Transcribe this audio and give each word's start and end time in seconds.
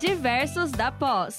Diversos 0.00 0.72
da 0.72 0.90
Pós. 0.90 1.36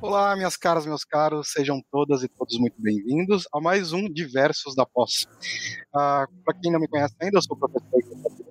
Olá, 0.00 0.34
minhas 0.34 0.56
caras, 0.56 0.86
meus 0.86 1.04
caros, 1.04 1.48
sejam 1.52 1.82
todas 1.90 2.22
e 2.22 2.28
todos 2.28 2.58
muito 2.58 2.80
bem-vindos 2.80 3.46
a 3.52 3.60
mais 3.60 3.92
um 3.92 4.10
Diversos 4.10 4.74
da 4.74 4.86
Pós. 4.86 5.26
Ah, 5.94 6.26
Para 6.42 6.58
quem 6.58 6.72
não 6.72 6.80
me 6.80 6.88
conhece 6.88 7.14
ainda, 7.20 7.36
eu 7.36 7.42
sou 7.42 7.54
o 7.54 7.60
professor 7.60 7.90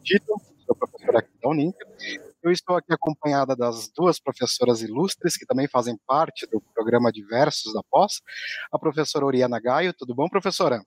Tito, 0.04 0.40
sou 0.64 0.76
professor 0.76 1.16
aqui 1.18 1.32
da 1.42 1.50
Uninter. 1.50 1.88
Eu 2.44 2.52
estou 2.52 2.76
aqui 2.76 2.94
acompanhada 2.94 3.56
das 3.56 3.90
duas 3.96 4.20
professoras 4.20 4.84
ilustres 4.84 5.38
que 5.38 5.46
também 5.48 5.68
fazem 5.68 5.98
parte 6.06 6.46
do 6.46 6.62
programa 6.76 7.12
Diversos 7.12 7.74
da 7.74 7.82
Pós, 7.90 8.22
a 8.72 8.78
professora 8.78 9.26
Oriana 9.26 9.60
Gaio. 9.60 9.92
Tudo 9.98 10.14
bom, 10.14 10.30
professora? 10.30 10.84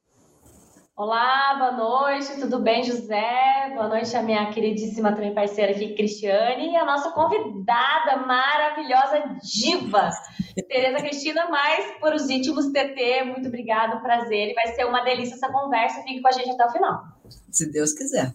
Olá, 0.97 1.55
boa 1.59 1.73
noite, 1.73 2.41
tudo 2.41 2.59
bem, 2.59 2.83
José? 2.83 3.70
Boa 3.75 3.87
noite 3.87 4.16
a 4.16 4.23
minha 4.23 4.51
queridíssima 4.51 5.12
também 5.12 5.34
parceira 5.34 5.73
aqui, 5.73 5.95
Cristiane, 5.95 6.70
e 6.70 6.77
a 6.77 6.87
nossa 6.87 7.11
convidada 7.11 8.16
maravilhosa, 8.27 9.37
diva, 9.43 10.09
Tereza 10.67 10.97
Cristina, 10.97 11.51
mais 11.51 11.98
por 12.01 12.15
os 12.15 12.30
íntimos 12.30 12.73
TT. 12.73 13.25
Muito 13.25 13.48
obrigada, 13.48 13.97
um 13.97 14.01
prazer, 14.01 14.53
e 14.53 14.55
vai 14.55 14.69
ser 14.69 14.87
uma 14.87 15.05
delícia 15.05 15.34
essa 15.34 15.53
conversa. 15.53 16.01
Fique 16.01 16.23
com 16.23 16.29
a 16.29 16.33
gente 16.33 16.53
até 16.53 16.65
o 16.65 16.73
final. 16.73 17.05
Se 17.53 17.70
Deus 17.70 17.92
quiser. 17.92 18.34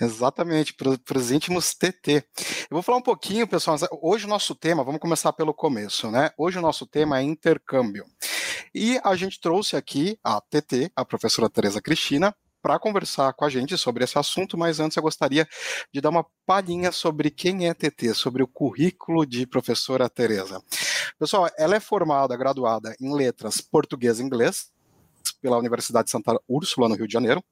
Exatamente, 0.00 0.72
para 0.72 1.18
os 1.18 1.30
íntimos 1.32 1.74
TT. 1.74 2.24
Eu 2.70 2.74
vou 2.76 2.82
falar 2.82 2.98
um 2.98 3.02
pouquinho, 3.02 3.48
pessoal. 3.48 3.76
Hoje 4.00 4.24
o 4.24 4.28
nosso 4.28 4.54
tema, 4.54 4.84
vamos 4.84 5.00
começar 5.00 5.32
pelo 5.32 5.52
começo, 5.52 6.12
né? 6.12 6.30
Hoje 6.38 6.60
o 6.60 6.62
nosso 6.62 6.86
tema 6.86 7.18
é 7.18 7.22
intercâmbio. 7.24 8.04
E 8.78 9.00
a 9.02 9.16
gente 9.16 9.40
trouxe 9.40 9.74
aqui 9.74 10.18
a 10.22 10.38
TT, 10.38 10.92
a 10.94 11.02
professora 11.02 11.48
Tereza 11.48 11.80
Cristina, 11.80 12.36
para 12.60 12.78
conversar 12.78 13.32
com 13.32 13.46
a 13.46 13.48
gente 13.48 13.74
sobre 13.78 14.04
esse 14.04 14.18
assunto, 14.18 14.58
mas 14.58 14.78
antes 14.78 14.98
eu 14.98 15.02
gostaria 15.02 15.48
de 15.90 15.98
dar 15.98 16.10
uma 16.10 16.26
palhinha 16.44 16.92
sobre 16.92 17.30
quem 17.30 17.70
é 17.70 17.72
TT, 17.72 18.12
sobre 18.12 18.42
o 18.42 18.46
currículo 18.46 19.24
de 19.24 19.46
professora 19.46 20.10
Tereza. 20.10 20.62
Pessoal, 21.18 21.48
ela 21.56 21.76
é 21.76 21.80
formada, 21.80 22.36
graduada 22.36 22.94
em 23.00 23.14
letras 23.14 23.62
português 23.62 24.20
e 24.20 24.22
inglês, 24.22 24.70
pela 25.32 25.58
Universidade 25.58 26.06
de 26.06 26.10
Santa 26.10 26.38
Úrsula, 26.48 26.88
no 26.88 26.94
Rio 26.94 27.06
de 27.06 27.12
Janeiro. 27.12 27.42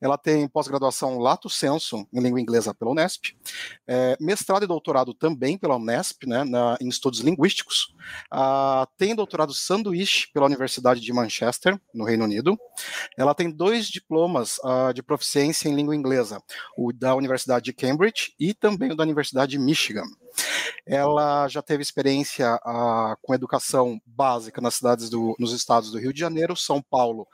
Ela 0.00 0.16
tem 0.18 0.48
pós-graduação 0.48 1.18
Lato 1.18 1.48
Senso 1.48 2.06
em 2.12 2.20
língua 2.20 2.40
inglesa 2.40 2.74
pela 2.74 2.90
Unesp, 2.90 3.36
é, 3.86 4.16
mestrado 4.20 4.64
e 4.64 4.66
doutorado 4.66 5.14
também 5.14 5.58
pela 5.58 5.76
Unesp, 5.76 6.26
né, 6.26 6.44
na, 6.44 6.76
em 6.80 6.88
estudos 6.88 7.20
linguísticos. 7.20 7.94
Ah, 8.30 8.86
tem 8.96 9.14
doutorado 9.14 9.54
sanduíche 9.54 10.28
pela 10.32 10.46
Universidade 10.46 11.00
de 11.00 11.12
Manchester, 11.12 11.80
no 11.94 12.04
Reino 12.04 12.24
Unido. 12.24 12.58
Ela 13.16 13.34
tem 13.34 13.50
dois 13.50 13.86
diplomas 13.86 14.58
ah, 14.64 14.92
de 14.92 15.02
proficiência 15.02 15.68
em 15.68 15.74
língua 15.74 15.94
inglesa, 15.94 16.42
o 16.76 16.92
da 16.92 17.14
Universidade 17.14 17.64
de 17.64 17.72
Cambridge 17.72 18.34
e 18.38 18.54
também 18.54 18.92
o 18.92 18.96
da 18.96 19.02
Universidade 19.02 19.52
de 19.52 19.58
Michigan. 19.58 20.04
Ela 20.86 21.48
já 21.48 21.62
teve 21.62 21.82
experiência 21.82 22.54
uh, 22.56 23.16
com 23.22 23.34
educação 23.34 24.00
básica 24.06 24.60
nas 24.60 24.74
cidades 24.74 25.08
do, 25.08 25.34
nos 25.38 25.52
estados 25.52 25.90
do 25.90 25.98
Rio 25.98 26.12
de 26.12 26.20
Janeiro, 26.20 26.56
São 26.56 26.82
Paulo 26.82 27.26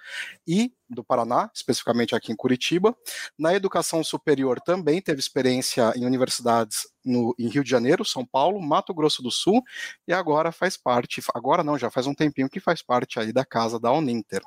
e 0.47 0.72
do 0.89 1.05
Paraná, 1.05 1.50
especificamente 1.55 2.14
aqui 2.14 2.33
em 2.33 2.36
Curitiba. 2.36 2.97
Na 3.39 3.55
educação 3.55 4.03
superior 4.03 4.61
também 4.61 5.03
teve 5.03 5.20
experiência 5.20 5.92
em 5.95 6.06
universidades 6.06 6.89
no, 7.05 7.34
em 7.39 7.48
Rio 7.48 7.62
de 7.62 7.70
Janeiro, 7.70 8.05
São 8.05 8.25
Paulo, 8.25 8.61
Mato 8.61 8.95
Grosso 8.95 9.22
do 9.22 9.30
Sul 9.30 9.62
e 10.06 10.12
agora 10.12 10.50
faz 10.50 10.77
parte, 10.77 11.23
agora 11.34 11.62
não, 11.62 11.78
já 11.78 11.91
faz 11.91 12.06
um 12.06 12.14
tempinho 12.14 12.48
que 12.48 12.61
faz 12.61 12.83
parte 12.83 13.19
aí 13.20 13.33
da 13.33 13.45
casa 13.45 13.78
da 13.78 13.92
Uninter. 13.92 14.41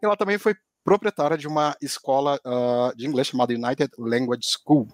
Ela 0.00 0.16
também 0.16 0.38
foi 0.38 0.54
proprietária 0.84 1.36
de 1.36 1.46
uma 1.46 1.76
escola 1.80 2.40
uh, 2.44 2.96
de 2.96 3.06
inglês 3.06 3.28
chamada 3.28 3.52
United 3.52 3.90
Language 3.98 4.42
School. 4.44 4.88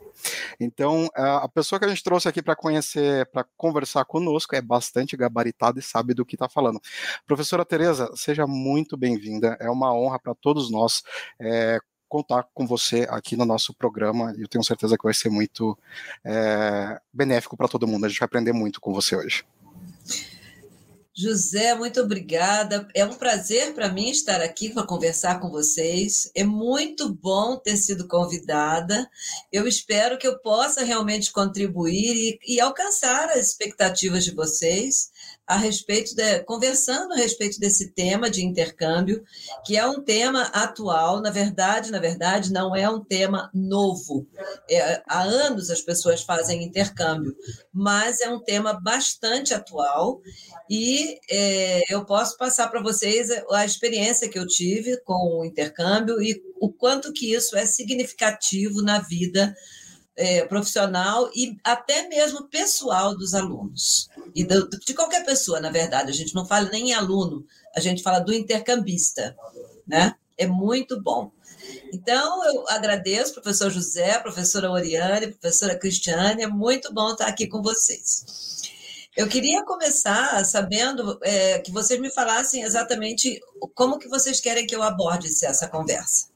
Então, 0.59 1.07
uh, 1.07 1.43
a 1.43 1.49
pessoa 1.49 1.79
que 1.79 1.85
a 1.85 1.89
gente 1.89 2.03
trouxe 2.03 2.29
aqui 2.29 2.43
para 2.43 2.57
conhecer, 2.57 3.27
para 3.27 3.45
conversar 3.57 4.05
conosco, 4.05 4.55
é 4.55 4.61
bastante 4.61 5.17
gabaritada 5.17 5.79
e 5.79 5.83
sabe 5.83 6.15
do 6.15 6.25
que 6.25 6.35
está 6.35 6.49
falando. 6.49 6.81
Professora 7.27 7.65
Tereza, 7.65 8.11
seja 8.15 8.47
muito 8.47 8.97
bem-vinda. 8.97 9.57
É 9.61 9.71
uma 9.71 9.95
honra 9.95 10.19
para 10.19 10.35
todos 10.35 10.71
nós. 10.71 11.03
É, 11.41 11.79
contar 12.09 12.45
com 12.55 12.67
você 12.67 13.07
aqui 13.11 13.37
no 13.37 13.45
nosso 13.45 13.75
programa 13.75 14.33
eu 14.39 14.47
tenho 14.47 14.63
certeza 14.63 14.97
que 14.97 15.03
vai 15.03 15.13
ser 15.13 15.29
muito 15.29 15.77
é, 16.25 17.01
benéfico 17.13 17.57
para 17.57 17.69
todo 17.69 17.87
mundo. 17.87 18.07
A 18.07 18.09
gente 18.09 18.21
vai 18.21 18.27
aprender 18.27 18.53
muito 18.53 18.81
com 18.81 18.93
você 18.93 19.17
hoje. 19.17 19.45
José, 21.19 21.75
muito 21.75 21.99
obrigada. 22.03 22.87
É 22.95 23.03
um 23.03 23.15
prazer 23.15 23.73
para 23.73 23.89
mim 23.89 24.11
estar 24.11 24.43
aqui 24.43 24.69
para 24.69 24.87
conversar 24.87 25.41
com 25.41 25.49
vocês. 25.49 26.31
É 26.35 26.45
muito 26.45 27.09
bom 27.09 27.57
ter 27.57 27.79
sido 27.79 28.07
convidada. 28.07 29.11
Eu 29.51 29.67
espero 29.67 30.19
que 30.19 30.29
eu 30.29 30.39
possa 30.39 30.85
realmente 30.85 31.33
contribuir 31.33 32.39
e, 32.47 32.57
e 32.57 32.61
alcançar 32.61 33.31
as 33.31 33.47
expectativas 33.47 34.27
de 34.27 34.33
vocês 34.33 35.11
a 35.47 35.57
respeito 35.57 36.15
de, 36.15 36.41
conversando 36.41 37.13
a 37.13 37.17
respeito 37.17 37.61
desse 37.61 37.93
tema 37.93 38.29
de 38.29 38.45
intercâmbio, 38.45 39.23
que 39.65 39.77
é 39.77 39.87
um 39.87 40.03
tema 40.03 40.43
atual, 40.53 41.21
na 41.21 41.31
verdade, 41.31 41.93
na 41.93 42.01
verdade, 42.01 42.53
não 42.53 42.75
é 42.75 42.89
um 42.91 43.03
tema 43.03 43.49
novo. 43.55 44.27
É, 44.69 45.03
há 45.07 45.23
anos 45.23 45.71
as 45.71 45.81
pessoas 45.81 46.23
fazem 46.23 46.65
intercâmbio, 46.65 47.37
mas 47.73 48.21
é 48.21 48.29
um 48.29 48.41
tema 48.41 48.73
bastante 48.73 49.55
atual 49.55 50.21
e 50.69 51.19
é, 51.31 51.83
eu 51.95 52.05
posso 52.05 52.37
passar 52.37 52.69
para 52.69 52.83
vocês 52.83 53.29
a 53.53 53.65
experiência 53.65 54.29
que 54.29 54.39
eu 54.39 54.47
tive 54.47 55.01
com 55.03 55.41
o 55.41 55.45
intercâmbio 55.45 56.21
e 56.21 56.43
o 56.61 56.73
quanto 56.73 57.13
que 57.13 57.33
isso 57.33 57.57
é 57.57 57.65
significativo 57.65 58.83
na 58.83 58.99
vida 58.99 59.55
é, 60.17 60.45
profissional 60.45 61.31
e 61.35 61.57
até 61.63 62.09
mesmo 62.09 62.49
pessoal 62.49 63.17
dos 63.17 63.35
alunos. 63.35 64.09
E 64.35 64.45
do, 64.45 64.69
de 64.69 64.95
qualquer 64.95 65.25
pessoa, 65.25 65.61
na 65.61 65.71
verdade. 65.71 66.11
A 66.11 66.15
gente 66.15 66.35
não 66.35 66.47
fala 66.47 66.69
nem 66.71 66.91
em 66.91 66.95
aluno, 66.95 67.45
a 67.75 67.81
gente 67.81 68.03
fala 68.03 68.19
do 68.19 68.33
intercambista. 68.33 69.37
Né? 69.87 70.15
É 70.37 70.47
muito 70.47 71.01
bom. 71.01 71.31
Então, 71.93 72.45
eu 72.45 72.65
agradeço, 72.69 73.35
professor 73.35 73.71
José, 73.71 74.19
professora 74.19 74.71
Oriane, 74.71 75.33
professora 75.33 75.79
Cristiane, 75.79 76.43
é 76.43 76.47
muito 76.47 76.93
bom 76.93 77.13
estar 77.13 77.27
aqui 77.27 77.47
com 77.47 77.63
vocês. 77.63 78.25
Eu 79.17 79.27
queria 79.27 79.65
começar 79.65 80.45
sabendo 80.45 81.19
é, 81.23 81.59
que 81.59 81.73
vocês 81.73 81.99
me 81.99 82.11
falassem 82.11 82.63
exatamente 82.63 83.41
como 83.75 83.99
que 83.99 84.09
vocês 84.09 84.41
querem 84.41 84.67
que 84.67 84.77
eu 84.77 84.83
aborde 84.83 85.27
essa 85.27 85.67
conversa. 85.67 86.29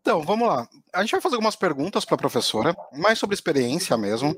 Então, 0.00 0.22
vamos 0.22 0.48
lá. 0.48 0.66
A 0.94 1.02
gente 1.02 1.12
vai 1.12 1.20
fazer 1.20 1.36
algumas 1.36 1.54
perguntas 1.54 2.04
para 2.04 2.14
a 2.14 2.18
professora, 2.18 2.74
mais 2.92 3.18
sobre 3.18 3.34
experiência 3.34 3.96
mesmo. 3.96 4.34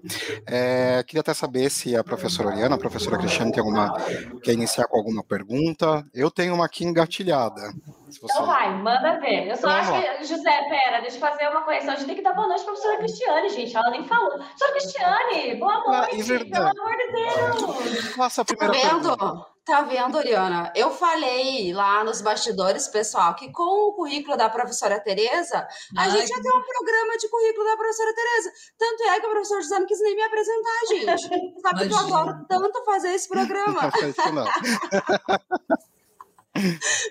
É, 0.46 1.02
queria 1.06 1.20
até 1.20 1.32
saber 1.32 1.70
se 1.70 1.96
a 1.96 2.02
professora 2.02 2.48
Oriana, 2.48 2.74
a 2.74 2.78
professora 2.78 3.16
Cristiane, 3.16 3.52
tem 3.52 3.60
alguma, 3.60 3.96
quer 4.42 4.52
iniciar 4.52 4.86
com 4.86 4.98
alguma 4.98 5.22
pergunta. 5.22 6.04
Eu 6.12 6.30
tenho 6.30 6.54
uma 6.54 6.66
aqui 6.66 6.84
engatilhada. 6.84 7.60
Você... 8.08 8.20
Então 8.24 8.46
vai, 8.46 8.76
manda 8.76 9.20
ver. 9.20 9.48
Eu 9.48 9.56
só 9.56 9.70
então, 9.70 9.94
acho 9.94 10.18
que, 10.18 10.24
José, 10.24 10.62
pera, 10.68 11.00
deixa 11.00 11.16
eu 11.16 11.20
fazer 11.20 11.48
uma 11.48 11.62
correção. 11.62 11.92
A 11.92 11.96
gente 11.96 12.06
tem 12.06 12.16
que 12.16 12.22
dar 12.22 12.34
boa 12.34 12.48
noite 12.48 12.64
para 12.64 12.72
a 12.72 12.74
professora 12.74 12.98
Cristiane, 12.98 13.48
gente. 13.50 13.76
Ela 13.76 13.90
nem 13.90 14.04
falou. 14.04 14.30
Professora 14.30 14.72
Cristiane, 14.72 15.54
boa 15.54 15.74
ah, 15.74 16.08
noite, 16.08 16.32
ah, 16.32 16.38
pelo 16.38 16.80
amor 16.80 16.96
de 16.96 17.12
Deus. 17.12 18.14
Faça 18.14 18.42
a 18.42 18.44
primeira 18.44 18.74
tá 18.74 18.88
vendo? 18.88 19.16
pergunta. 19.16 19.51
Tá 19.64 19.82
vendo, 19.82 20.18
Oriana? 20.18 20.72
Eu 20.74 20.90
falei 20.90 21.72
lá 21.72 22.02
nos 22.02 22.20
bastidores, 22.20 22.88
pessoal, 22.88 23.36
que 23.36 23.52
com 23.52 23.62
o 23.62 23.92
currículo 23.92 24.36
da 24.36 24.50
professora 24.50 24.98
Tereza, 24.98 25.66
a 25.96 26.08
gente 26.08 26.30
ia 26.30 26.42
ter 26.42 26.48
um 26.48 26.62
programa 26.62 27.16
de 27.16 27.28
currículo 27.28 27.64
da 27.64 27.76
professora 27.76 28.12
Tereza. 28.12 28.52
Tanto 28.76 29.02
é 29.04 29.20
que 29.20 29.26
a 29.26 29.30
professora 29.30 29.62
José 29.62 29.78
não 29.78 29.86
quis 29.86 30.00
nem 30.00 30.16
me 30.16 30.22
apresentar, 30.22 30.80
gente. 30.88 31.04
Sabe 31.62 31.84
Imagina. 31.84 31.88
que 31.88 31.94
eu 31.94 32.16
adoro 32.16 32.44
tanto 32.48 32.84
fazer 32.84 33.10
esse 33.10 33.28
programa. 33.28 33.92
Não, 34.24 34.32
não. 34.32 34.48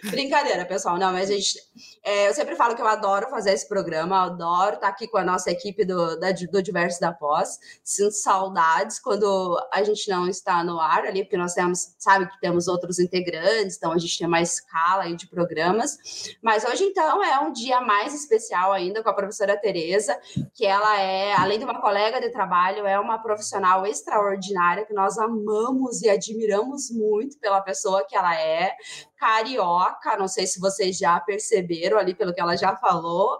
Brincadeira, 0.11 0.65
pessoal. 0.65 0.97
Não, 0.97 1.13
mas 1.13 1.29
a 1.29 1.33
gente. 1.33 1.57
É, 2.03 2.27
eu 2.27 2.33
sempre 2.33 2.55
falo 2.55 2.75
que 2.75 2.81
eu 2.81 2.87
adoro 2.87 3.29
fazer 3.29 3.51
esse 3.51 3.67
programa, 3.67 4.23
adoro 4.23 4.75
estar 4.75 4.87
aqui 4.87 5.07
com 5.07 5.17
a 5.17 5.23
nossa 5.23 5.51
equipe 5.51 5.85
do, 5.85 6.19
da, 6.19 6.31
do 6.31 6.61
Diverso 6.61 6.99
da 6.99 7.11
Pós. 7.11 7.59
Sinto 7.83 8.13
saudades 8.13 8.99
quando 8.99 9.59
a 9.71 9.83
gente 9.83 10.09
não 10.09 10.27
está 10.27 10.63
no 10.63 10.79
ar 10.79 11.05
ali, 11.05 11.23
porque 11.23 11.37
nós 11.37 11.53
temos, 11.53 11.95
sabe, 11.97 12.27
que 12.27 12.39
temos 12.39 12.67
outros 12.67 12.99
integrantes, 12.99 13.77
então 13.77 13.91
a 13.91 13.97
gente 13.97 14.17
tem 14.17 14.27
mais 14.27 14.53
escala 14.53 15.03
aí 15.03 15.15
de 15.15 15.27
programas. 15.27 15.97
Mas 16.41 16.65
hoje, 16.65 16.83
então, 16.83 17.23
é 17.23 17.39
um 17.39 17.51
dia 17.51 17.81
mais 17.81 18.13
especial 18.13 18.71
ainda 18.71 19.03
com 19.03 19.09
a 19.09 19.13
professora 19.13 19.57
Tereza, 19.57 20.19
que 20.53 20.65
ela 20.65 20.99
é, 20.99 21.33
além 21.33 21.59
de 21.59 21.65
uma 21.65 21.79
colega 21.81 22.19
de 22.19 22.29
trabalho, 22.29 22.85
é 22.85 22.99
uma 22.99 23.19
profissional 23.19 23.85
extraordinária 23.85 24.85
que 24.85 24.93
nós 24.93 25.17
amamos 25.17 26.01
e 26.01 26.09
admiramos 26.09 26.91
muito 26.91 27.39
pela 27.39 27.61
pessoa 27.61 28.05
que 28.07 28.15
ela 28.15 28.35
é 28.35 28.75
carioca, 29.17 30.17
não 30.17 30.27
sei 30.27 30.47
se 30.47 30.59
vocês 30.59 30.97
já 30.97 31.19
perceberam 31.19 31.70
ali 31.97 32.13
pelo 32.13 32.33
que 32.33 32.41
ela 32.41 32.55
já 32.55 32.75
falou. 32.75 33.39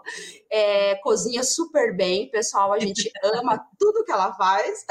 É, 0.50 0.96
cozinha 0.96 1.42
super 1.42 1.96
bem, 1.96 2.30
pessoal, 2.30 2.72
a 2.72 2.78
gente 2.78 3.10
ama 3.22 3.58
tudo 3.78 4.04
que 4.04 4.12
ela 4.12 4.32
faz. 4.34 4.84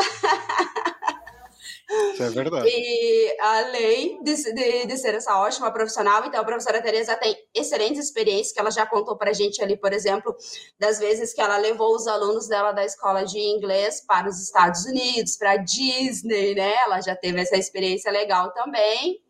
Isso 2.14 2.24
é 2.24 2.30
verdade. 2.30 2.70
E 2.70 3.38
além 3.40 4.24
de, 4.24 4.36
de, 4.54 4.86
de, 4.86 4.98
ser 4.98 5.14
essa 5.14 5.38
ótima 5.38 5.72
profissional, 5.72 6.24
então 6.26 6.40
a 6.40 6.46
professora 6.46 6.82
Tereza 6.82 7.16
tem 7.18 7.36
excelentes 7.54 8.06
experiências 8.06 8.54
que 8.54 8.60
ela 8.60 8.72
já 8.72 8.86
contou 8.86 9.18
para 9.18 9.32
a 9.32 9.34
gente 9.34 9.62
ali, 9.62 9.76
por 9.76 9.92
exemplo, 9.92 10.36
das 10.80 11.00
vezes 11.00 11.34
que 11.34 11.42
ela 11.42 11.58
levou 11.58 11.94
os 11.94 12.08
alunos 12.08 12.48
dela 12.48 12.72
da 12.72 12.86
escola 12.86 13.26
de 13.26 13.40
inglês 13.40 14.02
para 14.08 14.30
os 14.30 14.42
Estados 14.42 14.86
Unidos, 14.86 15.36
para 15.36 15.58
Disney, 15.58 16.56
né? 16.56 16.74
Ela 16.86 17.02
já 17.02 17.16
teve 17.16 17.42
essa 17.42 17.58
experiência 17.58 18.12
legal 18.12 18.54
também. 18.54 19.22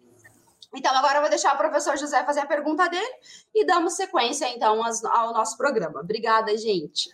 Então, 0.74 0.96
agora 0.96 1.18
eu 1.18 1.22
vou 1.22 1.30
deixar 1.30 1.54
o 1.54 1.58
professor 1.58 1.98
José 1.98 2.24
fazer 2.24 2.42
a 2.42 2.46
pergunta 2.46 2.88
dele 2.88 3.14
e 3.54 3.66
damos 3.66 3.94
sequência, 3.94 4.48
então, 4.56 4.82
ao 4.84 5.34
nosso 5.34 5.58
programa. 5.58 6.00
Obrigada, 6.00 6.58
gente. 6.58 7.10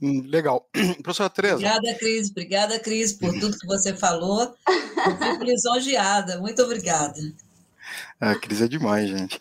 Hum, 0.00 0.22
legal. 0.26 0.68
Professora 1.02 1.30
Tereza. 1.30 1.54
Obrigada, 1.54 1.94
Cris. 1.98 2.30
Obrigada, 2.30 2.78
Cris, 2.78 3.12
por 3.12 3.32
tudo 3.40 3.58
que 3.58 3.66
você 3.66 3.94
falou. 3.94 4.54
Eu 4.68 5.16
fico 5.16 5.44
lisonjeada. 5.44 6.38
Muito 6.38 6.62
obrigada. 6.62 7.18
A 8.18 8.34
Cris 8.34 8.62
é 8.62 8.68
demais, 8.68 9.10
gente. 9.10 9.38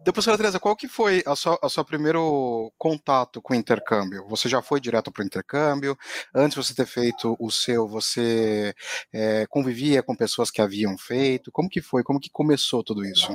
Então, 0.00 0.12
professora 0.12 0.36
Tereza, 0.36 0.60
qual 0.60 0.76
que 0.76 0.86
foi 0.86 1.22
a 1.24 1.34
sua, 1.34 1.58
a 1.62 1.68
sua 1.68 1.84
primeiro 1.84 2.70
contato 2.76 3.40
com 3.40 3.54
o 3.54 3.56
intercâmbio? 3.56 4.26
Você 4.28 4.48
já 4.48 4.60
foi 4.60 4.80
direto 4.80 5.10
para 5.10 5.22
o 5.22 5.26
intercâmbio? 5.26 5.96
Antes 6.34 6.58
de 6.58 6.64
você 6.64 6.74
ter 6.74 6.86
feito 6.86 7.36
o 7.40 7.50
seu, 7.50 7.88
você 7.88 8.74
é, 9.12 9.46
convivia 9.48 10.02
com 10.02 10.14
pessoas 10.14 10.50
que 10.50 10.60
haviam 10.60 10.96
feito? 10.98 11.50
Como 11.50 11.70
que 11.70 11.80
foi? 11.80 12.02
Como 12.02 12.20
que 12.20 12.28
começou 12.30 12.84
tudo 12.84 13.04
isso? 13.04 13.32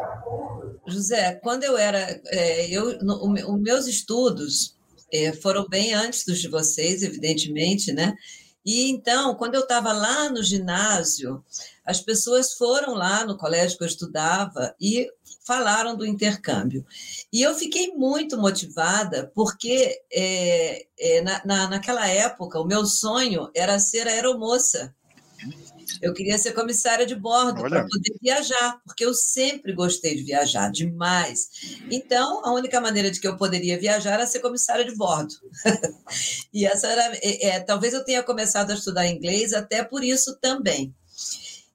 José, 0.88 1.40
quando 1.42 1.64
eu 1.64 1.76
era... 1.76 2.22
É, 2.28 2.70
eu, 2.70 3.00
no, 3.00 3.34
os 3.54 3.62
meus 3.62 3.88
estudos 3.88 4.78
é, 5.12 5.34
foram 5.34 5.68
bem 5.68 5.94
antes 5.94 6.24
dos 6.24 6.40
de 6.40 6.50
vocês, 6.50 7.02
evidentemente, 7.02 7.92
né? 7.92 8.14
E 8.66 8.90
então, 8.90 9.36
quando 9.36 9.56
eu 9.56 9.62
estava 9.62 9.92
lá 9.92 10.30
no 10.30 10.42
ginásio, 10.42 11.44
as 11.86 12.00
pessoas 12.00 12.54
foram 12.54 12.94
lá 12.94 13.26
no 13.26 13.38
colégio 13.38 13.78
que 13.78 13.84
eu 13.84 13.88
estudava 13.88 14.74
e 14.80 15.10
falaram 15.46 15.96
do 15.96 16.06
intercâmbio. 16.06 16.86
E 17.32 17.42
eu 17.42 17.54
fiquei 17.56 17.94
muito 17.94 18.38
motivada, 18.38 19.32
porque 19.36 20.02
é, 20.12 20.86
é, 20.98 21.22
na, 21.22 21.42
na, 21.46 21.68
naquela 21.68 22.08
época 22.08 22.60
o 22.60 22.66
meu 22.66 22.86
sonho 22.86 23.50
era 23.54 23.80
ser 23.80 24.08
aeromoça. 24.08 24.96
Eu 26.02 26.14
queria 26.14 26.38
ser 26.38 26.54
comissária 26.54 27.06
de 27.06 27.16
bordo 27.16 27.62
para 27.62 27.88
poder 27.88 28.16
viajar, 28.22 28.80
porque 28.86 29.06
eu 29.06 29.14
sempre 29.14 29.74
gostei 29.74 30.16
de 30.16 30.24
viajar 30.24 30.72
demais. 30.72 31.50
Então, 31.90 32.46
a 32.46 32.54
única 32.54 32.80
maneira 32.80 33.12
de 33.12 33.20
que 33.20 33.28
eu 33.28 33.38
poderia 33.38 33.80
viajar 33.80 34.14
era 34.14 34.28
ser 34.28 34.40
comissária 34.40 34.86
de 34.86 34.96
bordo. 34.96 35.34
e 36.54 36.66
essa 36.66 36.88
era, 36.88 37.16
é, 37.18 37.48
é, 37.48 37.60
talvez 37.60 37.94
eu 37.94 38.04
tenha 38.04 38.24
começado 38.24 38.72
a 38.72 38.76
estudar 38.76 39.08
inglês 39.08 39.54
até 39.54 39.84
por 39.84 40.04
isso 40.04 40.38
também 40.40 40.94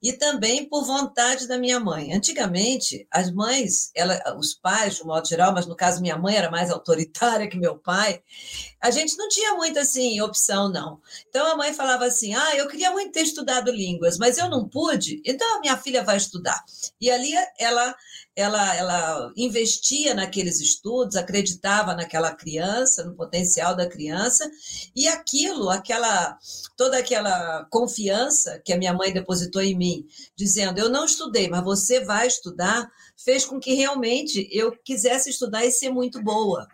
e 0.01 0.13
também 0.13 0.67
por 0.67 0.85
vontade 0.85 1.47
da 1.47 1.57
minha 1.57 1.79
mãe. 1.79 2.13
Antigamente, 2.13 3.05
as 3.11 3.31
mães, 3.31 3.91
ela, 3.93 4.17
os 4.37 4.53
pais, 4.53 4.95
de 4.95 5.03
um 5.03 5.07
modo 5.07 5.27
geral, 5.27 5.53
mas 5.53 5.65
no 5.65 5.75
caso 5.75 6.01
minha 6.01 6.17
mãe 6.17 6.35
era 6.35 6.49
mais 6.49 6.71
autoritária 6.71 7.49
que 7.49 7.57
meu 7.57 7.77
pai, 7.77 8.21
a 8.81 8.91
gente 8.91 9.17
não 9.17 9.27
tinha 9.27 9.55
muito 9.55 9.77
assim 9.77 10.21
opção, 10.21 10.69
não. 10.69 11.01
Então 11.27 11.51
a 11.51 11.55
mãe 11.57 11.73
falava 11.73 12.05
assim: 12.05 12.33
ah, 12.33 12.55
eu 12.55 12.67
queria 12.67 12.91
muito 12.91 13.11
ter 13.11 13.21
estudado 13.21 13.71
línguas, 13.71 14.17
mas 14.17 14.37
eu 14.37 14.49
não 14.49 14.67
pude, 14.67 15.21
então 15.25 15.57
a 15.57 15.59
minha 15.59 15.77
filha 15.77 16.03
vai 16.03 16.17
estudar. 16.17 16.63
E 16.99 17.11
ali 17.11 17.31
ela 17.57 17.93
ela, 18.35 18.75
ela 18.75 19.33
investia 19.35 20.13
naqueles 20.13 20.61
estudos, 20.61 21.15
acreditava 21.15 21.93
naquela 21.93 22.33
criança, 22.33 23.03
no 23.03 23.15
potencial 23.15 23.75
da 23.75 23.87
criança, 23.87 24.49
e 24.95 25.07
aquilo, 25.07 25.69
aquela 25.69 26.37
toda 26.77 26.97
aquela 26.97 27.65
confiança 27.65 28.61
que 28.63 28.71
a 28.71 28.77
minha 28.77 28.93
mãe 28.93 29.11
depositou 29.11 29.61
em 29.61 29.75
mim, 29.75 30.05
dizendo: 30.35 30.79
"Eu 30.79 30.89
não 30.89 31.05
estudei, 31.05 31.49
mas 31.49 31.63
você 31.63 32.03
vai 32.05 32.27
estudar", 32.27 32.89
fez 33.17 33.45
com 33.45 33.59
que 33.59 33.73
realmente 33.73 34.47
eu 34.51 34.71
quisesse 34.83 35.29
estudar 35.29 35.65
e 35.65 35.71
ser 35.71 35.89
muito 35.89 36.21
boa. 36.23 36.67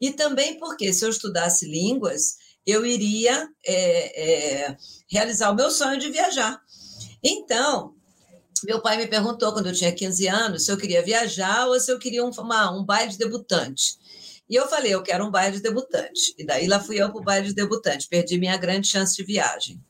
E 0.00 0.10
também 0.12 0.58
porque 0.58 0.92
se 0.92 1.04
eu 1.04 1.10
estudasse 1.10 1.66
línguas, 1.66 2.36
eu 2.66 2.84
iria 2.84 3.48
é, 3.64 4.66
é, 4.66 4.76
realizar 5.08 5.50
o 5.50 5.54
meu 5.54 5.70
sonho 5.70 5.98
de 5.98 6.10
viajar. 6.10 6.60
Então, 7.22 7.94
meu 8.62 8.80
pai 8.80 8.96
me 8.96 9.06
perguntou, 9.06 9.52
quando 9.52 9.66
eu 9.66 9.74
tinha 9.74 9.92
15 9.92 10.28
anos, 10.28 10.64
se 10.64 10.72
eu 10.72 10.76
queria 10.76 11.02
viajar 11.02 11.66
ou 11.66 11.78
se 11.80 11.90
eu 11.90 11.98
queria 11.98 12.24
um, 12.24 12.30
uma, 12.30 12.70
um 12.70 12.84
baile 12.84 13.10
de 13.10 13.18
debutante. 13.18 13.98
E 14.48 14.54
eu 14.54 14.68
falei, 14.68 14.94
eu 14.94 15.02
quero 15.02 15.24
um 15.24 15.30
baile 15.30 15.56
de 15.56 15.62
debutante. 15.62 16.34
E 16.38 16.44
daí 16.44 16.66
lá 16.66 16.78
fui 16.78 17.00
eu 17.00 17.10
para 17.10 17.20
o 17.20 17.24
baile 17.24 17.48
de 17.48 17.54
debutante, 17.54 18.08
perdi 18.08 18.38
minha 18.38 18.56
grande 18.56 18.86
chance 18.86 19.16
de 19.16 19.24
viagem. 19.24 19.80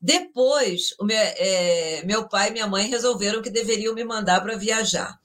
Depois, 0.00 0.94
meu, 1.00 1.16
é, 1.16 2.02
meu 2.04 2.28
pai 2.28 2.48
e 2.48 2.52
minha 2.52 2.66
mãe 2.66 2.88
resolveram 2.88 3.42
que 3.42 3.50
deveriam 3.50 3.94
me 3.94 4.04
mandar 4.04 4.40
para 4.40 4.56
viajar. 4.56 5.16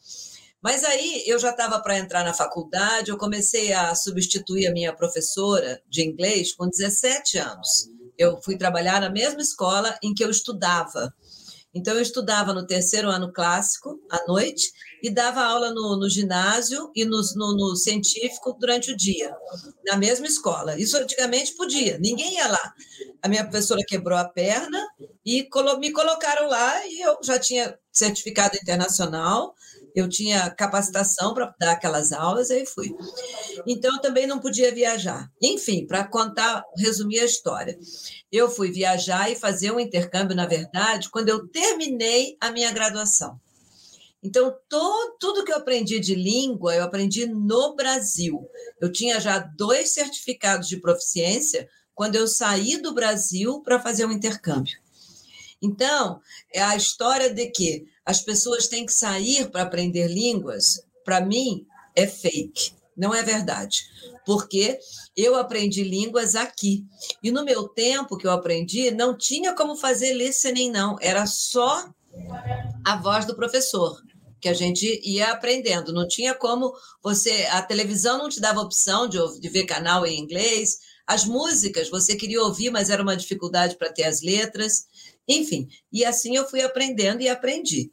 Mas 0.61 0.83
aí 0.83 1.23
eu 1.25 1.39
já 1.39 1.51
estava 1.51 1.79
para 1.79 1.97
entrar 1.97 2.23
na 2.23 2.33
faculdade, 2.33 3.09
eu 3.09 3.17
comecei 3.17 3.71
a 3.73 3.95
substituir 3.95 4.67
a 4.67 4.71
minha 4.71 4.93
professora 4.93 5.81
de 5.87 6.03
inglês 6.03 6.53
com 6.53 6.67
17 6.67 7.37
anos. 7.37 7.89
Eu 8.17 8.41
fui 8.41 8.57
trabalhar 8.57 8.99
na 8.99 9.09
mesma 9.09 9.41
escola 9.41 9.97
em 10.03 10.13
que 10.13 10.23
eu 10.23 10.29
estudava. 10.29 11.13
Então, 11.77 11.93
eu 11.93 12.01
estudava 12.01 12.53
no 12.53 12.65
terceiro 12.65 13.09
ano 13.09 13.31
clássico, 13.31 13.99
à 14.09 14.25
noite, 14.27 14.71
e 15.01 15.09
dava 15.09 15.43
aula 15.43 15.71
no, 15.71 15.97
no 15.97 16.09
ginásio 16.09 16.91
e 16.95 17.05
no, 17.05 17.21
no, 17.35 17.55
no, 17.55 17.75
científico 17.75 18.53
durante 18.59 18.91
o 18.91 18.97
dia, 18.97 19.35
na 19.85 19.95
mesma 19.95 20.25
escola. 20.25 20.77
Isso 20.79 20.97
antigamente 20.97 21.55
podia, 21.55 21.97
ninguém 21.99 22.35
ia 22.35 22.47
lá. 22.47 22.73
A 23.21 23.27
minha 23.27 23.43
professora 23.43 23.81
quebrou 23.87 24.17
a 24.17 24.25
perna 24.25 24.85
e 25.25 25.43
colo 25.43 25.77
me 25.77 25.91
colocaram 25.91 26.47
lá 26.47 26.85
e 26.87 27.01
eu 27.01 27.17
já 27.23 27.37
tinha 27.37 27.77
certificado 27.91 28.57
internacional, 28.57 29.53
eu 29.97 30.07
tinha 30.07 30.51
capacitação 30.51 31.33
para 31.33 31.51
dar 31.59 31.71
aquelas 31.71 32.11
aulas, 32.11 32.51
aí 32.51 32.67
fui. 32.67 32.95
Então, 33.65 33.99
também 33.99 34.27
não 34.27 34.37
podia 34.37 34.71
viajar. 34.71 35.27
Enfim, 35.41 35.87
para 35.87 36.07
contar, 36.07 36.63
resumir 36.77 37.19
a 37.19 37.25
história. 37.25 37.75
Eu 38.31 38.47
fui 38.47 38.71
viajar 38.71 39.31
e 39.31 39.35
fazer 39.35 39.71
um 39.71 39.79
intercâmbio, 39.79 40.35
na 40.35 40.45
verdade, 40.45 41.09
quando 41.09 41.29
eu 41.29 41.47
terminei 41.47 42.37
a 42.39 42.51
minha 42.51 42.71
graduação. 42.71 43.41
Então, 44.21 44.55
todo, 44.69 45.17
tudo 45.19 45.43
que 45.43 45.51
eu 45.51 45.57
aprendi 45.57 45.99
de 45.99 46.13
língua, 46.13 46.75
eu 46.75 46.83
aprendi 46.83 47.25
no 47.25 47.75
Brasil. 47.75 48.47
Eu 48.79 48.91
tinha 48.91 49.19
já 49.19 49.39
dois 49.39 49.95
certificados 49.95 50.67
de 50.67 50.79
proficiência 50.79 51.67
quando 51.95 52.13
eu 52.13 52.27
saí 52.27 52.77
do 52.79 52.93
Brasil 52.93 53.63
para 53.63 53.79
fazer 53.79 54.05
um 54.05 54.11
intercâmbio. 54.11 54.77
Então, 55.61 56.19
é 56.53 56.61
a 56.61 56.75
história 56.75 57.33
de 57.33 57.47
que 57.47 57.85
as 58.05 58.21
pessoas 58.21 58.67
têm 58.67 58.85
que 58.85 58.93
sair 58.93 59.49
para 59.49 59.63
aprender 59.63 60.07
línguas, 60.07 60.81
para 61.03 61.21
mim, 61.21 61.65
é 61.95 62.05
fake, 62.05 62.73
não 62.95 63.13
é 63.13 63.23
verdade. 63.23 63.77
Porque 64.25 64.79
eu 65.15 65.35
aprendi 65.35 65.83
línguas 65.83 66.35
aqui. 66.35 66.85
E 67.23 67.31
no 67.31 67.43
meu 67.43 67.67
tempo 67.67 68.17
que 68.17 68.27
eu 68.27 68.31
aprendi, 68.31 68.91
não 68.91 69.17
tinha 69.17 69.53
como 69.53 69.75
fazer 69.75 70.13
listening, 70.13 70.69
não. 70.69 70.97
Era 71.01 71.25
só 71.25 71.89
a 72.85 72.95
voz 72.97 73.25
do 73.25 73.35
professor 73.35 74.01
que 74.39 74.49
a 74.49 74.53
gente 74.53 75.01
ia 75.03 75.31
aprendendo. 75.31 75.93
Não 75.93 76.07
tinha 76.07 76.33
como 76.33 76.73
você. 77.01 77.47
A 77.51 77.61
televisão 77.61 78.17
não 78.17 78.29
te 78.29 78.39
dava 78.39 78.61
opção 78.61 79.07
de, 79.07 79.17
de 79.39 79.49
ver 79.49 79.65
canal 79.65 80.05
em 80.05 80.19
inglês. 80.19 80.77
As 81.05 81.25
músicas 81.25 81.89
você 81.89 82.15
queria 82.15 82.41
ouvir, 82.41 82.69
mas 82.69 82.89
era 82.89 83.01
uma 83.01 83.15
dificuldade 83.15 83.77
para 83.77 83.91
ter 83.91 84.03
as 84.03 84.21
letras. 84.21 84.85
Enfim, 85.27 85.67
e 85.91 86.05
assim 86.05 86.35
eu 86.35 86.47
fui 86.47 86.61
aprendendo 86.61 87.21
e 87.21 87.27
aprendi. 87.27 87.91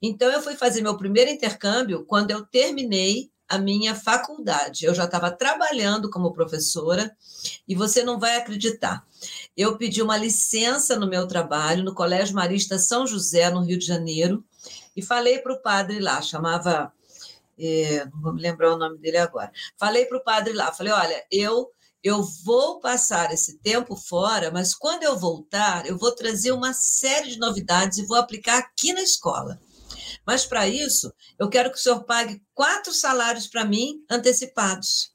Então, 0.00 0.30
eu 0.30 0.42
fui 0.42 0.56
fazer 0.56 0.82
meu 0.82 0.96
primeiro 0.96 1.30
intercâmbio 1.30 2.04
quando 2.04 2.30
eu 2.32 2.44
terminei 2.44 3.30
a 3.48 3.58
minha 3.58 3.94
faculdade. 3.94 4.86
Eu 4.86 4.94
já 4.94 5.04
estava 5.04 5.30
trabalhando 5.30 6.10
como 6.10 6.32
professora 6.32 7.14
e 7.68 7.74
você 7.74 8.02
não 8.02 8.18
vai 8.18 8.36
acreditar. 8.36 9.06
Eu 9.54 9.76
pedi 9.76 10.02
uma 10.02 10.16
licença 10.16 10.98
no 10.98 11.06
meu 11.06 11.28
trabalho 11.28 11.84
no 11.84 11.94
Colégio 11.94 12.34
Marista 12.34 12.78
São 12.78 13.06
José, 13.06 13.50
no 13.50 13.60
Rio 13.60 13.78
de 13.78 13.84
Janeiro, 13.84 14.42
e 14.96 15.02
falei 15.02 15.38
para 15.38 15.52
o 15.52 15.60
padre 15.60 16.00
lá, 16.00 16.22
chamava. 16.22 16.92
É, 17.58 18.06
não 18.06 18.22
vou 18.22 18.32
me 18.32 18.40
lembrar 18.40 18.72
o 18.72 18.78
nome 18.78 18.96
dele 18.96 19.18
agora. 19.18 19.52
Falei 19.76 20.06
para 20.06 20.16
o 20.16 20.24
padre 20.24 20.54
lá, 20.54 20.72
falei: 20.72 20.92
olha, 20.92 21.22
eu 21.30 21.70
eu 22.02 22.22
vou 22.44 22.80
passar 22.80 23.32
esse 23.32 23.58
tempo 23.58 23.94
fora, 23.94 24.50
mas 24.50 24.74
quando 24.74 25.04
eu 25.04 25.18
voltar, 25.18 25.86
eu 25.86 25.96
vou 25.96 26.12
trazer 26.12 26.52
uma 26.52 26.72
série 26.72 27.30
de 27.30 27.38
novidades 27.38 27.98
e 27.98 28.06
vou 28.06 28.16
aplicar 28.16 28.58
aqui 28.58 28.92
na 28.92 29.02
escola. 29.02 29.60
Mas 30.26 30.44
para 30.44 30.68
isso, 30.68 31.12
eu 31.38 31.48
quero 31.48 31.70
que 31.70 31.78
o 31.78 31.80
senhor 31.80 32.04
pague 32.04 32.42
quatro 32.54 32.92
salários 32.92 33.46
para 33.46 33.64
mim 33.64 34.04
antecipados. 34.10 35.12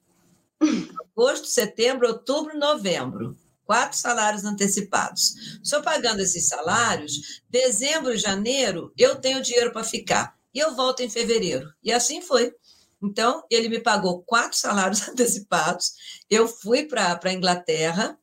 Agosto, 1.14 1.48
setembro, 1.48 2.08
outubro, 2.08 2.58
novembro. 2.58 3.38
Quatro 3.66 3.98
salários 3.98 4.46
antecipados. 4.46 5.60
Só 5.62 5.82
pagando 5.82 6.22
esses 6.22 6.48
salários, 6.48 7.42
dezembro 7.50 8.14
e 8.14 8.18
janeiro, 8.18 8.94
eu 8.98 9.18
tenho 9.18 9.42
dinheiro 9.42 9.74
para 9.74 9.84
ficar. 9.84 10.38
E 10.54 10.60
eu 10.60 10.74
volto 10.74 11.02
em 11.02 11.10
fevereiro. 11.10 11.70
E 11.84 11.92
assim 11.92 12.22
foi. 12.22 12.54
Então, 13.02 13.44
ele 13.50 13.70
me 13.70 13.80
pagou 13.80 14.24
quatro 14.24 14.58
salários 14.58 15.06
antecipados. 15.10 15.94
Eu 16.30 16.48
fui 16.48 16.86
para 16.86 17.20
a 17.24 17.34
Inglaterra, 17.34 18.18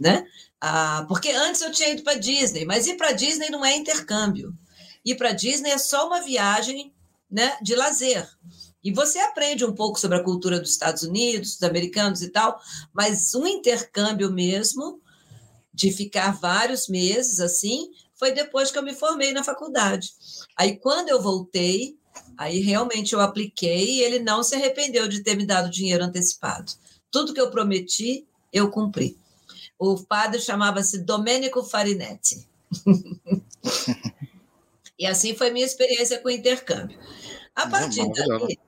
né? 0.00 0.26
Ah, 0.60 1.04
porque 1.08 1.30
antes 1.30 1.60
eu 1.60 1.70
tinha 1.70 1.90
ido 1.90 2.02
para 2.02 2.18
Disney, 2.18 2.64
mas 2.64 2.86
ir 2.86 2.96
para 2.96 3.12
Disney 3.12 3.50
não 3.50 3.64
é 3.64 3.76
intercâmbio. 3.76 4.54
Ir 5.04 5.16
para 5.16 5.32
Disney 5.32 5.70
é 5.70 5.78
só 5.78 6.06
uma 6.06 6.22
viagem 6.22 6.94
né, 7.30 7.56
de 7.62 7.74
lazer. 7.74 8.28
E 8.82 8.92
você 8.92 9.18
aprende 9.18 9.64
um 9.64 9.74
pouco 9.74 9.98
sobre 9.98 10.16
a 10.16 10.22
cultura 10.22 10.60
dos 10.60 10.70
Estados 10.70 11.02
Unidos, 11.02 11.54
dos 11.54 11.62
americanos 11.62 12.22
e 12.22 12.30
tal, 12.30 12.60
mas 12.92 13.34
um 13.34 13.46
intercâmbio 13.46 14.30
mesmo, 14.30 15.00
de 15.74 15.92
ficar 15.92 16.30
vários 16.30 16.88
meses 16.88 17.38
assim, 17.38 17.90
foi 18.16 18.32
depois 18.32 18.70
que 18.70 18.78
eu 18.78 18.82
me 18.82 18.94
formei 18.94 19.32
na 19.32 19.44
faculdade. 19.44 20.12
Aí, 20.56 20.76
quando 20.76 21.08
eu 21.08 21.20
voltei, 21.20 21.96
aí 22.36 22.60
realmente 22.60 23.14
eu 23.14 23.20
apliquei 23.20 23.96
e 23.96 24.02
ele 24.02 24.18
não 24.18 24.42
se 24.42 24.54
arrependeu 24.54 25.06
de 25.06 25.22
ter 25.22 25.36
me 25.36 25.46
dado 25.46 25.70
dinheiro 25.70 26.04
antecipado. 26.04 26.72
Tudo 27.10 27.34
que 27.34 27.40
eu 27.40 27.50
prometi, 27.50 28.26
eu 28.52 28.70
cumpri. 28.70 29.16
O 29.78 30.02
padre 30.02 30.40
chamava-se 30.40 31.04
Domenico 31.04 31.62
Farinetti. 31.62 32.48
e 34.98 35.06
assim 35.06 35.34
foi 35.34 35.50
minha 35.50 35.66
experiência 35.66 36.18
com 36.18 36.28
o 36.28 36.32
intercâmbio. 36.32 36.98
A 37.54 37.66
partir 37.66 38.10
dali, 38.12 38.58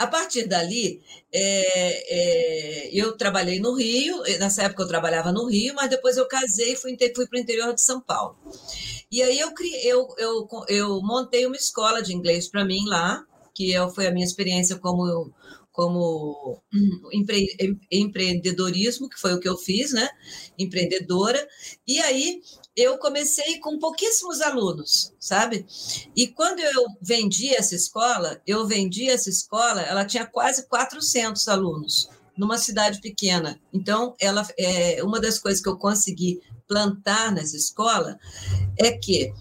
a 0.00 0.06
partir 0.06 0.48
dali, 0.48 1.02
é, 1.30 2.88
é, 2.88 2.90
eu 2.90 3.14
trabalhei 3.18 3.60
no 3.60 3.74
Rio, 3.74 4.22
nessa 4.38 4.62
época 4.62 4.82
eu 4.82 4.88
trabalhava 4.88 5.30
no 5.30 5.46
Rio, 5.46 5.74
mas 5.74 5.90
depois 5.90 6.16
eu 6.16 6.26
casei 6.26 6.72
e 6.72 6.76
fui, 6.76 6.96
fui 7.14 7.26
para 7.26 7.36
o 7.36 7.42
interior 7.42 7.74
de 7.74 7.82
São 7.82 8.00
Paulo. 8.00 8.34
E 9.12 9.22
aí 9.22 9.38
eu, 9.38 9.52
eu, 9.84 10.08
eu, 10.16 10.48
eu 10.68 11.02
montei 11.02 11.44
uma 11.44 11.54
escola 11.54 12.00
de 12.02 12.14
inglês 12.14 12.48
para 12.48 12.64
mim 12.64 12.82
lá, 12.86 13.22
que 13.54 13.72
eu, 13.72 13.90
foi 13.90 14.06
a 14.06 14.10
minha 14.10 14.24
experiência 14.24 14.78
como 14.78 15.30
como 15.70 16.62
empre, 17.12 17.46
empreendedorismo, 17.90 19.08
que 19.08 19.20
foi 19.20 19.34
o 19.34 19.40
que 19.40 19.48
eu 19.48 19.56
fiz, 19.56 19.92
né? 19.92 20.08
Empreendedora. 20.58 21.46
E 21.86 22.00
aí 22.00 22.40
eu 22.76 22.98
comecei 22.98 23.58
com 23.58 23.78
pouquíssimos 23.78 24.40
alunos, 24.40 25.12
sabe? 25.18 25.66
E 26.16 26.28
quando 26.28 26.60
eu 26.60 26.86
vendi 27.00 27.54
essa 27.54 27.74
escola, 27.74 28.40
eu 28.46 28.66
vendi 28.66 29.08
essa 29.08 29.28
escola, 29.28 29.82
ela 29.82 30.04
tinha 30.04 30.26
quase 30.26 30.66
400 30.66 31.48
alunos 31.48 32.08
numa 32.36 32.56
cidade 32.56 33.00
pequena. 33.00 33.60
Então, 33.72 34.14
ela 34.18 34.46
é 34.58 35.02
uma 35.02 35.20
das 35.20 35.38
coisas 35.38 35.62
que 35.62 35.68
eu 35.68 35.76
consegui 35.76 36.40
plantar 36.66 37.32
nessa 37.32 37.56
escola 37.56 38.18
é 38.78 38.92
que 38.92 39.32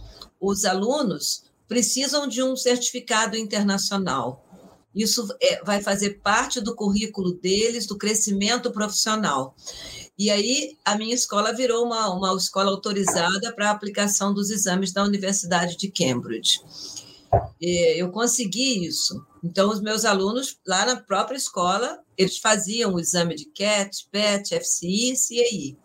os 0.42 0.66
alunos 0.66 1.44
precisam 1.68 2.28
de 2.28 2.42
um 2.42 2.56
certificado 2.56 3.38
internacional. 3.38 4.44
Isso 4.94 5.28
é, 5.40 5.64
vai 5.64 5.82
fazer 5.82 6.20
parte 6.22 6.60
do 6.60 6.76
currículo 6.76 7.34
deles, 7.34 7.86
do 7.86 7.98
crescimento 7.98 8.72
profissional. 8.72 9.56
E 10.20 10.30
aí 10.30 10.78
a 10.84 10.98
minha 10.98 11.16
escola 11.16 11.54
virou 11.54 11.86
uma, 11.86 12.10
uma 12.10 12.36
escola 12.36 12.72
autorizada 12.72 13.54
para 13.54 13.70
a 13.70 13.72
aplicação 13.72 14.34
dos 14.34 14.50
exames 14.50 14.92
da 14.92 15.02
Universidade 15.02 15.78
de 15.78 15.90
Cambridge. 15.90 16.60
E 17.62 18.02
eu 18.02 18.12
consegui 18.12 18.86
isso. 18.86 19.26
Então, 19.42 19.70
os 19.70 19.80
meus 19.80 20.04
alunos, 20.04 20.60
lá 20.68 20.86
na 20.86 20.98
própria 20.98 21.38
escola, 21.38 22.04
eles 22.18 22.38
faziam 22.38 22.94
o 22.94 23.00
exame 23.00 23.34
de 23.34 23.46
CAT, 23.46 24.10
PET, 24.12 24.60
FCI 24.60 25.14
CAI. 25.16 25.78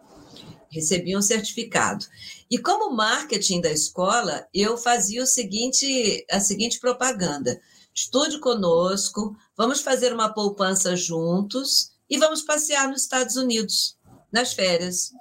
Recebiam 0.68 1.20
um 1.20 1.22
certificado. 1.22 2.04
E 2.50 2.58
como 2.58 2.92
marketing 2.92 3.60
da 3.60 3.70
escola, 3.70 4.48
eu 4.52 4.76
fazia 4.76 5.22
o 5.22 5.26
seguinte, 5.26 6.26
a 6.28 6.40
seguinte 6.40 6.80
propaganda 6.80 7.60
estude 7.94 8.40
conosco, 8.40 9.36
vamos 9.56 9.80
fazer 9.80 10.12
uma 10.12 10.34
poupança 10.34 10.96
juntos 10.96 11.92
e 12.10 12.18
vamos 12.18 12.42
passear 12.42 12.88
nos 12.88 13.02
Estados 13.02 13.36
Unidos 13.36 13.96
nas 14.34 14.52
férias. 14.52 15.12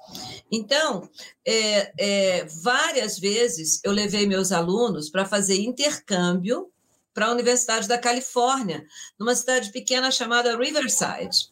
Então, 0.50 1.08
é, 1.46 1.92
é, 1.96 2.44
várias 2.62 3.16
vezes 3.16 3.80
eu 3.84 3.92
levei 3.92 4.26
meus 4.26 4.50
alunos 4.50 5.08
para 5.08 5.24
fazer 5.24 5.54
intercâmbio 5.60 6.68
para 7.14 7.26
a 7.26 7.30
Universidade 7.30 7.86
da 7.86 7.96
Califórnia, 7.96 8.84
numa 9.16 9.36
cidade 9.36 9.70
pequena 9.70 10.10
chamada 10.10 10.58
Riverside. 10.58 11.48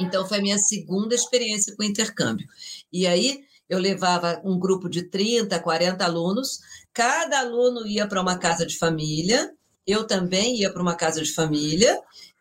Então, 0.00 0.26
foi 0.26 0.38
a 0.38 0.42
minha 0.42 0.58
segunda 0.58 1.14
experiência 1.14 1.74
com 1.76 1.84
intercâmbio. 1.84 2.48
E 2.92 3.06
aí, 3.06 3.44
eu 3.68 3.78
levava 3.78 4.42
um 4.44 4.58
grupo 4.58 4.88
de 4.88 5.04
30, 5.04 5.60
40 5.60 6.04
alunos, 6.04 6.58
cada 6.92 7.38
aluno 7.38 7.86
ia 7.86 8.08
para 8.08 8.20
uma 8.20 8.38
casa 8.38 8.66
de 8.66 8.76
família, 8.76 9.52
eu 9.86 10.04
também 10.04 10.56
ia 10.56 10.72
para 10.72 10.82
uma 10.82 10.96
casa 10.96 11.22
de 11.22 11.32
família, 11.32 11.96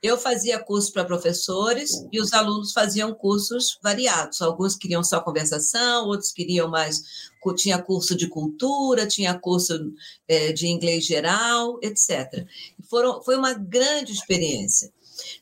eu 0.06 0.18
fazia 0.18 0.60
curso 0.60 0.94
para 0.94 1.04
professores 1.04 2.06
e 2.12 2.20
os 2.20 2.32
alunos 2.32 2.72
faziam 2.72 3.14
cursos 3.14 3.80
variados. 3.82 4.42
Alguns 4.42 4.76
queriam 4.76 5.04
só 5.04 5.20
conversação, 5.20 6.06
outros 6.06 6.32
queriam 6.32 6.70
mais. 6.70 7.02
Tinha 7.56 7.82
curso 7.82 8.16
de 8.16 8.28
cultura, 8.28 9.06
tinha 9.06 9.38
curso 9.38 9.94
é, 10.28 10.52
de 10.52 10.68
inglês 10.68 11.06
geral, 11.06 11.80
etc. 11.82 12.46
Foram, 12.90 13.22
foi 13.24 13.36
uma 13.36 13.54
grande 13.54 14.12
experiência. 14.12 14.92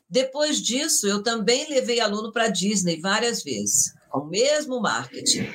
Depois 0.09 0.61
disso, 0.61 1.07
eu 1.07 1.23
também 1.23 1.67
levei 1.69 1.99
aluno 1.99 2.31
para 2.31 2.49
Disney 2.49 2.99
várias 2.99 3.41
vezes, 3.41 3.93
com 4.09 4.19
o 4.19 4.25
mesmo 4.27 4.81
marketing. 4.81 5.47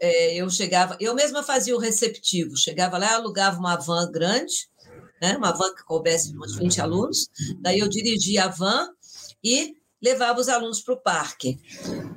É, 0.00 0.34
eu 0.34 0.48
chegava, 0.50 0.96
eu 1.00 1.14
mesma 1.14 1.42
fazia 1.42 1.76
o 1.76 1.78
receptivo, 1.78 2.56
chegava 2.56 2.98
lá, 2.98 3.14
alugava 3.14 3.58
uma 3.58 3.76
van 3.76 4.10
grande 4.10 4.68
né? 5.20 5.36
uma 5.36 5.52
van 5.52 5.74
que 5.74 5.84
coubesse 5.84 6.36
uns 6.36 6.56
20 6.56 6.80
alunos. 6.80 7.28
Daí 7.60 7.78
eu 7.78 7.88
dirigia 7.88 8.44
a 8.44 8.48
van 8.48 8.88
e 9.42 9.76
levava 10.04 10.38
os 10.38 10.50
alunos 10.50 10.82
para 10.82 10.94
o 10.94 11.00
parque. 11.00 11.58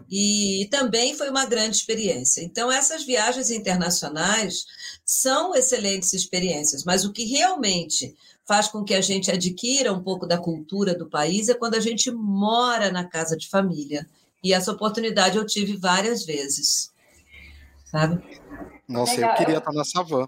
E 0.09 0.67
também 0.69 1.15
foi 1.15 1.29
uma 1.29 1.45
grande 1.45 1.77
experiência. 1.77 2.41
Então, 2.41 2.69
essas 2.69 3.05
viagens 3.05 3.49
internacionais 3.49 4.65
são 5.05 5.55
excelentes 5.55 6.11
experiências, 6.11 6.83
mas 6.83 7.05
o 7.05 7.13
que 7.13 7.23
realmente 7.23 8.13
faz 8.45 8.67
com 8.67 8.83
que 8.83 8.93
a 8.93 9.01
gente 9.01 9.31
adquira 9.31 9.93
um 9.93 10.03
pouco 10.03 10.27
da 10.27 10.37
cultura 10.37 10.93
do 10.93 11.09
país 11.09 11.47
é 11.47 11.53
quando 11.53 11.75
a 11.75 11.79
gente 11.79 12.11
mora 12.11 12.91
na 12.91 13.05
casa 13.05 13.37
de 13.37 13.47
família. 13.47 14.05
E 14.43 14.53
essa 14.53 14.71
oportunidade 14.71 15.37
eu 15.37 15.45
tive 15.45 15.77
várias 15.77 16.25
vezes. 16.25 16.91
Sabe? 17.91 18.21
Nossa, 18.87 19.15
Legal. 19.15 19.31
eu 19.31 19.35
queria 19.37 19.57
estar 19.57 19.71
nessa 19.71 20.03
van. 20.03 20.27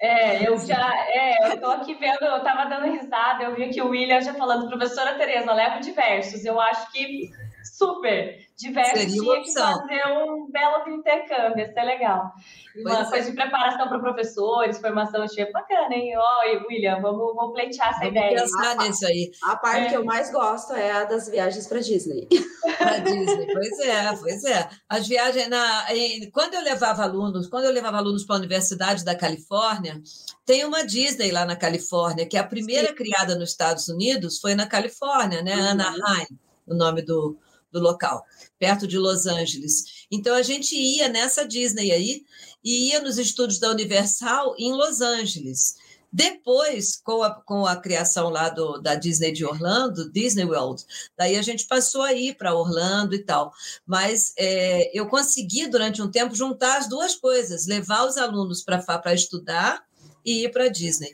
É, 0.00 0.48
eu 0.48 0.58
já, 0.58 0.92
é, 1.08 1.52
eu 1.52 1.60
tô 1.60 1.66
aqui 1.68 1.94
vendo, 1.94 2.22
eu 2.22 2.42
tava 2.42 2.68
dando 2.68 2.92
risada, 2.92 3.44
eu 3.44 3.54
vi 3.54 3.70
que 3.70 3.80
o 3.80 3.88
William 3.88 4.20
já 4.20 4.34
falando, 4.34 4.68
professora 4.68 5.14
Tereza, 5.14 5.52
levo 5.52 5.80
diversos. 5.80 6.44
Eu 6.44 6.60
acho 6.60 6.90
que 6.92 7.30
super 7.64 8.44
diversos 8.56 9.00
Seria 9.00 9.20
tinha 9.20 9.42
que 9.42 9.52
fazer 9.52 10.02
um 10.12 10.50
belo 10.50 10.88
intercâmbio, 10.88 11.64
isso 11.64 11.72
é 11.76 11.84
legal. 11.84 12.32
Uma 12.76 12.96
pois 12.96 13.08
coisa 13.08 13.28
é. 13.28 13.30
de 13.30 13.36
preparação 13.36 13.88
para 13.88 13.98
professores, 13.98 14.78
formação 14.78 15.24
de 15.26 15.52
bacana, 15.52 15.94
hein? 15.94 16.12
Ó, 16.16 16.66
William, 16.68 17.00
vamos, 17.00 17.34
vamos 17.34 17.52
pleitear 17.52 17.90
essa 17.90 18.00
vamos 18.00 18.12
ideia. 18.12 18.40
pensar 18.40 18.76
nisso 18.76 19.06
aí. 19.06 19.30
A 19.44 19.56
parte 19.56 19.86
é. 19.86 19.88
que 19.88 19.96
eu 19.96 20.04
mais 20.04 20.30
gosto 20.30 20.72
é 20.72 20.92
a 20.92 21.04
das 21.04 21.28
viagens 21.28 21.66
para 21.66 21.80
Disney. 21.80 22.28
Para 22.78 22.98
Disney, 22.98 23.46
pois 23.52 23.78
é, 23.80 24.16
pois 24.16 24.44
é. 24.44 24.68
As 24.88 25.06
viagens 25.06 25.48
na 25.48 25.84
quando 26.32 26.54
eu 26.54 26.62
levava 26.62 27.02
alunos, 27.02 27.46
quando 27.46 27.64
eu 27.64 27.72
levava 27.72 27.98
alunos 27.98 28.24
para 28.24 28.36
a 28.36 28.38
Universidade 28.38 29.04
da 29.04 29.14
Califórnia, 29.14 30.00
tem 30.46 30.64
uma 30.64 30.84
Disney 30.84 31.30
lá 31.30 31.44
na 31.44 31.56
Califórnia, 31.56 32.26
que 32.26 32.36
é 32.36 32.40
a 32.40 32.46
primeira 32.46 32.88
Sim. 32.88 32.94
criada 32.94 33.36
nos 33.36 33.50
Estados 33.50 33.88
Unidos, 33.88 34.40
foi 34.40 34.54
na 34.54 34.66
Califórnia, 34.66 35.42
né? 35.42 35.54
Uhum. 35.54 35.68
Anaheim, 35.68 36.26
o 36.66 36.74
nome 36.74 37.02
do 37.02 37.36
do 37.74 37.80
local, 37.80 38.24
perto 38.58 38.86
de 38.86 38.96
Los 38.96 39.26
Angeles. 39.26 40.06
Então 40.10 40.34
a 40.34 40.42
gente 40.42 40.74
ia 40.76 41.08
nessa 41.08 41.46
Disney 41.46 41.90
aí 41.90 42.24
e 42.62 42.90
ia 42.90 43.00
nos 43.00 43.18
estúdios 43.18 43.58
da 43.58 43.70
Universal 43.70 44.54
em 44.56 44.72
Los 44.72 45.00
Angeles. 45.00 45.74
Depois, 46.10 46.96
com 47.02 47.24
a, 47.24 47.34
com 47.42 47.66
a 47.66 47.74
criação 47.74 48.30
lá 48.30 48.48
do, 48.48 48.78
da 48.78 48.94
Disney 48.94 49.32
de 49.32 49.44
Orlando, 49.44 50.12
Disney 50.12 50.44
World, 50.44 50.84
daí 51.18 51.36
a 51.36 51.42
gente 51.42 51.66
passou 51.66 52.02
a 52.02 52.12
ir 52.12 52.36
para 52.36 52.54
Orlando 52.54 53.16
e 53.16 53.18
tal. 53.18 53.52
Mas 53.84 54.32
é, 54.38 54.96
eu 54.96 55.08
consegui, 55.08 55.66
durante 55.66 56.00
um 56.00 56.08
tempo, 56.08 56.36
juntar 56.36 56.78
as 56.78 56.88
duas 56.88 57.16
coisas: 57.16 57.66
levar 57.66 58.06
os 58.06 58.16
alunos 58.16 58.62
para 58.62 59.12
estudar 59.12 59.84
e 60.24 60.44
ir 60.44 60.52
para 60.52 60.68
Disney 60.68 61.12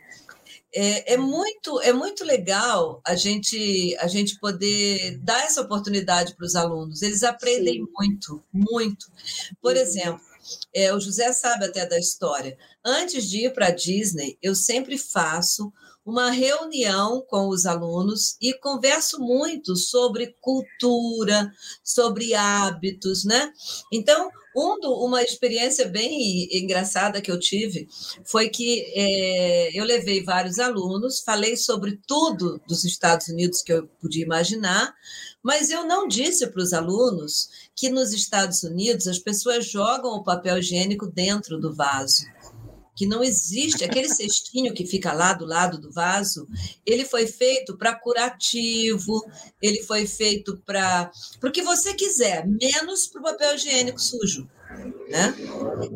é, 0.72 1.14
é, 1.14 1.16
muito 1.16 1.80
é 1.80 1.92
muito 1.92 2.24
legal 2.24 3.00
a 3.04 3.14
gente 3.14 3.96
a 3.98 4.06
gente 4.06 4.38
poder 4.38 5.18
dar 5.18 5.44
essa 5.44 5.60
oportunidade 5.60 6.34
para 6.36 6.46
os 6.46 6.54
alunos. 6.54 7.02
Eles 7.02 7.22
aprendem 7.22 7.74
Sim. 7.74 7.86
muito, 7.96 8.42
muito. 8.52 9.06
Por 9.60 9.74
uhum. 9.74 9.80
exemplo, 9.80 10.30
é, 10.74 10.94
o 10.94 11.00
José 11.00 11.32
sabe 11.32 11.64
até 11.64 11.86
da 11.86 11.98
história. 11.98 12.56
Antes 12.84 13.28
de 13.28 13.46
ir 13.46 13.52
para 13.52 13.66
a 13.66 13.74
Disney, 13.74 14.38
eu 14.42 14.54
sempre 14.54 14.96
faço 14.96 15.72
uma 16.04 16.30
reunião 16.30 17.24
com 17.28 17.48
os 17.48 17.66
alunos 17.66 18.36
e 18.40 18.54
converso 18.54 19.20
muito 19.20 19.76
sobre 19.76 20.34
cultura, 20.40 21.52
sobre 21.84 22.34
hábitos, 22.34 23.24
né? 23.24 23.52
Então, 23.92 24.30
Um 24.54 24.78
uma 25.04 25.22
experiência 25.22 25.86
bem 25.88 26.48
engraçada 26.50 27.20
que 27.20 27.30
eu 27.30 27.38
tive 27.38 27.88
foi 28.24 28.48
que 28.48 28.84
é, 28.96 29.78
eu 29.78 29.84
levei 29.84 30.24
vários 30.24 30.58
alunos, 30.58 31.20
falei 31.20 31.56
sobre 31.56 32.00
tudo 32.06 32.60
dos 32.66 32.84
Estados 32.84 33.28
Unidos 33.28 33.62
que 33.62 33.72
eu 33.72 33.86
podia 34.00 34.24
imaginar, 34.24 34.92
mas 35.42 35.70
eu 35.70 35.86
não 35.86 36.08
disse 36.08 36.46
para 36.48 36.62
os 36.62 36.72
alunos 36.72 37.48
que 37.76 37.88
nos 37.88 38.12
Estados 38.12 38.62
Unidos 38.62 39.06
as 39.06 39.18
pessoas 39.18 39.66
jogam 39.66 40.12
o 40.12 40.24
papel 40.24 40.58
higiênico 40.58 41.06
dentro 41.06 41.58
do 41.58 41.72
vaso 41.72 42.24
que 42.94 43.06
não 43.06 43.22
existe. 43.22 43.84
Aquele 43.84 44.08
cestinho 44.08 44.74
que 44.74 44.86
fica 44.86 45.12
lá 45.12 45.32
do 45.32 45.44
lado 45.44 45.78
do 45.78 45.90
vaso, 45.90 46.46
ele 46.84 47.04
foi 47.04 47.26
feito 47.26 47.76
para 47.76 47.94
curativo, 47.94 49.24
ele 49.60 49.82
foi 49.82 50.06
feito 50.06 50.56
para 50.64 51.10
o 51.42 51.50
que 51.50 51.62
você 51.62 51.94
quiser, 51.94 52.46
menos 52.46 53.06
para 53.06 53.20
o 53.20 53.24
papel 53.24 53.54
higiênico 53.54 54.00
sujo. 54.00 54.48
Né? 55.08 55.34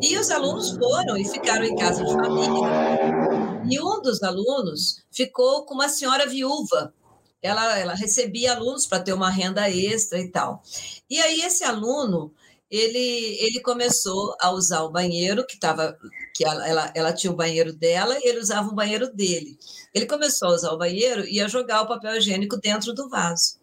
E 0.03 0.19
os 0.19 0.31
alunos 0.31 0.71
foram 0.71 1.17
e 1.17 1.25
ficaram 1.25 1.65
em 1.65 1.77
casa 1.77 2.05
de 2.05 2.13
família. 2.13 3.63
E 3.71 3.81
um 3.81 4.03
dos 4.03 4.23
alunos 4.23 5.03
ficou 5.11 5.65
com 5.65 5.75
uma 5.75 5.89
senhora 5.89 6.27
viúva. 6.27 6.93
Ela, 7.41 7.79
ela 7.79 7.95
recebia 7.95 8.55
alunos 8.55 8.87
para 8.87 9.01
ter 9.01 9.13
uma 9.13 9.31
renda 9.31 9.71
extra 9.71 10.19
e 10.19 10.29
tal. 10.29 10.63
E 11.09 11.21
aí 11.21 11.43
esse 11.43 11.63
aluno 11.63 12.33
ele, 12.71 13.37
ele 13.41 13.61
começou 13.61 14.35
a 14.41 14.51
usar 14.51 14.83
o 14.83 14.91
banheiro 14.91 15.47
que 15.47 15.55
estava 15.55 15.97
que 16.35 16.45
ela, 16.45 16.69
ela, 16.69 16.93
ela, 16.95 17.13
tinha 17.13 17.33
o 17.33 17.37
banheiro 17.37 17.73
dela 17.73 18.19
e 18.19 18.29
ele 18.29 18.41
usava 18.41 18.69
o 18.69 18.75
banheiro 18.75 19.13
dele. 19.15 19.57
Ele 19.95 20.07
começou 20.07 20.49
a 20.49 20.55
usar 20.55 20.73
o 20.73 20.79
banheiro 20.79 21.25
e 21.27 21.41
a 21.41 21.47
jogar 21.47 21.83
o 21.83 21.87
papel 21.87 22.17
higiênico 22.17 22.57
dentro 22.57 22.93
do 22.93 23.09
vaso. 23.09 23.59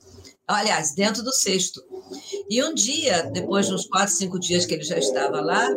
Aliás, 0.47 0.93
dentro 0.93 1.23
do 1.23 1.33
cesto. 1.33 1.83
E 2.49 2.63
um 2.63 2.73
dia, 2.73 3.23
depois 3.23 3.67
de 3.67 3.73
uns 3.73 3.85
quatro, 3.85 4.13
cinco 4.13 4.39
dias 4.39 4.65
que 4.65 4.73
ele 4.73 4.83
já 4.83 4.97
estava 4.97 5.41
lá, 5.41 5.67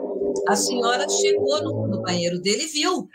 a 0.48 0.56
senhora 0.56 1.08
chegou 1.08 1.62
no, 1.62 1.86
no 1.88 2.02
banheiro 2.02 2.40
dele 2.40 2.64
e 2.64 2.68
viu. 2.68 3.08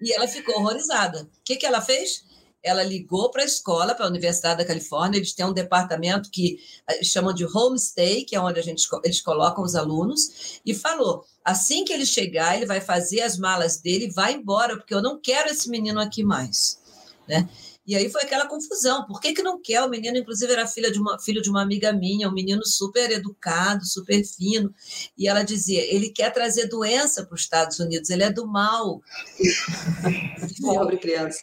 E 0.00 0.12
ela 0.12 0.28
ficou 0.28 0.56
horrorizada. 0.56 1.22
O 1.22 1.28
que, 1.44 1.56
que 1.56 1.66
ela 1.66 1.80
fez? 1.80 2.24
Ela 2.66 2.82
ligou 2.82 3.30
para 3.30 3.42
a 3.42 3.44
escola, 3.44 3.94
para 3.94 4.06
a 4.06 4.08
Universidade 4.08 4.58
da 4.58 4.64
Califórnia, 4.64 5.18
eles 5.18 5.32
têm 5.32 5.46
um 5.46 5.52
departamento 5.52 6.28
que 6.30 6.58
eh, 6.88 7.04
chamam 7.04 7.32
de 7.32 7.44
homestay, 7.46 8.24
que 8.24 8.34
é 8.34 8.40
onde 8.40 8.58
a 8.58 8.62
gente, 8.62 8.84
eles 9.04 9.20
colocam 9.20 9.62
os 9.62 9.76
alunos, 9.76 10.60
e 10.66 10.74
falou: 10.74 11.24
assim 11.44 11.84
que 11.84 11.92
ele 11.92 12.04
chegar, 12.04 12.56
ele 12.56 12.66
vai 12.66 12.80
fazer 12.80 13.22
as 13.22 13.38
malas 13.38 13.80
dele 13.80 14.06
e 14.06 14.10
vai 14.10 14.34
embora, 14.34 14.76
porque 14.76 14.92
eu 14.92 15.00
não 15.00 15.20
quero 15.20 15.48
esse 15.48 15.70
menino 15.70 16.00
aqui 16.00 16.24
mais. 16.24 16.80
Né? 17.28 17.48
E 17.86 17.94
aí 17.94 18.10
foi 18.10 18.22
aquela 18.22 18.46
confusão. 18.46 19.06
Por 19.06 19.20
que, 19.20 19.32
que 19.32 19.42
não 19.42 19.60
quer? 19.60 19.82
O 19.82 19.88
menino, 19.88 20.18
inclusive, 20.18 20.52
era 20.52 20.66
filha 20.66 20.90
de 20.90 20.98
uma, 20.98 21.18
filho 21.20 21.40
de 21.40 21.48
uma 21.48 21.62
amiga 21.62 21.92
minha, 21.92 22.28
um 22.28 22.32
menino 22.32 22.66
super 22.66 23.10
educado, 23.10 23.86
super 23.86 24.24
fino. 24.24 24.74
E 25.16 25.28
ela 25.28 25.42
dizia: 25.42 25.82
ele 25.94 26.10
quer 26.10 26.32
trazer 26.32 26.66
doença 26.66 27.24
para 27.24 27.34
os 27.34 27.42
Estados 27.42 27.78
Unidos, 27.78 28.10
ele 28.10 28.24
é 28.24 28.30
do 28.30 28.46
mal. 28.46 29.00
Pobre 30.60 30.96
criança. 30.98 31.40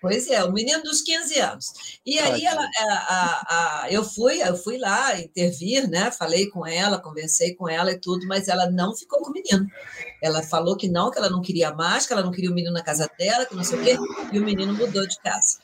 Pois 0.00 0.28
é, 0.28 0.44
o 0.44 0.52
menino 0.52 0.82
dos 0.82 1.00
15 1.00 1.38
anos. 1.40 1.66
E 2.04 2.18
aí 2.18 2.44
ela, 2.44 2.68
a, 2.78 2.84
a, 2.84 3.82
a, 3.82 3.92
eu 3.92 4.04
fui, 4.04 4.42
eu 4.42 4.56
fui 4.56 4.78
lá 4.78 5.18
intervir, 5.18 5.88
né? 5.88 6.10
Falei 6.10 6.48
com 6.50 6.66
ela, 6.66 7.00
conversei 7.00 7.54
com 7.54 7.68
ela 7.68 7.92
e 7.92 7.98
tudo, 7.98 8.26
mas 8.26 8.48
ela 8.48 8.70
não 8.70 8.94
ficou 8.94 9.20
com 9.20 9.30
o 9.30 9.32
menino. 9.32 9.66
Ela 10.22 10.42
falou 10.42 10.76
que 10.76 10.88
não, 10.88 11.10
que 11.10 11.18
ela 11.18 11.30
não 11.30 11.40
queria 11.40 11.72
mais, 11.72 12.06
que 12.06 12.12
ela 12.12 12.22
não 12.22 12.32
queria 12.32 12.50
o 12.50 12.54
menino 12.54 12.72
na 12.72 12.82
casa 12.82 13.08
dela, 13.18 13.46
que 13.46 13.54
não 13.54 13.64
sei 13.64 13.78
o 13.78 13.84
quê, 13.84 13.96
e 14.32 14.38
o 14.38 14.44
menino 14.44 14.72
mudou 14.74 15.06
de 15.06 15.18
casa. 15.20 15.58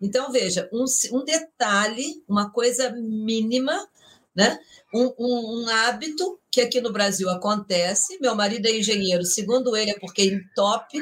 Então, 0.00 0.32
veja, 0.32 0.68
um, 0.72 0.84
um 1.12 1.24
detalhe, 1.24 2.22
uma 2.28 2.50
coisa 2.50 2.90
mínima, 2.90 3.86
né? 4.34 4.58
Um, 4.92 5.12
um, 5.18 5.62
um, 5.62 5.68
hábito 5.68 6.38
que 6.50 6.60
aqui 6.60 6.80
no 6.80 6.92
Brasil 6.92 7.28
acontece. 7.30 8.18
Meu 8.20 8.34
marido 8.34 8.66
é 8.66 8.76
engenheiro, 8.78 9.24
segundo 9.24 9.76
ele, 9.76 9.92
é 9.92 9.98
porque 9.98 10.24
entope. 10.24 10.98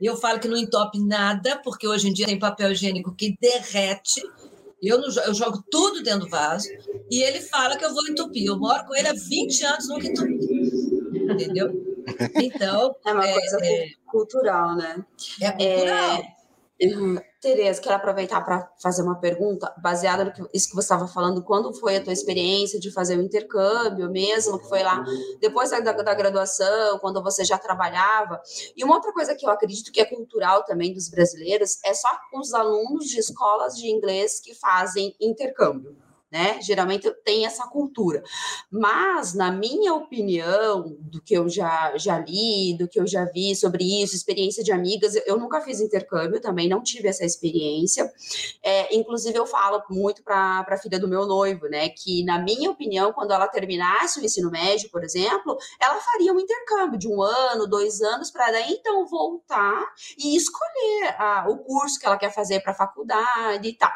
Eu 0.00 0.16
falo 0.16 0.40
que 0.40 0.48
não 0.48 0.56
entope 0.56 0.98
nada, 0.98 1.56
porque 1.62 1.86
hoje 1.86 2.08
em 2.08 2.12
dia 2.12 2.26
tem 2.26 2.38
papel 2.38 2.72
higiênico 2.72 3.14
que 3.14 3.36
derrete. 3.40 4.20
Eu, 4.82 5.00
não, 5.00 5.08
eu 5.24 5.32
jogo 5.32 5.64
tudo 5.70 6.02
dentro 6.02 6.26
do 6.26 6.28
vaso. 6.28 6.68
E 7.08 7.22
ele 7.22 7.40
fala 7.40 7.76
que 7.76 7.84
eu 7.84 7.94
vou 7.94 8.06
entupir. 8.08 8.46
Eu 8.46 8.58
moro 8.58 8.84
com 8.84 8.94
ele 8.94 9.08
há 9.08 9.12
20 9.12 9.64
anos, 9.64 9.88
nunca 9.88 10.06
entupi. 10.08 10.38
Entendeu? 11.14 11.91
Então. 12.36 12.94
É 13.04 13.12
uma 13.12 13.26
é, 13.26 13.32
coisa 13.32 13.58
é, 13.62 13.86
cultural, 14.06 14.76
né? 14.76 15.04
É 15.40 15.50
cultural. 15.50 16.18
É, 16.18 16.42
Tereza, 17.40 17.80
quero 17.80 17.94
aproveitar 17.94 18.40
para 18.44 18.68
fazer 18.82 19.02
uma 19.02 19.20
pergunta 19.20 19.72
baseada 19.80 20.24
no 20.24 20.32
que 20.32 20.42
isso 20.52 20.68
que 20.68 20.74
você 20.74 20.86
estava 20.86 21.06
falando. 21.06 21.42
Quando 21.42 21.72
foi 21.74 21.96
a 21.96 22.02
tua 22.02 22.12
experiência 22.12 22.80
de 22.80 22.90
fazer 22.90 23.16
o 23.16 23.22
intercâmbio 23.22 24.10
mesmo, 24.10 24.58
que 24.58 24.68
foi 24.68 24.82
lá 24.82 25.04
depois 25.40 25.70
da, 25.70 25.78
da, 25.80 26.14
graduação, 26.14 26.98
quando 26.98 27.22
você 27.22 27.44
já 27.44 27.56
trabalhava? 27.56 28.40
E 28.76 28.82
uma 28.82 28.96
outra 28.96 29.12
coisa 29.12 29.34
que 29.34 29.46
eu 29.46 29.50
acredito 29.50 29.92
que 29.92 30.00
é 30.00 30.04
cultural 30.04 30.64
também 30.64 30.92
dos 30.92 31.08
brasileiros 31.08 31.78
é 31.84 31.94
só 31.94 32.08
os 32.34 32.52
alunos 32.52 33.06
de 33.06 33.20
escolas 33.20 33.76
de 33.76 33.88
inglês 33.88 34.40
que 34.40 34.54
fazem 34.54 35.14
intercâmbio 35.20 35.96
né? 36.32 36.58
Geralmente 36.62 37.10
tem 37.24 37.44
essa 37.44 37.66
cultura. 37.66 38.22
Mas, 38.70 39.34
na 39.34 39.52
minha 39.52 39.92
opinião, 39.92 40.96
do 40.98 41.20
que 41.20 41.34
eu 41.34 41.46
já, 41.46 41.92
já 41.98 42.18
li, 42.18 42.74
do 42.78 42.88
que 42.88 42.98
eu 42.98 43.06
já 43.06 43.26
vi 43.26 43.54
sobre 43.54 44.02
isso, 44.02 44.16
experiência 44.16 44.64
de 44.64 44.72
amigas, 44.72 45.14
eu 45.26 45.38
nunca 45.38 45.60
fiz 45.60 45.78
intercâmbio 45.78 46.40
também, 46.40 46.70
não 46.70 46.82
tive 46.82 47.06
essa 47.08 47.22
experiência. 47.22 48.10
É, 48.62 48.96
inclusive, 48.96 49.38
eu 49.38 49.44
falo 49.44 49.82
muito 49.90 50.22
para 50.24 50.64
a 50.66 50.78
filha 50.78 50.98
do 50.98 51.06
meu 51.06 51.26
noivo, 51.26 51.68
né? 51.68 51.90
Que, 51.90 52.24
na 52.24 52.38
minha 52.38 52.70
opinião, 52.70 53.12
quando 53.12 53.32
ela 53.32 53.46
terminasse 53.46 54.18
o 54.18 54.24
ensino 54.24 54.50
médio, 54.50 54.88
por 54.90 55.04
exemplo, 55.04 55.58
ela 55.78 56.00
faria 56.00 56.32
um 56.32 56.40
intercâmbio 56.40 56.98
de 56.98 57.08
um 57.08 57.20
ano, 57.20 57.66
dois 57.66 58.00
anos, 58.00 58.30
para 58.30 58.50
daí 58.50 58.72
então 58.72 59.06
voltar 59.06 59.84
e 60.16 60.34
escolher 60.34 61.14
a, 61.18 61.46
o 61.50 61.58
curso 61.58 62.00
que 62.00 62.06
ela 62.06 62.16
quer 62.16 62.32
fazer 62.32 62.60
para 62.60 62.72
a 62.72 62.76
faculdade 62.76 63.68
e 63.68 63.74
tal. 63.74 63.92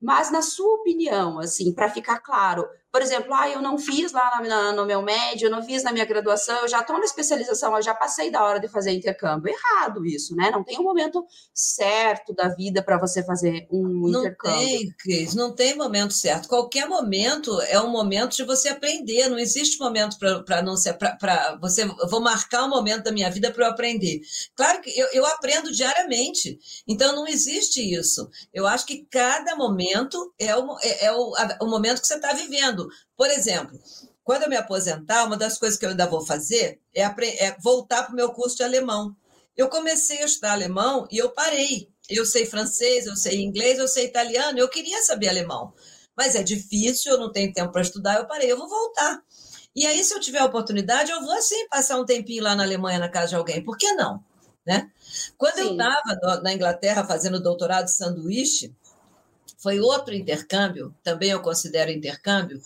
Mas, 0.00 0.30
na 0.30 0.40
sua 0.40 0.76
opinião, 0.76 1.38
assim, 1.38 1.65
assim, 1.66 1.74
para 1.74 1.90
ficar 1.90 2.20
claro. 2.20 2.66
Por 2.96 3.02
exemplo, 3.02 3.34
ah, 3.34 3.46
eu 3.46 3.60
não 3.60 3.76
fiz 3.76 4.10
lá 4.10 4.40
na, 4.42 4.72
no 4.72 4.86
meu 4.86 5.02
médio, 5.02 5.48
eu 5.48 5.50
não 5.50 5.62
fiz 5.62 5.82
na 5.82 5.92
minha 5.92 6.06
graduação, 6.06 6.62
eu 6.62 6.68
já 6.68 6.80
estou 6.80 6.98
na 6.98 7.04
especialização, 7.04 7.76
eu 7.76 7.82
já 7.82 7.94
passei 7.94 8.30
da 8.30 8.42
hora 8.42 8.58
de 8.58 8.68
fazer 8.68 8.90
intercâmbio. 8.90 9.52
Errado 9.52 10.06
isso, 10.06 10.34
né? 10.34 10.50
Não 10.50 10.64
tem 10.64 10.78
um 10.78 10.82
momento 10.82 11.22
certo 11.52 12.32
da 12.32 12.48
vida 12.48 12.82
para 12.82 12.98
você 12.98 13.22
fazer 13.22 13.66
um 13.70 13.82
não 13.82 14.20
intercâmbio. 14.20 14.58
Não 14.58 14.66
tem, 14.66 14.94
Cris, 14.98 15.34
não 15.34 15.54
tem 15.54 15.76
momento 15.76 16.14
certo. 16.14 16.48
Qualquer 16.48 16.88
momento 16.88 17.60
é 17.68 17.78
um 17.78 17.90
momento 17.90 18.34
de 18.34 18.44
você 18.44 18.70
aprender. 18.70 19.28
Não 19.28 19.38
existe 19.38 19.78
momento 19.78 20.16
para 20.46 20.62
não 20.62 20.74
ser 20.74 20.94
para 20.94 21.58
você. 21.60 21.84
vou 22.08 22.22
marcar 22.22 22.64
um 22.64 22.70
momento 22.70 23.04
da 23.04 23.12
minha 23.12 23.30
vida 23.30 23.50
para 23.50 23.66
eu 23.66 23.70
aprender. 23.72 24.22
Claro 24.54 24.80
que 24.80 24.98
eu, 24.98 25.06
eu 25.12 25.26
aprendo 25.26 25.70
diariamente, 25.70 26.58
então 26.88 27.14
não 27.14 27.28
existe 27.28 27.78
isso. 27.78 28.26
Eu 28.54 28.66
acho 28.66 28.86
que 28.86 29.06
cada 29.10 29.54
momento 29.54 30.32
é 30.38 30.56
o, 30.56 30.78
é, 30.80 31.04
é 31.04 31.12
o, 31.12 31.34
a, 31.36 31.58
o 31.60 31.66
momento 31.66 32.00
que 32.00 32.06
você 32.06 32.14
está 32.14 32.32
vivendo. 32.32 32.85
Por 33.16 33.30
exemplo, 33.30 33.78
quando 34.22 34.42
eu 34.42 34.48
me 34.48 34.56
aposentar, 34.56 35.24
uma 35.24 35.36
das 35.36 35.56
coisas 35.56 35.78
que 35.78 35.86
eu 35.86 35.90
ainda 35.90 36.06
vou 36.06 36.24
fazer 36.24 36.80
é, 36.94 37.02
é 37.02 37.56
voltar 37.60 38.02
para 38.02 38.12
o 38.12 38.16
meu 38.16 38.30
curso 38.32 38.56
de 38.56 38.64
alemão. 38.64 39.16
Eu 39.56 39.68
comecei 39.68 40.22
a 40.22 40.26
estudar 40.26 40.52
alemão 40.52 41.06
e 41.10 41.18
eu 41.18 41.30
parei. 41.30 41.88
Eu 42.08 42.26
sei 42.26 42.44
francês, 42.44 43.06
eu 43.06 43.16
sei 43.16 43.40
inglês, 43.42 43.78
eu 43.78 43.88
sei 43.88 44.06
italiano, 44.06 44.58
eu 44.58 44.68
queria 44.68 45.02
saber 45.02 45.28
alemão. 45.28 45.72
Mas 46.16 46.34
é 46.34 46.42
difícil, 46.42 47.12
eu 47.12 47.18
não 47.18 47.30
tenho 47.30 47.52
tempo 47.52 47.72
para 47.72 47.82
estudar, 47.82 48.16
eu 48.16 48.26
parei, 48.26 48.50
eu 48.50 48.56
vou 48.56 48.68
voltar. 48.68 49.22
E 49.74 49.84
aí, 49.86 50.02
se 50.02 50.14
eu 50.14 50.20
tiver 50.20 50.38
a 50.38 50.46
oportunidade, 50.46 51.10
eu 51.10 51.20
vou 51.20 51.32
assim 51.32 51.68
passar 51.68 52.00
um 52.00 52.06
tempinho 52.06 52.42
lá 52.42 52.54
na 52.54 52.62
Alemanha, 52.62 52.98
na 52.98 53.10
casa 53.10 53.28
de 53.28 53.34
alguém. 53.36 53.62
Por 53.62 53.76
que 53.76 53.92
não? 53.92 54.24
Né? 54.66 54.90
Quando 55.36 55.56
Sim. 55.56 55.60
eu 55.60 55.70
estava 55.72 56.40
na 56.42 56.52
Inglaterra 56.52 57.04
fazendo 57.04 57.40
doutorado 57.40 57.84
de 57.84 57.92
sanduíche, 57.92 58.74
foi 59.56 59.80
outro 59.80 60.14
intercâmbio, 60.14 60.94
também 61.02 61.30
eu 61.30 61.40
considero 61.40 61.90
intercâmbio. 61.90 62.60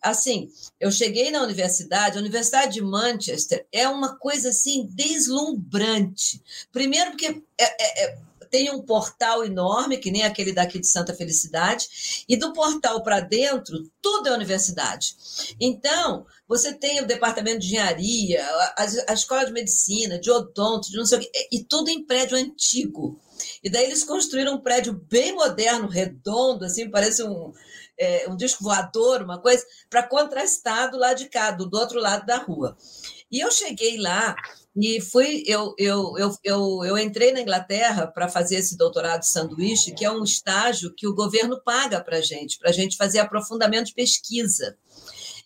Assim, 0.00 0.50
eu 0.78 0.90
cheguei 0.90 1.30
na 1.30 1.42
universidade, 1.42 2.16
a 2.16 2.20
Universidade 2.20 2.74
de 2.74 2.82
Manchester 2.82 3.66
é 3.72 3.88
uma 3.88 4.16
coisa 4.16 4.50
assim 4.50 4.86
deslumbrante. 4.92 6.40
Primeiro 6.70 7.10
porque 7.10 7.42
é, 7.58 7.64
é, 7.64 8.04
é 8.04 8.18
tem 8.50 8.70
um 8.70 8.82
portal 8.82 9.44
enorme, 9.44 9.98
que 9.98 10.10
nem 10.10 10.22
aquele 10.22 10.52
daqui 10.52 10.78
de 10.78 10.86
Santa 10.86 11.14
Felicidade, 11.14 12.24
e 12.28 12.36
do 12.36 12.52
portal 12.52 13.02
para 13.02 13.20
dentro, 13.20 13.78
tudo 14.00 14.28
é 14.28 14.32
universidade. 14.32 15.16
Então, 15.60 16.26
você 16.48 16.72
tem 16.72 17.00
o 17.00 17.06
departamento 17.06 17.60
de 17.60 17.66
engenharia, 17.66 18.44
a, 18.76 18.86
a, 19.08 19.14
escola 19.14 19.44
de 19.44 19.52
medicina, 19.52 20.18
de 20.18 20.30
odonto, 20.30 20.90
de 20.90 20.96
não 20.96 21.06
sei 21.06 21.18
o 21.18 21.20
quê, 21.20 21.48
e 21.52 21.64
tudo 21.64 21.90
em 21.90 22.04
prédio 22.04 22.36
antigo. 22.36 23.20
E 23.62 23.68
daí 23.68 23.84
eles 23.84 24.04
construíram 24.04 24.54
um 24.54 24.60
prédio 24.60 24.92
bem 24.92 25.34
moderno, 25.34 25.88
redondo, 25.88 26.64
assim, 26.64 26.90
parece 26.90 27.22
um, 27.22 27.52
é, 27.98 28.26
um 28.28 28.36
disco 28.36 28.64
voador, 28.64 29.22
uma 29.22 29.40
coisa, 29.40 29.64
para 29.90 30.02
contrastar 30.02 30.90
do 30.90 30.98
lado 30.98 31.18
de 31.18 31.28
cá, 31.28 31.50
do, 31.50 31.66
do 31.68 31.78
outro 31.78 32.00
lado 32.00 32.24
da 32.24 32.38
rua. 32.38 32.76
E 33.30 33.40
eu 33.40 33.50
cheguei 33.50 33.98
lá 33.98 34.34
e 34.76 35.00
fui, 35.00 35.42
eu, 35.46 35.74
eu, 35.78 36.18
eu, 36.18 36.36
eu, 36.44 36.84
eu 36.84 36.98
entrei 36.98 37.32
na 37.32 37.40
Inglaterra 37.40 38.06
para 38.06 38.28
fazer 38.28 38.56
esse 38.56 38.76
doutorado 38.76 39.22
sanduíche, 39.22 39.94
que 39.94 40.04
é 40.04 40.10
um 40.10 40.22
estágio 40.22 40.92
que 40.94 41.06
o 41.06 41.14
governo 41.14 41.58
paga 41.64 41.98
para 42.02 42.18
a 42.18 42.20
gente, 42.20 42.58
para 42.58 42.68
a 42.68 42.72
gente 42.72 42.96
fazer 42.96 43.18
aprofundamento 43.18 43.86
de 43.86 43.94
pesquisa. 43.94 44.76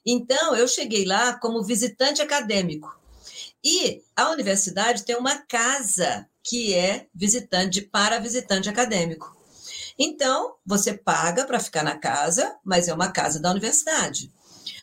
Então, 0.04 0.56
eu 0.56 0.66
cheguei 0.66 1.04
lá 1.04 1.38
como 1.38 1.62
visitante 1.62 2.20
acadêmico. 2.20 2.98
E 3.62 4.02
a 4.16 4.30
universidade 4.30 5.04
tem 5.04 5.16
uma 5.16 5.38
casa 5.46 6.26
que 6.42 6.74
é 6.74 7.06
visitante 7.14 7.82
para 7.82 8.18
visitante 8.18 8.68
acadêmico. 8.68 9.36
Então, 9.96 10.56
você 10.66 10.94
paga 10.94 11.44
para 11.44 11.60
ficar 11.60 11.84
na 11.84 11.96
casa, 11.96 12.56
mas 12.64 12.88
é 12.88 12.94
uma 12.94 13.12
casa 13.12 13.38
da 13.38 13.50
universidade. 13.50 14.32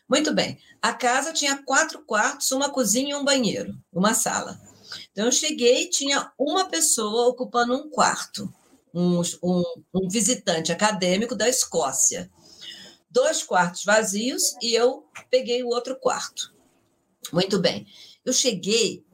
Muito 0.08 0.32
bem. 0.32 0.58
A 0.80 0.92
casa 0.92 1.32
tinha 1.32 1.62
quatro 1.62 2.04
quartos, 2.04 2.50
uma 2.52 2.70
cozinha 2.70 3.10
e 3.10 3.14
um 3.14 3.24
banheiro, 3.24 3.76
uma 3.92 4.14
sala. 4.14 4.60
Então, 5.10 5.26
eu 5.26 5.32
cheguei 5.32 5.90
tinha 5.90 6.32
uma 6.38 6.68
pessoa 6.68 7.28
ocupando 7.28 7.74
um 7.74 7.90
quarto, 7.90 8.52
um, 8.94 9.20
um, 9.42 9.62
um 9.94 10.08
visitante 10.08 10.72
acadêmico 10.72 11.34
da 11.34 11.48
Escócia. 11.48 12.30
Dois 13.10 13.42
quartos 13.42 13.84
vazios 13.84 14.54
e 14.62 14.74
eu 14.74 15.06
peguei 15.30 15.62
o 15.62 15.68
outro 15.68 15.96
quarto. 15.96 16.54
Muito 17.32 17.58
bem. 17.58 17.86
Eu 18.24 18.32
cheguei, 18.32 19.04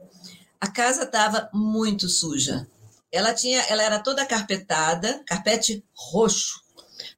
a 0.59 0.69
casa 0.69 1.03
estava 1.03 1.49
muito 1.53 2.07
suja. 2.07 2.69
Ela 3.11 3.33
tinha, 3.33 3.61
ela 3.61 3.83
era 3.83 3.99
toda 3.99 4.25
carpetada, 4.25 5.23
carpete 5.25 5.83
roxo, 5.93 6.64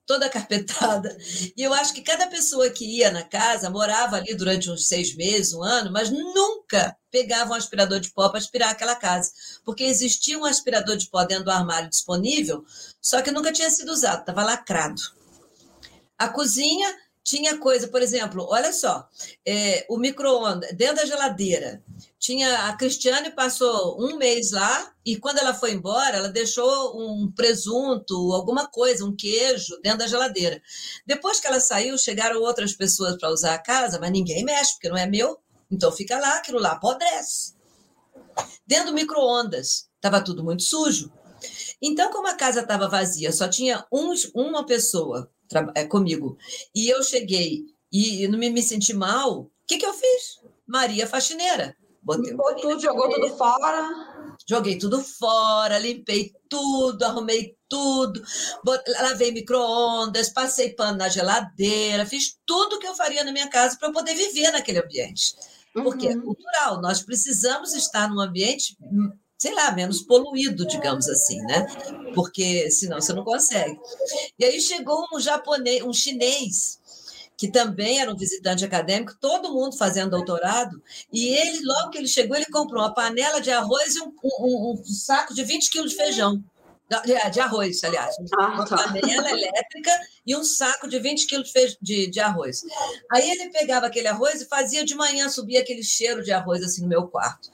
toda 0.07 0.29
carpetada. 0.31 1.15
E 1.55 1.61
eu 1.61 1.73
acho 1.73 1.93
que 1.93 2.01
cada 2.01 2.25
pessoa 2.27 2.69
que 2.71 2.85
ia 2.85 3.11
na 3.11 3.21
casa 3.21 3.69
morava 3.69 4.15
ali 4.15 4.33
durante 4.33 4.71
uns 4.71 4.87
seis 4.87 5.15
meses, 5.15 5.53
um 5.53 5.61
ano, 5.61 5.91
mas 5.91 6.09
nunca 6.09 6.97
pegava 7.11 7.51
um 7.51 7.55
aspirador 7.55 7.99
de 7.99 8.11
pó 8.11 8.29
para 8.29 8.39
aspirar 8.39 8.71
aquela 8.71 8.95
casa, 8.95 9.31
porque 9.63 9.83
existia 9.83 10.39
um 10.39 10.45
aspirador 10.45 10.97
de 10.97 11.07
pó 11.09 11.23
dentro 11.23 11.45
do 11.45 11.51
armário 11.51 11.89
disponível, 11.89 12.65
só 13.01 13.21
que 13.21 13.31
nunca 13.31 13.51
tinha 13.51 13.69
sido 13.69 13.91
usado, 13.91 14.21
estava 14.21 14.43
lacrado. 14.43 15.01
A 16.17 16.29
cozinha 16.29 16.95
tinha 17.23 17.57
coisa, 17.57 17.89
por 17.89 18.01
exemplo, 18.01 18.47
olha 18.49 18.71
só, 18.71 19.07
é, 19.45 19.85
o 19.89 19.97
micro-ondas 19.97 20.71
dentro 20.73 20.95
da 20.95 21.05
geladeira. 21.05 21.83
Tinha 22.27 22.67
a 22.67 22.75
Cristiane 22.75 23.31
passou 23.31 23.97
um 23.97 24.17
mês 24.17 24.51
lá 24.51 24.93
e 25.05 25.15
quando 25.15 25.37
ela 25.37 25.53
foi 25.53 25.71
embora, 25.71 26.17
ela 26.17 26.27
deixou 26.27 27.01
um 27.01 27.31
presunto, 27.31 28.33
alguma 28.33 28.67
coisa, 28.67 29.05
um 29.05 29.15
queijo 29.15 29.79
dentro 29.81 29.99
da 29.99 30.07
geladeira. 30.07 30.61
Depois 31.05 31.39
que 31.39 31.47
ela 31.47 31.61
saiu, 31.61 31.97
chegaram 31.97 32.41
outras 32.41 32.73
pessoas 32.73 33.17
para 33.17 33.31
usar 33.31 33.53
a 33.53 33.63
casa, 33.63 33.97
mas 33.97 34.11
ninguém 34.11 34.43
mexe 34.43 34.73
porque 34.73 34.89
não 34.89 34.97
é 34.97 35.07
meu. 35.07 35.39
Então 35.71 35.89
fica 35.89 36.19
lá, 36.19 36.35
aquilo 36.35 36.59
lá 36.59 36.73
apodrece. 36.73 37.55
Dentro 38.67 38.87
do 38.87 38.93
micro-ondas, 38.93 39.87
estava 39.95 40.21
tudo 40.21 40.43
muito 40.43 40.63
sujo. 40.63 41.09
Então, 41.81 42.11
como 42.11 42.27
a 42.27 42.35
casa 42.35 42.59
estava 42.59 42.89
vazia, 42.89 43.31
só 43.31 43.47
tinha 43.47 43.87
um, 43.89 44.11
uma 44.35 44.65
pessoa 44.65 45.31
é, 45.73 45.85
comigo. 45.85 46.37
E 46.75 46.89
eu 46.89 47.01
cheguei 47.03 47.67
e 47.89 48.27
não 48.27 48.37
me, 48.37 48.49
me 48.49 48.61
senti 48.61 48.93
mal. 48.93 49.43
O 49.43 49.51
que, 49.65 49.77
que 49.77 49.85
eu 49.85 49.93
fiz? 49.93 50.41
Maria 50.67 51.07
faxineira. 51.07 51.73
Botei 52.07 52.31
Limpou 52.31 52.55
tudo, 52.55 52.79
jogou 52.79 53.09
tudo 53.09 53.37
fora. 53.37 54.37
Joguei 54.49 54.77
tudo 54.77 55.03
fora, 55.03 55.77
limpei 55.77 56.31
tudo, 56.49 57.03
arrumei 57.03 57.57
tudo, 57.67 58.23
botei, 58.63 58.93
lavei 58.93 59.31
micro-ondas, 59.31 60.29
passei 60.29 60.73
pano 60.73 60.99
na 60.99 61.09
geladeira, 61.09 62.05
fiz 62.05 62.37
tudo 62.45 62.79
que 62.79 62.87
eu 62.87 62.95
faria 62.95 63.25
na 63.25 63.33
minha 63.33 63.49
casa 63.49 63.75
para 63.77 63.91
poder 63.91 64.15
viver 64.15 64.51
naquele 64.51 64.79
ambiente. 64.79 65.35
Porque 65.73 66.07
é 66.07 66.11
uhum. 66.11 66.19
é 66.19 66.21
cultural, 66.21 66.81
nós 66.81 67.01
precisamos 67.01 67.73
estar 67.73 68.09
num 68.09 68.21
ambiente 68.21 68.77
sei 69.37 69.53
lá, 69.53 69.71
menos 69.71 70.01
poluído, 70.01 70.65
digamos 70.65 71.07
assim, 71.07 71.39
né? 71.41 71.67
Porque 72.15 72.71
senão 72.71 72.99
você 72.99 73.13
não 73.13 73.23
consegue. 73.23 73.79
E 74.39 74.43
aí 74.43 74.59
chegou 74.59 75.05
um 75.13 75.19
japonês, 75.19 75.83
um 75.83 75.93
chinês, 75.93 76.79
que 77.37 77.47
também 77.47 77.99
era 77.99 78.11
um 78.11 78.17
visitante 78.17 78.65
acadêmico, 78.65 79.15
todo 79.21 79.53
mundo 79.53 79.77
fazendo 79.77 80.09
doutorado, 80.09 80.81
e 81.13 81.27
ele, 81.27 81.59
logo 81.63 81.91
que 81.91 81.99
ele 81.99 82.07
chegou, 82.07 82.35
ele 82.35 82.47
comprou 82.47 82.81
uma 82.81 82.93
panela 82.93 83.39
de 83.39 83.51
arroz 83.51 83.95
e 83.95 84.01
um, 84.01 84.11
um, 84.23 84.71
um 84.81 84.83
saco 84.85 85.33
de 85.33 85.43
20 85.43 85.69
quilos 85.69 85.91
de 85.91 85.97
feijão. 85.97 86.43
De, 87.31 87.39
arroz, 87.41 87.83
aliás. 87.83 88.15
Ah, 88.39 88.47
uma 88.47 88.65
tá. 88.65 88.77
panela 88.77 89.29
elétrica 89.29 89.91
e 90.25 90.35
um 90.35 90.43
saco 90.43 90.87
de 90.87 90.97
20 90.97 91.27
quilos 91.27 91.51
de, 91.51 91.77
de, 91.81 92.07
de, 92.07 92.19
arroz. 92.19 92.63
Aí 93.11 93.29
ele 93.29 93.49
pegava 93.49 93.87
aquele 93.87 94.07
arroz 94.07 94.41
e 94.41 94.45
fazia 94.45 94.85
de 94.85 94.95
manhã, 94.95 95.27
subia 95.27 95.59
aquele 95.59 95.83
cheiro 95.83 96.23
de 96.23 96.31
arroz 96.31 96.63
assim 96.63 96.83
no 96.83 96.87
meu 96.87 97.05
quarto 97.07 97.51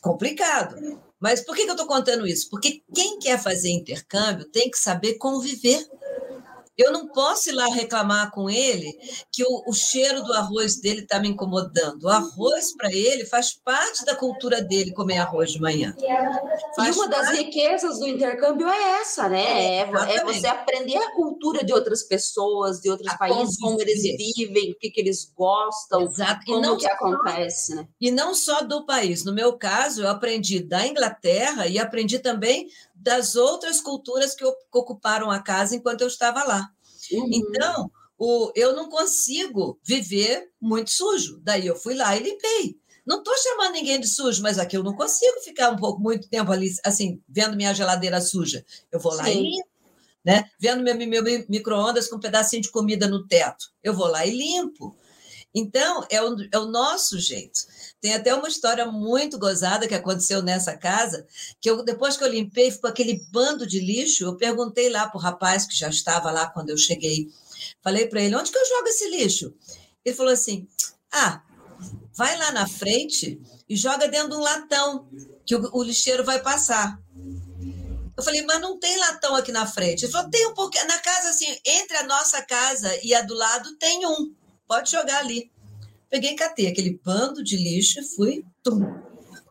complicado. 0.00 1.00
Mas 1.20 1.40
por 1.40 1.56
que, 1.56 1.64
que 1.64 1.70
eu 1.70 1.74
estou 1.74 1.86
contando 1.86 2.26
isso? 2.26 2.48
Porque 2.48 2.82
quem 2.94 3.18
quer 3.18 3.38
fazer 3.38 3.70
intercâmbio 3.70 4.44
tem 4.46 4.70
que 4.70 4.78
saber 4.78 5.14
conviver 5.14 5.88
eu 6.78 6.92
não 6.92 7.08
posso 7.08 7.50
ir 7.50 7.52
lá 7.52 7.66
reclamar 7.66 8.30
com 8.30 8.48
ele 8.48 8.96
que 9.32 9.42
o, 9.42 9.64
o 9.66 9.72
cheiro 9.72 10.22
do 10.22 10.32
arroz 10.32 10.80
dele 10.80 11.00
está 11.00 11.18
me 11.18 11.28
incomodando. 11.28 12.04
O 12.04 12.08
arroz, 12.08 12.74
para 12.76 12.92
ele, 12.92 13.26
faz 13.26 13.52
parte 13.52 14.04
da 14.04 14.14
cultura 14.14 14.62
dele 14.62 14.92
comer 14.92 15.18
arroz 15.18 15.50
de 15.50 15.60
manhã. 15.60 15.92
Faz 16.76 16.94
e 16.94 16.98
uma 16.98 17.10
parte... 17.10 17.26
das 17.26 17.38
riquezas 17.38 17.98
do 17.98 18.06
intercâmbio 18.06 18.68
é 18.68 19.00
essa, 19.00 19.28
né? 19.28 19.78
É, 19.78 19.80
é, 19.80 20.24
você 20.24 20.46
aprender 20.46 20.96
a 20.96 21.10
cultura 21.12 21.64
de 21.64 21.72
outras 21.72 22.04
pessoas, 22.04 22.80
de 22.80 22.88
outros 22.88 23.12
a 23.12 23.18
países, 23.18 23.58
como 23.58 23.80
eles 23.80 24.02
vivem, 24.02 24.70
o 24.70 24.78
que, 24.78 24.90
que 24.90 25.00
eles 25.00 25.32
gostam, 25.36 26.02
Exato. 26.02 26.46
como 26.46 26.62
não 26.62 26.76
que 26.76 26.84
só, 26.84 26.92
acontece. 26.92 27.74
Né? 27.74 27.88
E 28.00 28.12
não 28.12 28.34
só 28.34 28.62
do 28.62 28.86
país. 28.86 29.24
No 29.24 29.34
meu 29.34 29.54
caso, 29.54 30.02
eu 30.02 30.08
aprendi 30.08 30.60
da 30.60 30.86
Inglaterra 30.86 31.66
e 31.66 31.76
aprendi 31.76 32.20
também 32.20 32.68
das 32.98 33.36
outras 33.36 33.80
culturas 33.80 34.34
que 34.34 34.44
ocuparam 34.72 35.30
a 35.30 35.40
casa 35.40 35.76
enquanto 35.76 36.02
eu 36.02 36.08
estava 36.08 36.44
lá. 36.44 36.68
Uhum. 37.12 37.30
Então, 37.32 37.90
o, 38.18 38.50
eu 38.54 38.74
não 38.74 38.88
consigo 38.88 39.78
viver 39.82 40.50
muito 40.60 40.90
sujo. 40.90 41.40
Daí 41.42 41.66
eu 41.66 41.76
fui 41.76 41.94
lá 41.94 42.16
e 42.16 42.22
limpei. 42.22 42.76
Não 43.06 43.18
estou 43.18 43.34
chamando 43.38 43.72
ninguém 43.72 43.98
de 43.98 44.08
sujo, 44.08 44.42
mas 44.42 44.58
aqui 44.58 44.76
eu 44.76 44.82
não 44.82 44.94
consigo 44.94 45.40
ficar 45.40 45.70
um 45.70 45.76
pouco, 45.76 46.00
muito 46.00 46.28
tempo 46.28 46.52
ali, 46.52 46.68
assim, 46.84 47.22
vendo 47.26 47.56
minha 47.56 47.72
geladeira 47.72 48.20
suja. 48.20 48.64
Eu 48.92 49.00
vou 49.00 49.14
lá 49.14 49.24
Sim. 49.24 49.30
e 49.30 49.42
limpo. 49.42 49.68
Né? 50.24 50.44
Vendo 50.60 50.82
meu, 50.82 50.94
meu 50.94 51.22
micro-ondas 51.48 52.08
com 52.08 52.16
um 52.16 52.20
pedacinho 52.20 52.60
de 52.60 52.70
comida 52.70 53.08
no 53.08 53.26
teto. 53.26 53.66
Eu 53.82 53.94
vou 53.94 54.08
lá 54.08 54.26
e 54.26 54.36
limpo. 54.36 54.94
Então, 55.54 56.06
é 56.10 56.22
o, 56.22 56.36
é 56.52 56.58
o 56.58 56.66
nosso 56.66 57.18
jeito. 57.18 57.60
Tem 58.00 58.14
até 58.14 58.34
uma 58.34 58.48
história 58.48 58.86
muito 58.86 59.38
gozada 59.38 59.88
que 59.88 59.94
aconteceu 59.94 60.42
nessa 60.42 60.76
casa, 60.76 61.26
que 61.60 61.70
eu, 61.70 61.82
depois 61.82 62.16
que 62.16 62.24
eu 62.24 62.28
limpei, 62.28 62.70
ficou 62.70 62.90
aquele 62.90 63.20
bando 63.32 63.66
de 63.66 63.80
lixo. 63.80 64.24
Eu 64.24 64.36
perguntei 64.36 64.88
lá 64.88 65.08
para 65.08 65.18
o 65.18 65.20
rapaz 65.20 65.66
que 65.66 65.76
já 65.76 65.88
estava 65.88 66.30
lá 66.30 66.48
quando 66.48 66.70
eu 66.70 66.76
cheguei. 66.76 67.28
Falei 67.82 68.06
para 68.06 68.22
ele: 68.22 68.36
onde 68.36 68.50
que 68.50 68.58
eu 68.58 68.66
jogo 68.66 68.88
esse 68.88 69.08
lixo? 69.08 69.54
Ele 70.04 70.14
falou 70.14 70.32
assim: 70.32 70.68
ah, 71.10 71.42
vai 72.14 72.36
lá 72.36 72.52
na 72.52 72.66
frente 72.66 73.40
e 73.68 73.76
joga 73.76 74.08
dentro 74.08 74.30
de 74.30 74.36
um 74.36 74.40
latão, 74.40 75.08
que 75.44 75.54
o, 75.54 75.70
o 75.72 75.82
lixeiro 75.82 76.24
vai 76.24 76.40
passar. 76.42 77.00
Eu 78.18 78.24
falei, 78.24 78.42
mas 78.42 78.60
não 78.60 78.76
tem 78.80 78.98
latão 78.98 79.36
aqui 79.36 79.52
na 79.52 79.64
frente. 79.64 80.04
Ele 80.04 80.10
falou, 80.10 80.28
tem 80.28 80.44
um 80.48 80.54
pouquinho. 80.54 80.88
Na 80.88 80.98
casa, 80.98 81.30
assim, 81.30 81.56
entre 81.64 81.96
a 81.98 82.02
nossa 82.02 82.42
casa 82.42 82.92
e 83.04 83.14
a 83.14 83.22
do 83.22 83.32
lado, 83.32 83.76
tem 83.76 84.04
um. 84.04 84.34
Pode 84.68 84.90
jogar 84.90 85.20
ali. 85.20 85.50
Peguei 86.10 86.32
e 86.32 86.36
catei 86.36 86.66
aquele 86.66 87.00
bando 87.02 87.42
de 87.42 87.56
lixo 87.56 88.00
e 88.00 88.04
fui, 88.04 88.44
tum, 88.62 88.80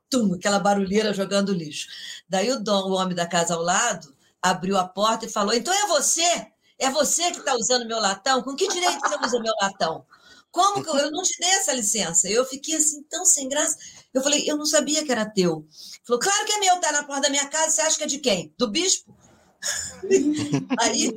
tum, 0.10 0.36
aquela 0.36 0.60
barulheira 0.60 1.14
jogando 1.14 1.54
lixo. 1.54 1.88
Daí 2.30 2.52
o 2.52 2.60
dono, 2.60 2.94
o 2.94 2.98
homem 2.98 3.16
da 3.16 3.26
casa 3.26 3.56
ao 3.56 3.62
lado, 3.62 4.16
abriu 4.42 4.78
a 4.78 4.88
porta 4.88 5.26
e 5.26 5.30
falou: 5.30 5.54
Então 5.54 5.74
é 5.74 5.88
você? 5.88 6.48
É 6.80 6.92
você 6.92 7.32
que 7.32 7.40
está 7.40 7.56
usando 7.56 7.88
meu 7.88 8.00
latão? 8.00 8.44
Com 8.44 8.56
que 8.56 8.68
direito 8.68 9.00
você 9.00 9.26
usa 9.26 9.40
meu 9.40 9.54
latão? 9.60 10.06
Como 10.52 10.84
que 10.84 10.90
eu, 10.90 10.98
eu 10.98 11.12
não 11.12 11.24
te 11.24 11.38
dei 11.40 11.50
essa 11.50 11.74
licença? 11.74 12.30
Eu 12.30 12.46
fiquei 12.46 12.76
assim, 12.76 13.04
tão 13.04 13.26
sem 13.26 13.50
graça. 13.50 13.78
Eu 14.14 14.22
falei, 14.22 14.50
eu 14.50 14.58
não 14.58 14.66
sabia 14.66 15.04
que 15.04 15.12
era 15.12 15.26
teu. 15.26 15.66
Ele 15.68 16.02
falou, 16.06 16.20
claro 16.20 16.46
que 16.46 16.54
é 16.54 16.60
meu, 16.60 16.80
tá 16.80 16.92
na 16.92 17.04
porta 17.04 17.24
da 17.24 17.30
minha 17.30 17.48
casa, 17.48 17.72
você 17.72 17.82
acha 17.82 17.98
que 17.98 18.04
é 18.04 18.08
de 18.08 18.20
quem? 18.20 18.54
Do 18.58 18.68
bispo? 18.68 19.16
Aí 20.80 21.12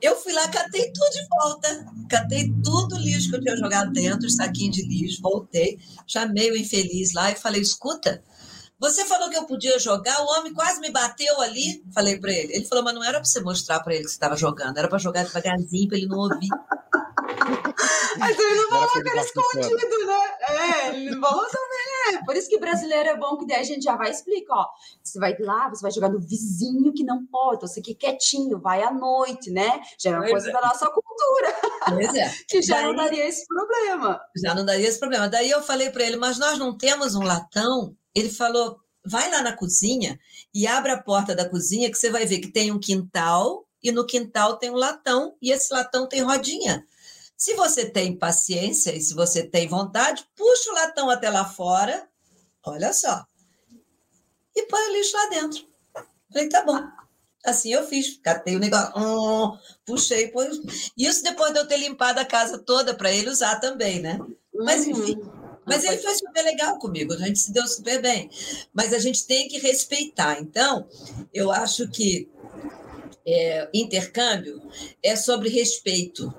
eu 0.00 0.16
fui 0.16 0.32
lá, 0.32 0.48
catei 0.48 0.90
tudo 0.92 1.10
de 1.10 1.26
volta, 1.28 1.86
catei 2.08 2.52
tudo 2.62 2.96
o 2.96 2.98
lixo 2.98 3.30
que 3.30 3.36
eu 3.36 3.40
tinha 3.40 3.56
jogado 3.56 3.92
dentro, 3.92 4.28
saquinho 4.30 4.72
de 4.72 4.82
lixo, 4.82 5.22
voltei, 5.22 5.78
chamei 6.06 6.50
o 6.50 6.56
infeliz 6.56 7.12
lá 7.12 7.30
e 7.30 7.36
falei: 7.36 7.60
escuta, 7.60 8.22
você 8.78 9.04
falou 9.04 9.30
que 9.30 9.36
eu 9.36 9.44
podia 9.44 9.78
jogar, 9.78 10.20
o 10.22 10.26
homem 10.26 10.52
quase 10.52 10.80
me 10.80 10.90
bateu 10.90 11.40
ali. 11.40 11.84
Falei 11.94 12.18
para 12.18 12.32
ele. 12.32 12.54
Ele 12.54 12.66
falou, 12.66 12.84
mas 12.84 12.94
não 12.94 13.04
era 13.04 13.18
para 13.18 13.24
você 13.24 13.40
mostrar 13.40 13.80
para 13.80 13.94
ele 13.94 14.04
que 14.04 14.10
você 14.10 14.16
estava 14.16 14.36
jogando, 14.36 14.76
era 14.78 14.88
para 14.88 14.98
jogar 14.98 15.24
devagarzinho 15.24 15.88
para 15.88 15.96
ele 15.96 16.06
não 16.06 16.18
ouvir. 16.18 16.48
Mas 18.18 18.38
ele 18.38 18.54
não 18.54 18.68
falou 18.68 18.88
que 18.90 19.08
era 19.08 19.20
escondido, 19.20 20.06
né? 20.06 20.36
É, 20.48 20.88
ele 20.88 21.10
não 21.10 21.20
falou 21.20 21.44
também. 21.46 21.84
É. 22.14 22.24
Por 22.24 22.36
isso 22.36 22.48
que 22.48 22.58
brasileiro 22.58 23.08
é 23.08 23.16
bom, 23.16 23.36
que 23.38 23.46
daí 23.46 23.60
a 23.60 23.64
gente 23.64 23.82
já 23.82 23.96
vai 23.96 24.10
explicar, 24.10 24.54
ó. 24.54 24.68
Você 25.02 25.18
vai 25.18 25.36
lá, 25.38 25.68
você 25.68 25.82
vai 25.82 25.90
jogar 25.90 26.10
no 26.10 26.20
vizinho 26.20 26.92
que 26.92 27.02
não 27.02 27.26
pode, 27.26 27.62
você 27.62 27.80
aqui 27.80 27.94
quietinho, 27.94 28.60
vai 28.60 28.82
à 28.82 28.90
noite, 28.90 29.50
né? 29.50 29.80
Já 29.98 30.10
é 30.10 30.14
uma 30.14 30.28
coisa 30.28 30.50
é. 30.50 30.52
da 30.52 30.60
nossa 30.60 30.86
cultura. 30.90 31.54
Pois 31.88 32.14
é. 32.14 32.30
que 32.48 32.62
já 32.62 32.76
daí, 32.76 32.86
não 32.86 32.96
daria 32.96 33.26
esse 33.26 33.46
problema. 33.46 34.20
Já 34.36 34.54
não 34.54 34.64
daria 34.64 34.88
esse 34.88 34.98
problema. 34.98 35.28
Daí 35.28 35.50
eu 35.50 35.62
falei 35.62 35.90
para 35.90 36.04
ele, 36.04 36.16
mas 36.16 36.38
nós 36.38 36.58
não 36.58 36.76
temos 36.76 37.14
um 37.14 37.22
latão? 37.22 37.96
Ele 38.14 38.30
falou, 38.30 38.80
vai 39.04 39.30
lá 39.30 39.42
na 39.42 39.52
cozinha 39.52 40.18
e 40.52 40.66
abre 40.66 40.92
a 40.92 41.02
porta 41.02 41.34
da 41.34 41.48
cozinha 41.48 41.90
que 41.90 41.98
você 41.98 42.10
vai 42.10 42.24
ver 42.24 42.38
que 42.38 42.50
tem 42.50 42.70
um 42.70 42.78
quintal 42.78 43.66
e 43.82 43.92
no 43.92 44.06
quintal 44.06 44.56
tem 44.56 44.70
um 44.70 44.76
latão 44.76 45.36
e 45.42 45.50
esse 45.50 45.72
latão 45.72 46.08
tem 46.08 46.22
rodinha. 46.22 46.86
Se 47.36 47.54
você 47.54 47.84
tem 47.84 48.16
paciência 48.16 48.94
e 48.94 49.00
se 49.00 49.12
você 49.12 49.42
tem 49.42 49.68
vontade, 49.68 50.26
puxa 50.34 50.70
o 50.70 50.74
latão 50.74 51.10
até 51.10 51.28
lá 51.28 51.44
fora, 51.44 52.08
olha 52.64 52.92
só, 52.92 53.26
e 54.54 54.62
põe 54.66 54.80
o 54.88 54.92
lixo 54.92 55.16
lá 55.16 55.26
dentro. 55.28 55.66
Falei, 56.32 56.48
tá 56.48 56.62
bom. 56.62 56.80
Assim 57.44 57.74
eu 57.74 57.86
fiz, 57.86 58.18
catei 58.22 58.56
o 58.56 58.58
negócio, 58.58 58.92
hum, 58.96 59.58
puxei, 59.84 60.28
pus. 60.28 60.90
Isso 60.96 61.22
depois 61.22 61.52
de 61.52 61.58
eu 61.58 61.68
ter 61.68 61.76
limpado 61.76 62.18
a 62.18 62.24
casa 62.24 62.56
toda 62.56 62.94
para 62.94 63.12
ele 63.12 63.28
usar 63.28 63.60
também, 63.60 64.00
né? 64.00 64.18
Mas 64.54 64.86
uhum. 64.86 64.92
enfim. 64.92 65.43
Mas 65.66 65.84
ele 65.84 65.98
foi 65.98 66.14
super 66.14 66.42
legal 66.42 66.78
comigo, 66.78 67.14
a 67.14 67.18
gente 67.18 67.38
se 67.38 67.52
deu 67.52 67.66
super 67.66 68.00
bem. 68.00 68.30
Mas 68.72 68.92
a 68.92 68.98
gente 68.98 69.26
tem 69.26 69.48
que 69.48 69.58
respeitar. 69.58 70.40
Então, 70.40 70.86
eu 71.32 71.50
acho 71.50 71.88
que 71.88 72.28
é, 73.26 73.68
intercâmbio 73.72 74.60
é 75.02 75.16
sobre 75.16 75.48
respeito. 75.48 76.32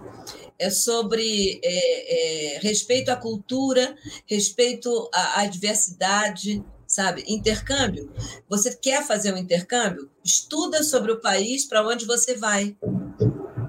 É 0.58 0.70
sobre 0.70 1.60
é, 1.64 2.56
é, 2.56 2.60
respeito 2.60 3.10
à 3.10 3.16
cultura, 3.16 3.96
respeito 4.26 5.10
à, 5.14 5.42
à 5.42 5.48
diversidade, 5.48 6.64
sabe? 6.88 7.26
Intercâmbio. 7.28 8.12
Você 8.48 8.74
quer 8.74 9.06
fazer 9.06 9.34
um 9.34 9.38
intercâmbio? 9.38 10.10
Estuda 10.24 10.84
sobre 10.84 11.12
o 11.12 11.20
país 11.20 11.66
para 11.66 11.86
onde 11.86 12.06
você 12.06 12.36
vai. 12.36 12.76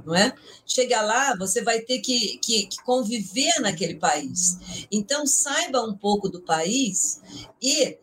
Não 0.07 0.15
é? 0.15 0.33
Chega 0.65 1.03
lá, 1.03 1.35
você 1.37 1.61
vai 1.63 1.81
ter 1.81 1.99
que, 1.99 2.39
que, 2.39 2.67
que, 2.67 2.83
conviver 2.85 3.61
naquele 3.61 3.97
país. 3.97 4.87
Então, 4.91 5.27
saiba 5.27 5.83
um 5.83 5.97
pouco 5.97 6.29
do 6.29 6.41
país 6.41 7.21
e 7.61 7.99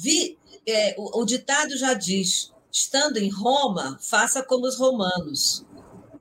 vi, 0.00 0.38
é, 0.64 0.94
o, 0.96 1.22
o 1.22 1.24
ditado 1.24 1.76
já 1.76 1.94
diz: 1.94 2.52
estando 2.70 3.16
em 3.16 3.28
Roma, 3.28 3.98
faça 4.00 4.40
como 4.40 4.66
os 4.66 4.76
romanos. 4.76 5.66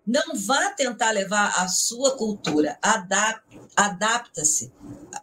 Não 0.06 0.36
vá 0.36 0.70
tentar 0.70 1.12
levar 1.12 1.50
a 1.62 1.68
sua 1.68 2.16
cultura, 2.16 2.80
adapta-se, 3.76 4.72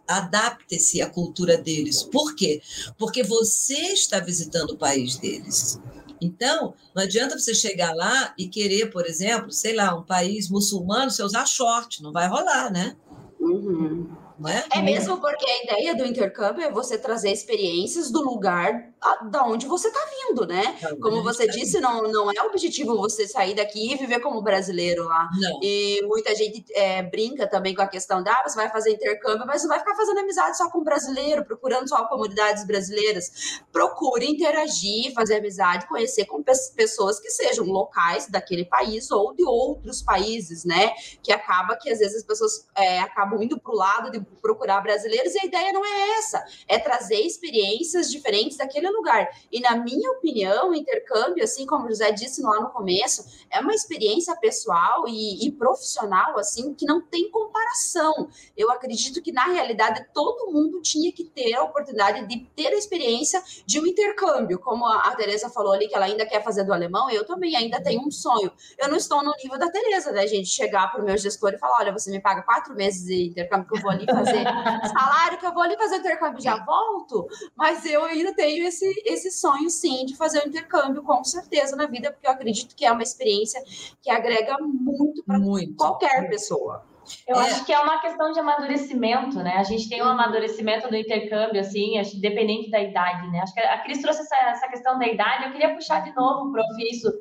adapte-se 0.07 1.01
à 1.01 1.09
cultura 1.09 1.57
deles. 1.57 2.03
Por 2.03 2.35
quê? 2.35 2.61
Porque 2.97 3.23
você 3.23 3.93
está 3.93 4.19
visitando 4.19 4.71
o 4.71 4.77
país 4.77 5.17
deles. 5.17 5.79
Então, 6.21 6.73
não 6.95 7.03
adianta 7.03 7.37
você 7.37 7.53
chegar 7.53 7.93
lá 7.93 8.33
e 8.37 8.47
querer, 8.47 8.91
por 8.91 9.05
exemplo, 9.05 9.51
sei 9.51 9.75
lá, 9.75 9.95
um 9.95 10.03
país 10.03 10.49
muçulmano, 10.49 11.11
você 11.11 11.23
usar 11.23 11.45
short, 11.45 12.01
não 12.01 12.11
vai 12.11 12.27
rolar, 12.27 12.71
né? 12.71 12.95
Uhum. 13.39 14.07
É? 14.47 14.79
é? 14.79 14.81
mesmo 14.81 15.19
porque 15.19 15.45
a 15.45 15.63
ideia 15.63 15.95
do 15.95 16.05
intercâmbio 16.05 16.63
é 16.63 16.71
você 16.71 16.97
trazer 16.97 17.31
experiências 17.31 18.11
do 18.11 18.21
lugar 18.21 18.93
da 19.29 19.43
onde 19.43 19.67
você 19.67 19.87
está 19.87 19.99
vindo, 20.27 20.45
né? 20.47 20.77
Como 21.01 21.21
você 21.23 21.47
disse, 21.47 21.79
não, 21.79 22.03
não 22.03 22.31
é 22.31 22.41
objetivo 22.41 22.97
você 22.97 23.27
sair 23.27 23.53
daqui 23.53 23.93
e 23.93 23.97
viver 23.97 24.19
como 24.19 24.41
brasileiro 24.41 25.05
lá. 25.05 25.29
Não. 25.39 25.59
E 25.61 26.01
muita 26.05 26.35
gente 26.35 26.65
é, 26.73 27.03
brinca 27.03 27.47
também 27.47 27.75
com 27.75 27.81
a 27.81 27.87
questão 27.87 28.23
da 28.23 28.31
ah, 28.31 28.43
você 28.47 28.55
vai 28.55 28.69
fazer 28.69 28.91
intercâmbio, 28.91 29.45
mas 29.45 29.61
você 29.61 29.67
vai 29.67 29.79
ficar 29.79 29.95
fazendo 29.95 30.19
amizade 30.19 30.57
só 30.57 30.69
com 30.69 30.83
brasileiro, 30.83 31.45
procurando 31.45 31.87
só 31.87 32.05
comunidades 32.07 32.65
brasileiras. 32.65 33.61
Procure 33.71 34.25
interagir, 34.25 35.13
fazer 35.13 35.35
amizade, 35.35 35.87
conhecer 35.87 36.25
com 36.25 36.43
pessoas 36.43 37.19
que 37.19 37.29
sejam 37.29 37.65
locais 37.65 38.27
daquele 38.27 38.65
país 38.65 39.09
ou 39.11 39.33
de 39.33 39.43
outros 39.43 40.01
países, 40.01 40.65
né? 40.65 40.91
Que 41.21 41.31
acaba 41.31 41.77
que 41.77 41.89
às 41.89 41.99
vezes 41.99 42.17
as 42.17 42.23
pessoas 42.23 42.67
é, 42.75 42.99
acabam 42.99 43.41
indo 43.41 43.59
para 43.59 43.71
o 43.71 43.75
lado 43.75 44.11
de 44.11 44.24
procurar 44.41 44.81
brasileiros 44.81 45.33
e 45.33 45.39
a 45.39 45.45
ideia 45.45 45.73
não 45.73 45.83
é 45.83 46.17
essa, 46.19 46.45
é 46.67 46.77
trazer 46.77 47.19
experiências 47.21 48.11
diferentes 48.11 48.57
daquele 48.57 48.89
lugar. 48.89 49.27
E 49.51 49.59
na 49.59 49.75
minha 49.75 50.11
opinião, 50.11 50.69
o 50.69 50.75
intercâmbio, 50.75 51.43
assim 51.43 51.65
como 51.65 51.85
o 51.85 51.89
José 51.89 52.11
disse 52.11 52.41
lá 52.41 52.59
no 52.59 52.69
começo, 52.69 53.25
é 53.49 53.59
uma 53.59 53.73
experiência 53.73 54.35
pessoal 54.35 55.07
e, 55.07 55.47
e 55.47 55.51
profissional 55.51 56.37
assim 56.37 56.73
que 56.73 56.85
não 56.85 57.01
tem 57.01 57.29
comparação. 57.31 58.29
Eu 58.55 58.71
acredito 58.71 59.21
que 59.21 59.31
na 59.31 59.45
realidade 59.45 60.05
todo 60.13 60.51
mundo 60.51 60.81
tinha 60.81 61.11
que 61.11 61.23
ter 61.23 61.53
a 61.53 61.63
oportunidade 61.63 62.27
de 62.27 62.45
ter 62.55 62.67
a 62.67 62.77
experiência 62.77 63.41
de 63.65 63.79
um 63.79 63.85
intercâmbio, 63.85 64.59
como 64.59 64.85
a, 64.85 65.09
a 65.09 65.15
Teresa 65.15 65.49
falou 65.49 65.73
ali 65.73 65.87
que 65.87 65.95
ela 65.95 66.05
ainda 66.05 66.25
quer 66.25 66.43
fazer 66.43 66.63
do 66.63 66.73
alemão, 66.73 67.09
eu 67.09 67.25
também 67.25 67.55
ainda 67.55 67.81
tenho 67.81 68.01
um 68.01 68.11
sonho. 68.11 68.51
Eu 68.77 68.89
não 68.89 68.97
estou 68.97 69.23
no 69.23 69.33
nível 69.41 69.57
da 69.57 69.69
Teresa, 69.69 70.11
né, 70.11 70.27
gente? 70.27 70.47
Chegar 70.49 70.91
para 70.91 71.01
o 71.01 71.05
meu 71.05 71.17
gestor 71.17 71.53
e 71.53 71.57
falar, 71.57 71.79
olha, 71.79 71.91
você 71.91 72.11
me 72.11 72.19
paga 72.19 72.41
quatro 72.43 72.75
meses 72.75 73.05
de 73.05 73.29
intercâmbio 73.29 73.67
que 73.67 73.77
eu 73.77 73.81
vou 73.81 73.91
ali 73.91 74.05
fazer 74.15 74.43
salário, 74.87 75.37
que 75.37 75.45
eu 75.45 75.53
vou 75.53 75.63
ali 75.63 75.75
fazer 75.77 75.95
o 75.95 75.99
intercâmbio 75.99 76.39
e 76.39 76.43
já 76.43 76.63
volto, 76.63 77.27
mas 77.55 77.85
eu 77.85 78.03
ainda 78.03 78.33
tenho 78.33 78.65
esse 78.65 78.85
esse, 79.05 79.31
sonho, 79.31 79.69
sim, 79.69 80.05
de 80.05 80.15
fazer 80.15 80.39
o 80.39 80.45
um 80.45 80.47
intercâmbio, 80.47 81.03
com 81.03 81.23
certeza, 81.23 81.75
na 81.75 81.85
vida, 81.85 82.11
porque 82.11 82.27
eu 82.27 82.31
acredito 82.31 82.75
que 82.75 82.85
é 82.85 82.91
uma 82.91 83.03
experiência 83.03 83.61
que 84.01 84.09
agrega 84.09 84.57
muito 84.59 85.23
para 85.23 85.39
qualquer 85.77 86.29
pessoa. 86.29 86.83
Eu 87.27 87.35
é. 87.35 87.39
acho 87.39 87.65
que 87.65 87.73
é 87.73 87.79
uma 87.79 87.99
questão 87.99 88.31
de 88.31 88.39
amadurecimento, 88.39 89.37
né? 89.37 89.55
A 89.57 89.63
gente 89.63 89.87
tem 89.89 90.01
um 90.01 90.07
amadurecimento 90.07 90.89
do 90.89 90.95
intercâmbio, 90.95 91.59
assim, 91.59 91.97
acho, 91.97 92.19
dependente 92.19 92.69
da 92.69 92.79
idade, 92.79 93.29
né? 93.31 93.39
Acho 93.41 93.53
que 93.53 93.59
a 93.59 93.77
Cris 93.79 94.01
trouxe 94.01 94.21
essa, 94.21 94.35
essa 94.49 94.67
questão 94.67 94.97
da 94.97 95.07
idade. 95.07 95.45
Eu 95.45 95.51
queria 95.51 95.73
puxar 95.73 96.03
de 96.03 96.13
novo, 96.15 96.51
prof, 96.51 96.67
isso 96.91 97.11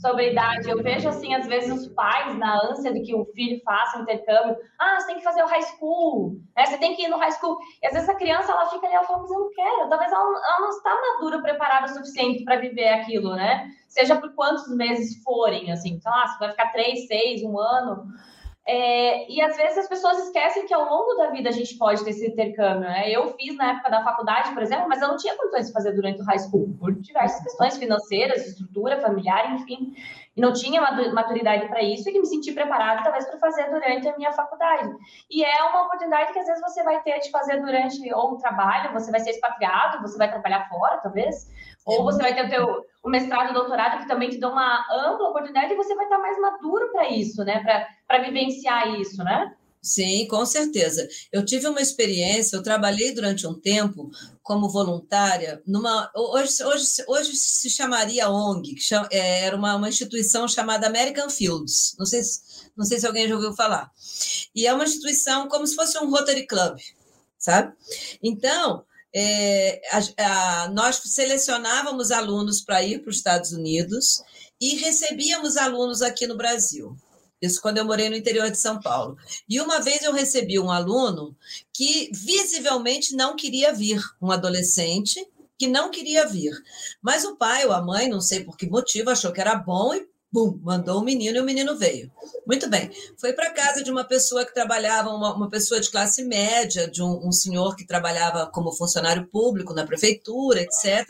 sobre 0.00 0.30
idade. 0.32 0.68
Eu 0.68 0.82
vejo, 0.82 1.08
assim, 1.08 1.34
às 1.34 1.46
vezes 1.46 1.72
os 1.72 1.88
pais, 1.94 2.36
na 2.38 2.58
ânsia 2.66 2.92
de 2.92 3.00
que 3.00 3.14
o 3.14 3.24
filho 3.26 3.60
faça 3.64 3.98
um 3.98 4.02
intercâmbio, 4.02 4.56
ah, 4.78 5.00
você 5.00 5.06
tem 5.06 5.16
que 5.16 5.22
fazer 5.22 5.42
o 5.42 5.46
high 5.46 5.62
school, 5.62 6.36
né? 6.56 6.66
Você 6.66 6.78
tem 6.78 6.94
que 6.94 7.02
ir 7.02 7.08
no 7.08 7.18
high 7.18 7.32
school. 7.32 7.58
E 7.82 7.86
às 7.86 7.92
vezes 7.92 8.08
a 8.08 8.14
criança, 8.14 8.52
ela 8.52 8.66
fica 8.66 8.86
ali, 8.86 8.94
ela 8.94 9.06
fala, 9.06 9.20
mas 9.20 9.30
eu 9.30 9.40
não 9.40 9.50
quero. 9.50 9.88
Talvez 9.88 10.12
ela, 10.12 10.22
ela 10.22 10.60
não 10.60 10.70
está 10.70 10.94
madura, 10.94 11.42
preparada 11.42 11.86
o 11.86 11.94
suficiente 11.94 12.44
para 12.44 12.56
viver 12.56 12.88
aquilo, 12.88 13.34
né? 13.34 13.68
Seja 13.88 14.16
por 14.16 14.34
quantos 14.34 14.68
meses 14.74 15.22
forem, 15.22 15.70
assim. 15.70 15.90
Então, 15.94 16.12
ah, 16.12 16.26
você 16.26 16.38
vai 16.38 16.50
ficar 16.50 16.72
três, 16.72 17.06
seis, 17.06 17.42
um 17.42 17.58
ano 17.58 18.06
é, 18.66 19.30
e 19.30 19.42
às 19.42 19.56
vezes 19.56 19.76
as 19.76 19.88
pessoas 19.88 20.18
esquecem 20.24 20.66
que 20.66 20.72
ao 20.72 20.88
longo 20.88 21.14
da 21.14 21.30
vida 21.30 21.50
a 21.50 21.52
gente 21.52 21.76
pode 21.76 22.02
ter 22.02 22.10
esse 22.10 22.26
intercâmbio, 22.26 22.80
né? 22.80 23.10
Eu 23.10 23.28
fiz 23.36 23.54
na 23.56 23.72
época 23.72 23.90
da 23.90 24.02
faculdade, 24.02 24.54
por 24.54 24.62
exemplo, 24.62 24.88
mas 24.88 25.02
eu 25.02 25.08
não 25.08 25.18
tinha 25.18 25.36
condições 25.36 25.66
de 25.66 25.72
fazer 25.72 25.92
durante 25.92 26.22
o 26.22 26.24
high 26.24 26.38
school, 26.38 26.74
por 26.80 26.92
diversas 26.94 27.42
questões 27.42 27.76
financeiras, 27.76 28.46
estrutura 28.46 29.00
familiar, 29.02 29.54
enfim. 29.54 29.94
E 30.36 30.40
não 30.40 30.52
tinha 30.52 30.80
maturidade 31.12 31.68
para 31.68 31.82
isso 31.82 32.08
e 32.08 32.18
me 32.18 32.26
senti 32.26 32.52
preparada, 32.52 33.02
talvez, 33.02 33.24
para 33.26 33.38
fazer 33.38 33.70
durante 33.70 34.08
a 34.08 34.16
minha 34.16 34.32
faculdade. 34.32 34.90
E 35.30 35.44
é 35.44 35.62
uma 35.64 35.86
oportunidade 35.86 36.32
que 36.32 36.38
às 36.38 36.46
vezes 36.46 36.60
você 36.60 36.82
vai 36.82 37.00
ter 37.02 37.20
de 37.20 37.30
fazer 37.30 37.60
durante 37.60 38.12
ou 38.12 38.34
um 38.34 38.38
trabalho, 38.38 38.92
você 38.92 39.10
vai 39.10 39.20
ser 39.20 39.30
expatriado, 39.30 40.02
você 40.02 40.18
vai 40.18 40.28
trabalhar 40.28 40.68
fora, 40.68 40.98
talvez, 40.98 41.48
ou 41.86 42.02
você 42.02 42.20
vai 42.20 42.34
ter 42.34 42.46
o 42.46 42.50
teu 42.50 42.84
o 43.04 43.10
mestrado, 43.10 43.50
o 43.50 43.54
doutorado, 43.54 43.98
que 43.98 44.08
também 44.08 44.30
te 44.30 44.40
dão 44.40 44.52
uma 44.52 44.82
ampla 44.90 45.28
oportunidade 45.28 45.74
e 45.74 45.76
você 45.76 45.94
vai 45.94 46.06
estar 46.06 46.18
mais 46.18 46.40
maduro 46.40 46.90
para 46.90 47.10
isso, 47.10 47.44
né? 47.44 47.62
Para 48.06 48.18
vivenciar 48.20 48.98
isso, 48.98 49.22
né? 49.22 49.54
Sim, 49.84 50.26
com 50.28 50.46
certeza. 50.46 51.06
Eu 51.30 51.44
tive 51.44 51.68
uma 51.68 51.82
experiência, 51.82 52.56
eu 52.56 52.62
trabalhei 52.62 53.12
durante 53.12 53.46
um 53.46 53.52
tempo 53.52 54.10
como 54.42 54.70
voluntária 54.70 55.62
numa. 55.66 56.10
Hoje, 56.16 56.64
hoje, 56.64 56.86
hoje 57.06 57.36
se 57.36 57.68
chamaria 57.68 58.30
ONG, 58.30 58.76
que 58.76 58.94
é, 59.10 59.42
era 59.42 59.54
uma, 59.54 59.76
uma 59.76 59.88
instituição 59.90 60.48
chamada 60.48 60.86
American 60.86 61.28
Fields. 61.28 61.94
Não 61.98 62.06
sei, 62.06 62.22
não 62.74 62.86
sei 62.86 62.98
se 62.98 63.06
alguém 63.06 63.28
já 63.28 63.34
ouviu 63.34 63.54
falar. 63.54 63.92
E 64.54 64.66
é 64.66 64.72
uma 64.72 64.84
instituição 64.84 65.48
como 65.48 65.66
se 65.66 65.74
fosse 65.74 65.98
um 65.98 66.08
Rotary 66.08 66.46
Club, 66.46 66.78
sabe? 67.38 67.74
Então, 68.22 68.86
é, 69.14 69.82
a, 69.90 70.62
a, 70.62 70.68
nós 70.70 70.96
selecionávamos 70.96 72.10
alunos 72.10 72.62
para 72.62 72.82
ir 72.82 73.02
para 73.02 73.10
os 73.10 73.16
Estados 73.16 73.52
Unidos 73.52 74.22
e 74.58 74.76
recebíamos 74.76 75.58
alunos 75.58 76.00
aqui 76.00 76.26
no 76.26 76.38
Brasil. 76.38 76.96
Isso 77.44 77.60
quando 77.60 77.78
eu 77.78 77.84
morei 77.84 78.08
no 78.08 78.16
interior 78.16 78.50
de 78.50 78.58
São 78.58 78.80
Paulo. 78.80 79.16
E 79.48 79.60
uma 79.60 79.80
vez 79.80 80.02
eu 80.02 80.12
recebi 80.12 80.58
um 80.58 80.70
aluno 80.70 81.36
que 81.72 82.10
visivelmente 82.12 83.14
não 83.14 83.36
queria 83.36 83.72
vir, 83.72 84.02
um 84.20 84.30
adolescente 84.30 85.24
que 85.58 85.68
não 85.68 85.90
queria 85.90 86.26
vir. 86.26 86.52
Mas 87.00 87.24
o 87.24 87.36
pai 87.36 87.64
ou 87.64 87.72
a 87.72 87.82
mãe, 87.82 88.08
não 88.08 88.20
sei 88.20 88.44
por 88.44 88.56
que 88.56 88.68
motivo, 88.68 89.10
achou 89.10 89.32
que 89.32 89.40
era 89.40 89.54
bom 89.54 89.94
e 89.94 90.06
Bum, 90.34 90.58
mandou 90.64 91.00
o 91.00 91.04
menino 91.04 91.36
e 91.36 91.40
o 91.40 91.44
menino 91.44 91.76
veio. 91.76 92.10
Muito 92.44 92.68
bem. 92.68 92.90
Foi 93.16 93.32
para 93.32 93.52
casa 93.52 93.84
de 93.84 93.90
uma 93.92 94.02
pessoa 94.02 94.44
que 94.44 94.52
trabalhava, 94.52 95.10
uma, 95.10 95.32
uma 95.32 95.48
pessoa 95.48 95.80
de 95.80 95.88
classe 95.88 96.24
média, 96.24 96.90
de 96.90 97.00
um, 97.00 97.28
um, 97.28 97.30
senhor 97.30 97.76
que 97.76 97.86
trabalhava 97.86 98.44
como 98.48 98.72
funcionário 98.72 99.28
público 99.28 99.72
na 99.72 99.86
prefeitura, 99.86 100.60
etc., 100.60 101.06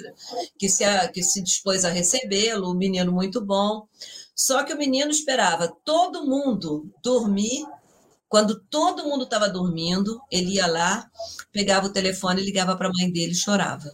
que 0.59 0.69
se, 0.69 0.85
que 1.09 1.23
se 1.23 1.43
dispôs 1.43 1.87
a 1.87 1.89
recebê-lo, 1.89 2.71
o 2.71 2.75
menino 2.75 3.11
muito 3.11 3.41
bom. 3.41 3.89
Só 4.35 4.65
que 4.65 4.73
o 4.73 4.79
menino 4.79 5.11
esperava 5.11 5.69
todo 5.85 6.27
mundo 6.27 6.91
dormir. 7.03 7.65
Quando 8.29 8.61
todo 8.69 9.05
mundo 9.05 9.25
estava 9.25 9.49
dormindo, 9.49 10.21
ele 10.31 10.55
ia 10.55 10.67
lá, 10.67 11.09
pegava 11.53 11.87
o 11.87 11.93
telefone, 11.93 12.43
ligava 12.43 12.77
para 12.77 12.89
a 12.89 12.93
mãe 12.93 13.11
dele 13.11 13.33
e 13.33 13.37
chorava. 13.37 13.93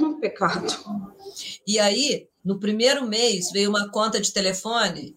Um 0.00 0.20
pecado. 0.20 0.72
E 1.66 1.80
aí, 1.80 2.28
no 2.44 2.60
primeiro 2.60 3.04
mês, 3.06 3.50
veio 3.50 3.70
uma 3.70 3.90
conta 3.90 4.20
de 4.20 4.32
telefone, 4.32 5.16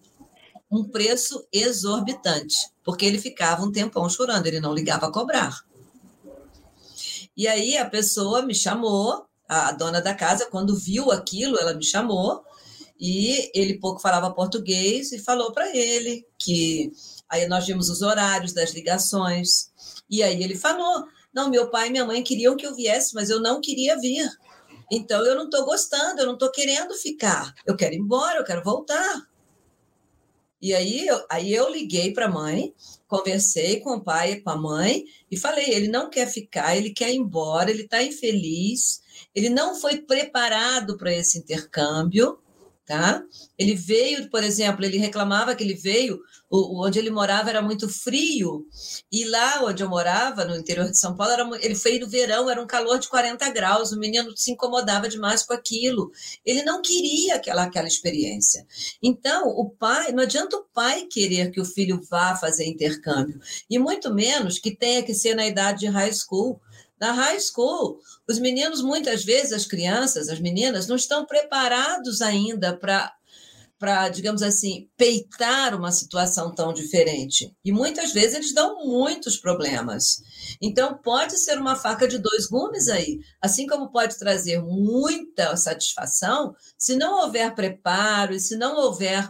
um 0.72 0.84
preço 0.84 1.46
exorbitante, 1.52 2.56
porque 2.84 3.06
ele 3.06 3.20
ficava 3.20 3.64
um 3.64 3.72
tempão 3.72 4.10
chorando, 4.10 4.48
ele 4.48 4.60
não 4.60 4.74
ligava 4.74 5.08
a 5.08 5.12
cobrar. 5.12 5.64
E 7.38 7.48
aí 7.48 7.78
a 7.78 7.86
pessoa 7.86 8.42
me 8.42 8.56
chamou, 8.56 9.26
a 9.48 9.72
dona 9.74 10.02
da 10.02 10.16
casa, 10.16 10.48
quando 10.50 10.76
viu 10.76 11.12
aquilo, 11.12 11.60
ela 11.60 11.74
me 11.74 11.84
chamou 11.84 12.44
E 13.02 13.50
ele 13.56 13.80
pouco 13.80 14.00
falava 14.00 14.32
português 14.32 15.12
e 15.12 15.18
falou 15.18 15.52
para 15.52 15.76
ele 15.76 16.24
que 16.38 16.92
aí 17.28 17.48
nós 17.48 17.66
vimos 17.66 17.90
os 17.90 18.04
horários 18.04 18.54
das 18.54 18.74
ligações. 18.74 19.72
E 20.08 20.22
aí 20.22 20.44
ele 20.44 20.56
falou: 20.56 21.08
"Não, 21.34 21.50
meu 21.50 21.72
pai 21.72 21.88
e 21.88 21.92
minha 21.92 22.06
mãe 22.06 22.22
queriam 22.24 22.56
que 22.56 22.66
eu 22.66 22.76
viesse, 22.76 23.16
mas 23.16 23.32
eu 23.32 23.42
não 23.42 23.60
queria 23.60 24.00
vir. 24.00 24.30
Então 24.92 25.26
eu 25.26 25.36
não 25.36 25.46
estou 25.46 25.66
gostando, 25.66 26.22
eu 26.22 26.28
não 26.28 26.34
estou 26.34 26.52
querendo 26.52 26.94
ficar. 26.94 27.52
Eu 27.66 27.76
quero 27.76 27.96
ir 27.96 27.98
embora, 27.98 28.38
eu 28.38 28.46
quero 28.46 28.64
voltar." 28.64 29.28
E 30.62 30.76
aí 30.76 31.08
eu, 31.08 31.26
aí 31.28 31.52
eu 31.52 31.72
liguei 31.72 32.14
para 32.14 32.28
a 32.28 32.32
mãe, 32.32 32.72
conversei 33.08 33.80
com 33.80 33.96
o 33.96 34.04
pai 34.04 34.34
e 34.34 34.42
com 34.42 34.52
a 34.52 34.56
mãe 34.56 35.06
e 35.32 35.36
falei: 35.36 35.72
ele 35.72 35.88
não 35.88 36.08
quer 36.08 36.28
ficar, 36.28 36.78
ele 36.78 36.92
quer 36.92 37.12
ir 37.12 37.18
embora, 37.18 37.72
ele 37.72 37.82
está 37.82 38.04
infeliz, 38.04 39.02
ele 39.34 39.50
não 39.50 39.74
foi 39.74 39.98
preparado 39.98 40.98
para 40.98 41.12
esse 41.12 41.40
intercâmbio. 41.40 42.38
Tá? 42.92 43.24
Ele 43.58 43.74
veio, 43.74 44.30
por 44.30 44.44
exemplo, 44.44 44.84
ele 44.84 44.98
reclamava 44.98 45.56
que 45.56 45.64
ele 45.64 45.76
veio, 45.76 46.20
o, 46.50 46.86
onde 46.86 47.00
ele 47.00 47.10
morava 47.10 47.50
era 47.50 47.62
muito 47.62 47.88
frio, 47.88 48.66
e 49.10 49.24
lá 49.24 49.64
onde 49.64 49.82
eu 49.82 49.88
morava, 49.88 50.44
no 50.44 50.58
interior 50.58 50.92
de 50.92 51.00
São 51.00 51.16
Paulo, 51.16 51.32
era, 51.32 51.50
ele 51.62 51.74
foi 51.74 51.98
no 52.00 52.10
verão, 52.10 52.50
era 52.50 52.62
um 52.62 52.68
calor 52.68 53.00
de 53.00 53.08
40 53.08 53.50
graus, 53.52 53.94
o 53.94 53.98
menino 53.98 54.36
se 54.36 54.52
incomodava 54.52 55.08
demais 55.08 55.42
com 55.42 55.54
aquilo. 55.54 56.12
Ele 56.46 56.64
não 56.64 56.82
queria 56.82 57.36
aquela, 57.36 57.64
aquela 57.64 57.88
experiência. 57.88 58.68
Então, 59.02 59.48
o 59.48 59.70
pai, 59.70 60.12
não 60.12 60.24
adianta 60.24 60.58
o 60.58 60.66
pai 60.74 61.06
querer 61.10 61.50
que 61.50 61.62
o 61.62 61.66
filho 61.66 62.02
vá 62.10 62.36
fazer 62.36 62.66
intercâmbio, 62.66 63.40
e 63.70 63.80
muito 63.80 64.14
menos 64.14 64.60
que 64.60 64.76
tenha 64.76 65.02
que 65.02 65.14
ser 65.14 65.34
na 65.34 65.48
idade 65.48 65.80
de 65.80 65.88
high 65.88 66.12
school. 66.12 66.60
Na 67.02 67.14
high 67.14 67.40
school, 67.40 68.00
os 68.30 68.38
meninos, 68.38 68.84
muitas 68.84 69.26
vezes, 69.26 69.52
as 69.52 69.66
crianças, 69.66 70.30
as 70.30 70.40
meninas, 70.40 70.86
não 70.86 70.96
estão 70.96 71.26
preparados 71.26 72.22
ainda 72.22 72.78
para 72.78 73.12
para, 73.82 74.10
digamos 74.10 74.44
assim, 74.44 74.88
peitar 74.96 75.76
uma 75.76 75.91
situação 75.91 76.54
tão 76.54 76.72
diferente. 76.72 77.52
E 77.65 77.72
muitas 77.72 78.13
vezes 78.13 78.36
eles 78.36 78.54
dão 78.54 78.86
muitos 78.86 79.38
problemas. 79.38 80.22
Então, 80.62 81.00
pode 81.00 81.36
ser 81.39 81.58
uma 81.58 81.76
faca 81.76 82.08
de 82.08 82.20
dois 82.20 82.46
gumes 82.46 82.88
aí. 82.88 83.20
Assim 83.41 83.65
como 83.65 83.91
pode 83.91 84.20
trazer 84.20 84.62
muita 84.62 85.58
satisfação, 85.58 86.54
se 86.78 86.96
não 86.96 87.24
houver 87.24 87.56
preparo, 87.56 88.36
e 88.36 88.39
se 88.39 88.56
não 88.56 88.78
houver 88.78 89.28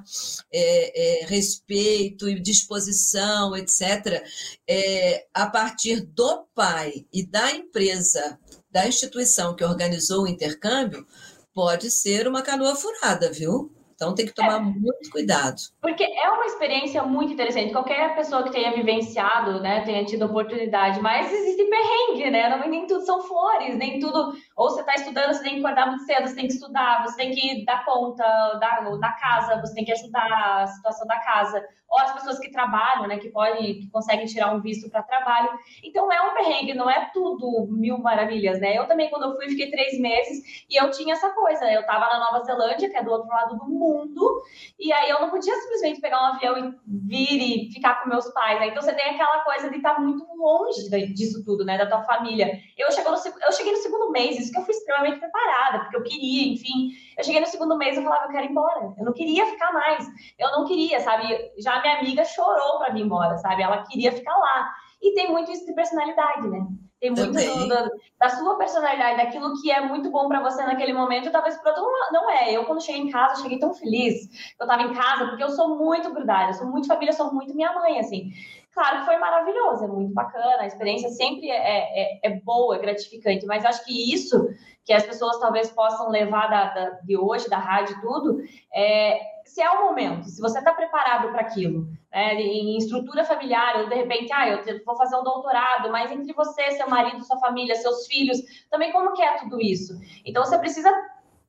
é, 0.53 1.21
é, 1.21 1.25
respeito 1.27 2.27
e 2.27 2.37
disposição, 2.37 3.55
etc., 3.55 4.21
é, 4.67 5.27
a 5.33 5.47
partir 5.49 6.01
do 6.01 6.45
pai 6.53 7.05
e 7.13 7.25
da 7.25 7.53
empresa, 7.53 8.37
da 8.69 8.85
instituição 8.85 9.55
que 9.55 9.63
organizou 9.63 10.23
o 10.23 10.27
intercâmbio, 10.27 11.07
pode 11.53 11.89
ser 11.89 12.27
uma 12.27 12.41
canoa 12.41 12.75
furada, 12.75 13.31
viu? 13.31 13.71
Então 14.01 14.15
tem 14.15 14.25
que 14.25 14.33
tomar 14.33 14.55
é, 14.55 14.59
muito 14.59 15.11
cuidado. 15.11 15.61
Porque 15.79 16.03
é 16.03 16.27
uma 16.31 16.47
experiência 16.47 17.03
muito 17.03 17.33
interessante. 17.33 17.71
Qualquer 17.71 18.15
pessoa 18.15 18.41
que 18.41 18.51
tenha 18.51 18.73
vivenciado, 18.73 19.61
né, 19.61 19.81
tenha 19.81 20.03
tido 20.03 20.25
oportunidade, 20.25 20.99
mas 20.99 21.31
existe 21.31 21.65
perrengue, 21.65 22.31
né? 22.31 22.49
Não, 22.49 22.67
nem 22.67 22.87
tudo 22.87 23.05
são 23.05 23.21
flores, 23.21 23.77
nem 23.77 23.99
tudo. 23.99 24.33
Ou 24.61 24.69
você 24.69 24.81
está 24.81 24.93
estudando, 24.93 25.33
você 25.33 25.41
tem 25.41 25.55
que 25.55 25.65
acordar 25.65 25.87
muito 25.87 26.05
cedo, 26.05 26.27
você 26.27 26.35
tem 26.35 26.45
que 26.45 26.53
estudar, 26.53 27.01
você 27.01 27.17
tem 27.17 27.31
que 27.31 27.65
dar 27.65 27.83
conta 27.83 28.23
da, 28.59 28.81
da 28.95 29.11
casa, 29.13 29.59
você 29.59 29.73
tem 29.73 29.83
que 29.83 29.91
ajudar 29.91 30.61
a 30.61 30.67
situação 30.67 31.07
da 31.07 31.19
casa 31.19 31.67
ou 31.91 31.99
as 31.99 32.13
pessoas 32.13 32.39
que 32.39 32.49
trabalham, 32.49 33.05
né, 33.05 33.17
que 33.17 33.29
podem, 33.29 33.81
que 33.81 33.89
conseguem 33.91 34.25
tirar 34.25 34.53
um 34.55 34.61
visto 34.61 34.89
para 34.89 35.03
trabalho. 35.03 35.49
Então 35.83 36.09
é 36.09 36.21
um 36.21 36.33
perrengue, 36.33 36.73
não 36.73 36.89
é 36.89 37.11
tudo 37.13 37.67
mil 37.69 37.97
maravilhas, 37.97 38.61
né? 38.61 38.77
Eu 38.77 38.87
também, 38.87 39.09
quando 39.09 39.23
eu 39.23 39.35
fui, 39.35 39.49
fiquei 39.49 39.69
três 39.69 39.99
meses 39.99 40.65
e 40.69 40.81
eu 40.81 40.89
tinha 40.89 41.13
essa 41.13 41.29
coisa, 41.31 41.65
né? 41.65 41.75
Eu 41.75 41.81
estava 41.81 42.05
na 42.05 42.19
Nova 42.19 42.45
Zelândia, 42.45 42.89
que 42.89 42.95
é 42.95 43.03
do 43.03 43.11
outro 43.11 43.27
lado 43.27 43.57
do 43.57 43.65
mundo, 43.65 44.41
e 44.79 44.93
aí 44.93 45.09
eu 45.09 45.19
não 45.19 45.29
podia 45.29 45.53
simplesmente 45.55 45.99
pegar 45.99 46.21
um 46.21 46.35
avião 46.35 46.57
e 46.57 46.73
vir 46.87 47.67
e 47.67 47.73
ficar 47.73 48.01
com 48.01 48.09
meus 48.09 48.29
pais, 48.29 48.61
né? 48.61 48.67
Então 48.67 48.81
você 48.81 48.93
tem 48.93 49.09
aquela 49.09 49.43
coisa 49.43 49.69
de 49.69 49.75
estar 49.75 49.95
tá 49.95 49.99
muito 49.99 50.25
longe 50.33 50.89
disso 51.13 51.43
tudo, 51.43 51.65
né? 51.65 51.77
Da 51.77 51.87
tua 51.87 52.03
família. 52.03 52.57
Eu, 52.77 52.89
chegou 52.93 53.11
no, 53.11 53.17
eu 53.17 53.51
cheguei 53.51 53.73
no 53.73 53.79
segundo 53.79 54.11
mês, 54.11 54.39
isso 54.51 54.53
que 54.53 54.59
eu 54.59 54.65
fui 54.65 54.73
extremamente 54.73 55.19
preparada, 55.19 55.79
porque 55.79 55.97
eu 55.97 56.03
queria, 56.03 56.53
enfim. 56.53 56.91
Eu 57.17 57.23
cheguei 57.23 57.41
no 57.41 57.47
segundo 57.47 57.77
mês 57.77 57.97
e 57.97 58.03
falava, 58.03 58.25
eu 58.25 58.31
quero 58.31 58.45
ir 58.45 58.51
embora. 58.51 58.93
Eu 58.97 59.05
não 59.05 59.13
queria 59.13 59.45
ficar 59.45 59.71
mais. 59.71 60.05
Eu 60.37 60.51
não 60.51 60.65
queria, 60.65 60.99
sabe? 60.99 61.51
Já 61.57 61.81
minha 61.81 61.99
amiga 61.99 62.23
chorou 62.25 62.79
para 62.79 62.93
vir 62.93 63.01
embora, 63.01 63.37
sabe? 63.37 63.63
Ela 63.63 63.83
queria 63.83 64.11
ficar 64.11 64.37
lá. 64.37 64.73
E 65.01 65.15
tem 65.15 65.31
muito 65.31 65.51
isso 65.51 65.65
de 65.65 65.73
personalidade, 65.73 66.47
né? 66.47 66.67
Tem 66.99 67.09
muito 67.09 67.67
da, 67.67 67.89
da, 68.19 68.29
sua 68.29 68.55
personalidade, 68.59 69.17
daquilo 69.17 69.59
que 69.59 69.71
é 69.71 69.81
muito 69.81 70.11
bom 70.11 70.27
para 70.27 70.39
você 70.39 70.63
naquele 70.63 70.93
momento, 70.93 71.31
talvez 71.31 71.57
para 71.57 71.71
outro 71.71 71.91
não 72.11 72.29
é. 72.29 72.55
Eu, 72.55 72.65
quando 72.65 72.83
cheguei 72.83 73.01
em 73.01 73.09
casa, 73.09 73.41
cheguei 73.41 73.57
tão 73.57 73.73
feliz 73.73 74.29
eu 74.59 74.65
estava 74.65 74.83
em 74.83 74.93
casa, 74.93 75.25
porque 75.25 75.43
eu 75.43 75.49
sou 75.49 75.79
muito 75.79 76.13
grudada, 76.13 76.51
eu 76.51 76.53
sou 76.53 76.67
muito 76.67 76.87
família, 76.87 77.09
eu 77.09 77.17
sou 77.17 77.33
muito 77.33 77.55
minha 77.55 77.73
mãe, 77.73 77.99
assim. 77.99 78.31
Claro 78.73 78.99
que 78.99 79.05
foi 79.05 79.17
maravilhoso, 79.17 79.83
é 79.83 79.87
muito 79.87 80.13
bacana, 80.13 80.61
a 80.61 80.67
experiência 80.67 81.09
sempre 81.09 81.49
é, 81.49 81.57
é, 81.57 82.19
é 82.23 82.39
boa, 82.39 82.75
é 82.75 82.79
gratificante, 82.79 83.45
mas 83.45 83.65
acho 83.65 83.83
que 83.83 84.13
isso 84.13 84.47
que 84.85 84.93
as 84.93 85.05
pessoas 85.05 85.39
talvez 85.39 85.69
possam 85.71 86.09
levar 86.09 86.47
da, 86.47 86.73
da 86.73 86.89
de 87.01 87.17
hoje, 87.17 87.49
da 87.49 87.57
rádio 87.57 87.99
tudo, 88.01 88.41
é, 88.73 89.19
se 89.45 89.61
é 89.61 89.69
o 89.69 89.87
momento, 89.87 90.25
se 90.29 90.41
você 90.41 90.59
está 90.59 90.73
preparado 90.73 91.29
para 91.31 91.41
aquilo, 91.41 91.85
né, 92.11 92.35
em 92.35 92.77
estrutura 92.77 93.25
familiar, 93.25 93.81
ou 93.81 93.89
de 93.89 93.95
repente, 93.95 94.31
ah, 94.31 94.49
eu 94.49 94.85
vou 94.85 94.95
fazer 94.95 95.17
um 95.17 95.23
doutorado, 95.23 95.91
mas 95.91 96.11
entre 96.11 96.33
você, 96.33 96.71
seu 96.71 96.89
marido, 96.89 97.23
sua 97.23 97.37
família, 97.39 97.75
seus 97.75 98.07
filhos, 98.07 98.39
também 98.69 98.91
como 98.91 99.13
que 99.13 99.21
é 99.21 99.37
tudo 99.37 99.61
isso? 99.61 99.93
Então, 100.25 100.45
você 100.45 100.57
precisa 100.57 100.89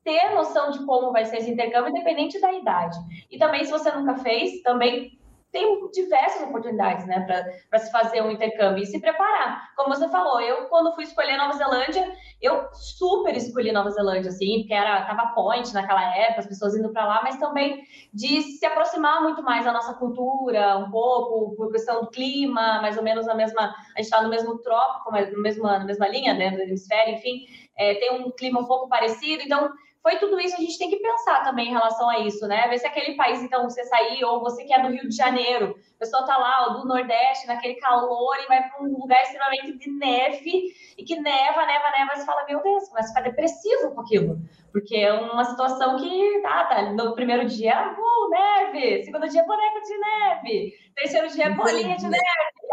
ter 0.03 0.35
noção 0.35 0.73
de 0.73 0.85
como 0.85 1.13
vai 1.13 1.25
ser 1.25 1.39
esse 1.39 1.51
intercâmbio, 1.53 1.91
independente 1.91 2.41
da 2.41 2.53
idade. 2.53 2.99
E 3.31 3.39
também, 3.39 3.65
se 3.65 3.71
você 3.71 3.91
nunca 3.93 4.17
fez, 4.17 4.61
também 4.63 5.19
tem 5.53 5.91
diversas 5.91 6.43
oportunidades, 6.49 7.07
né, 7.07 7.21
para 7.69 7.79
se 7.79 7.93
fazer 7.93 8.23
um 8.23 8.31
intercâmbio 8.31 8.83
e 8.83 8.87
se 8.87 8.99
preparar. 8.99 9.71
Como 9.77 9.95
você 9.95 10.09
falou, 10.09 10.41
eu, 10.41 10.65
quando 10.69 10.95
fui 10.95 11.05
escolher 11.05 11.37
Nova 11.37 11.53
Zelândia, 11.53 12.11
eu 12.41 12.69
super 12.73 13.37
escolhi 13.37 13.71
Nova 13.71 13.91
Zelândia, 13.91 14.31
assim, 14.31 14.61
porque 14.61 14.73
era, 14.73 15.05
tava 15.05 15.35
point 15.35 15.73
naquela 15.75 16.03
época, 16.17 16.41
as 16.41 16.47
pessoas 16.47 16.75
indo 16.75 16.91
para 16.91 17.07
lá, 17.07 17.21
mas 17.23 17.37
também 17.37 17.85
de 18.15 18.41
se 18.41 18.65
aproximar 18.65 19.23
muito 19.23 19.43
mais 19.43 19.67
da 19.67 19.73
nossa 19.73 19.93
cultura, 19.95 20.79
um 20.79 20.91
pouco, 20.91 21.55
por 21.55 21.71
questão 21.71 22.01
do 22.01 22.11
clima, 22.11 22.81
mais 22.81 22.97
ou 22.97 23.03
menos 23.03 23.27
na 23.27 23.35
mesma, 23.35 23.63
a 23.63 23.99
gente 23.99 24.07
está 24.07 24.23
no 24.23 24.31
mesmo 24.31 24.59
trópico, 24.59 25.13
no 25.13 25.43
mesma, 25.43 25.79
na 25.81 25.85
mesma 25.85 26.09
linha, 26.09 26.33
né, 26.33 26.51
do 26.51 26.63
hemisfério, 26.63 27.15
enfim, 27.15 27.45
é, 27.77 27.95
tem 27.97 28.11
um 28.11 28.31
clima 28.31 28.61
um 28.61 28.67
pouco 28.67 28.89
parecido, 28.89 29.43
então 29.43 29.71
foi 30.03 30.17
tudo 30.19 30.41
isso, 30.41 30.57
a 30.57 30.59
gente 30.59 30.77
tem 30.77 30.91
que 30.91 30.97
pensar 30.97 31.45
também 31.45 31.69
em 31.69 31.73
relação 31.73 32.11
a 32.11 32.19
isso, 32.19 32.47
né? 32.49 32.67
Ver 32.69 32.79
se 32.79 32.87
aquele 32.87 33.15
país, 33.15 33.41
então, 33.41 33.63
você 33.63 33.85
sair, 33.85 34.25
ou 34.25 34.41
você 34.41 34.65
que 34.65 34.75
é 34.75 34.83
do 34.83 34.89
Rio 34.89 35.09
de 35.09 35.15
Janeiro, 35.15 35.77
a 35.95 35.99
pessoa 36.01 36.27
tá 36.27 36.37
lá, 36.37 36.67
ou 36.67 36.81
do 36.81 36.89
Nordeste, 36.89 37.47
naquele 37.47 37.75
calor, 37.77 38.37
e 38.43 38.49
vai 38.49 38.69
para 38.69 38.83
um 38.83 38.99
lugar 38.99 39.23
extremamente 39.23 39.79
de 39.79 39.91
neve, 39.93 40.75
e 40.99 41.05
que 41.05 41.15
neva, 41.21 41.65
neva, 41.65 41.91
neva, 41.97 42.17
você 42.17 42.25
fala, 42.25 42.45
meu 42.47 42.61
Deus, 42.61 42.89
começa 42.89 43.13
a 43.13 43.15
ficar 43.15 43.31
depressivo 43.31 43.95
com 43.95 44.01
aquilo. 44.01 44.39
Porque 44.73 44.97
é 44.97 45.13
uma 45.13 45.45
situação 45.45 45.97
que, 45.97 46.41
tá, 46.43 46.65
tá, 46.65 46.83
no 46.91 47.15
primeiro 47.15 47.47
dia, 47.47 47.95
uh, 47.97 48.31
neve, 48.31 49.05
segundo 49.05 49.29
dia, 49.29 49.45
boneco 49.45 49.81
de 49.83 49.99
neve, 49.99 50.75
terceiro 50.97 51.29
dia, 51.29 51.51
bolinha 51.51 51.97
de 51.97 52.09
neve, 52.09 52.25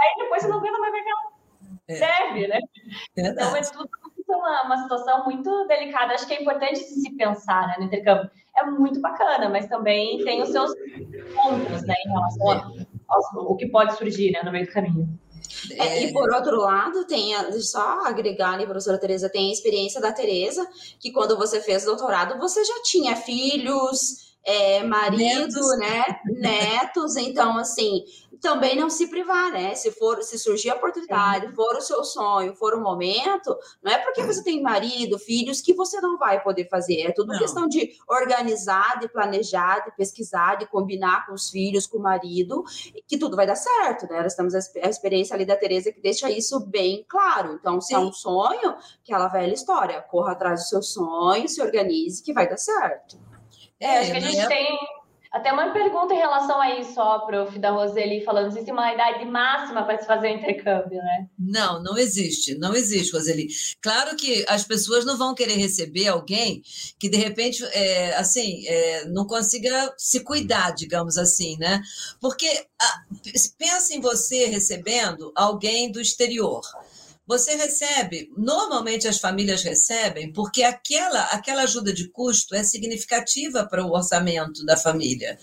aí 0.01 0.23
depois 0.23 0.41
você 0.41 0.47
não 0.47 0.57
aguenta 0.57 0.79
mais 0.79 0.91
ver 0.93 0.99
aquela 0.99 1.29
é. 1.89 1.99
neve, 1.99 2.47
né? 2.47 2.59
Verdade. 3.15 3.47
Então, 3.47 3.55
é 3.55 3.61
tudo 3.61 4.08
uma, 4.35 4.63
uma 4.63 4.77
situação 4.83 5.23
muito 5.25 5.67
delicada. 5.67 6.13
Acho 6.13 6.27
que 6.27 6.33
é 6.33 6.41
importante 6.41 6.79
se 6.79 7.15
pensar 7.15 7.67
né, 7.67 7.75
no 7.79 7.85
intercâmbio. 7.85 8.29
É 8.55 8.65
muito 8.65 8.99
bacana, 8.99 9.49
mas 9.49 9.67
também 9.67 10.23
tem 10.23 10.41
os 10.41 10.49
seus 10.49 10.71
pontos 11.35 11.81
né, 11.83 11.95
em 12.05 12.09
relação 12.09 12.85
ao, 13.07 13.39
ao 13.47 13.55
que 13.55 13.67
pode 13.67 13.95
surgir 13.95 14.31
né, 14.31 14.41
no 14.43 14.51
meio 14.51 14.65
do 14.65 14.71
caminho. 14.71 15.19
É, 15.71 16.03
e 16.03 16.13
por 16.13 16.31
outro 16.31 16.57
lado, 16.57 17.05
tem 17.05 17.33
só 17.59 18.05
agregar 18.05 18.53
ali, 18.53 18.65
professora 18.65 18.99
Tereza, 18.99 19.29
tem 19.29 19.49
a 19.49 19.53
experiência 19.53 19.99
da 19.99 20.11
Tereza, 20.11 20.67
que 20.99 21.11
quando 21.11 21.37
você 21.37 21.59
fez 21.59 21.85
doutorado, 21.85 22.37
você 22.39 22.63
já 22.63 22.81
tinha 22.83 23.15
filhos, 23.15 24.28
é, 24.43 24.83
marido, 24.83 25.47
netos. 25.47 25.79
né? 25.79 26.19
Netos, 26.25 27.15
então 27.17 27.57
assim, 27.57 28.03
também 28.41 28.75
não 28.75 28.89
se 28.89 29.07
privar, 29.07 29.51
né? 29.51 29.75
Se 29.75 29.91
for, 29.91 30.21
se 30.23 30.37
surgir 30.39 30.69
a 30.69 30.75
oportunidade, 30.75 31.47
é. 31.47 31.51
for 31.51 31.75
o 31.75 31.81
seu 31.81 32.03
sonho, 32.03 32.55
for 32.55 32.73
o 32.73 32.81
momento, 32.81 33.55
não 33.83 33.91
é 33.91 33.97
porque 33.97 34.23
você 34.23 34.43
tem 34.43 34.61
marido, 34.61 35.19
filhos, 35.19 35.61
que 35.61 35.73
você 35.73 35.99
não 36.01 36.17
vai 36.17 36.41
poder 36.41 36.67
fazer. 36.69 37.01
É 37.01 37.11
tudo 37.11 37.33
não. 37.33 37.39
questão 37.39 37.67
de 37.67 37.91
organizar, 38.07 38.99
de 38.99 39.09
planejar, 39.09 39.79
de 39.85 39.95
pesquisar, 39.95 40.55
de 40.55 40.67
combinar 40.67 41.25
com 41.25 41.33
os 41.33 41.49
filhos, 41.49 41.85
com 41.85 41.97
o 41.97 42.01
marido, 42.01 42.63
que 43.07 43.17
tudo 43.17 43.35
vai 43.35 43.45
dar 43.45 43.55
certo, 43.55 44.07
né? 44.07 44.21
Nós 44.21 44.35
temos 44.35 44.55
a 44.55 44.89
experiência 44.89 45.35
ali 45.35 45.45
da 45.45 45.55
Tereza 45.55 45.91
que 45.91 46.01
deixa 46.01 46.29
isso 46.29 46.59
bem 46.65 47.05
claro. 47.07 47.53
Então, 47.53 47.81
se 47.81 47.89
Sim. 47.89 47.95
é 47.95 47.99
um 47.99 48.11
sonho, 48.11 48.75
aquela 49.03 49.27
velha 49.27 49.53
história, 49.53 50.01
corra 50.01 50.31
atrás 50.31 50.61
do 50.61 50.67
seu 50.67 50.81
sonho, 50.81 51.47
se 51.47 51.61
organize, 51.61 52.23
que 52.23 52.33
vai 52.33 52.49
dar 52.49 52.57
certo. 52.57 53.28
É, 53.79 53.99
acho 53.99 54.11
que 54.11 54.17
a 54.17 54.19
gente 54.19 54.47
tem 54.47 54.77
Até 55.31 55.53
uma 55.53 55.69
pergunta 55.71 56.11
em 56.11 56.17
relação 56.17 56.59
a 56.59 56.79
isso, 56.79 56.99
ó, 56.99 57.19
prof, 57.19 57.59
da 57.59 57.69
Roseli, 57.69 58.23
falando, 58.25 58.47
existe 58.47 58.71
uma 58.71 58.91
idade 58.91 59.23
máxima 59.25 59.83
para 59.83 59.99
se 59.99 60.07
fazer 60.07 60.31
o 60.31 60.35
intercâmbio, 60.35 60.97
né? 60.97 61.27
Não, 61.37 61.83
não 61.83 61.95
existe, 61.99 62.57
não 62.57 62.73
existe, 62.73 63.13
Roseli. 63.13 63.47
Claro 63.79 64.15
que 64.15 64.43
as 64.47 64.63
pessoas 64.63 65.05
não 65.05 65.19
vão 65.19 65.35
querer 65.35 65.53
receber 65.53 66.07
alguém 66.07 66.63
que, 66.97 67.07
de 67.07 67.17
repente, 67.17 67.63
é, 67.73 68.15
assim, 68.15 68.67
é, 68.67 69.05
não 69.05 69.27
consiga 69.27 69.93
se 69.95 70.23
cuidar, 70.23 70.71
digamos 70.71 71.15
assim, 71.15 71.55
né? 71.59 71.79
Porque 72.19 72.65
a, 72.81 73.03
pensa 73.55 73.93
em 73.93 74.01
você 74.01 74.45
recebendo 74.45 75.31
alguém 75.35 75.91
do 75.91 76.01
exterior. 76.01 76.61
Você 77.29 77.53
recebe, 77.53 78.27
normalmente 78.35 79.07
as 79.07 79.19
famílias 79.19 79.61
recebem, 79.61 80.33
porque 80.33 80.63
aquela, 80.63 81.25
aquela 81.25 81.61
ajuda 81.61 81.93
de 81.93 82.09
custo 82.09 82.55
é 82.55 82.63
significativa 82.63 83.67
para 83.67 83.85
o 83.85 83.91
orçamento 83.91 84.65
da 84.65 84.75
família. 84.75 85.37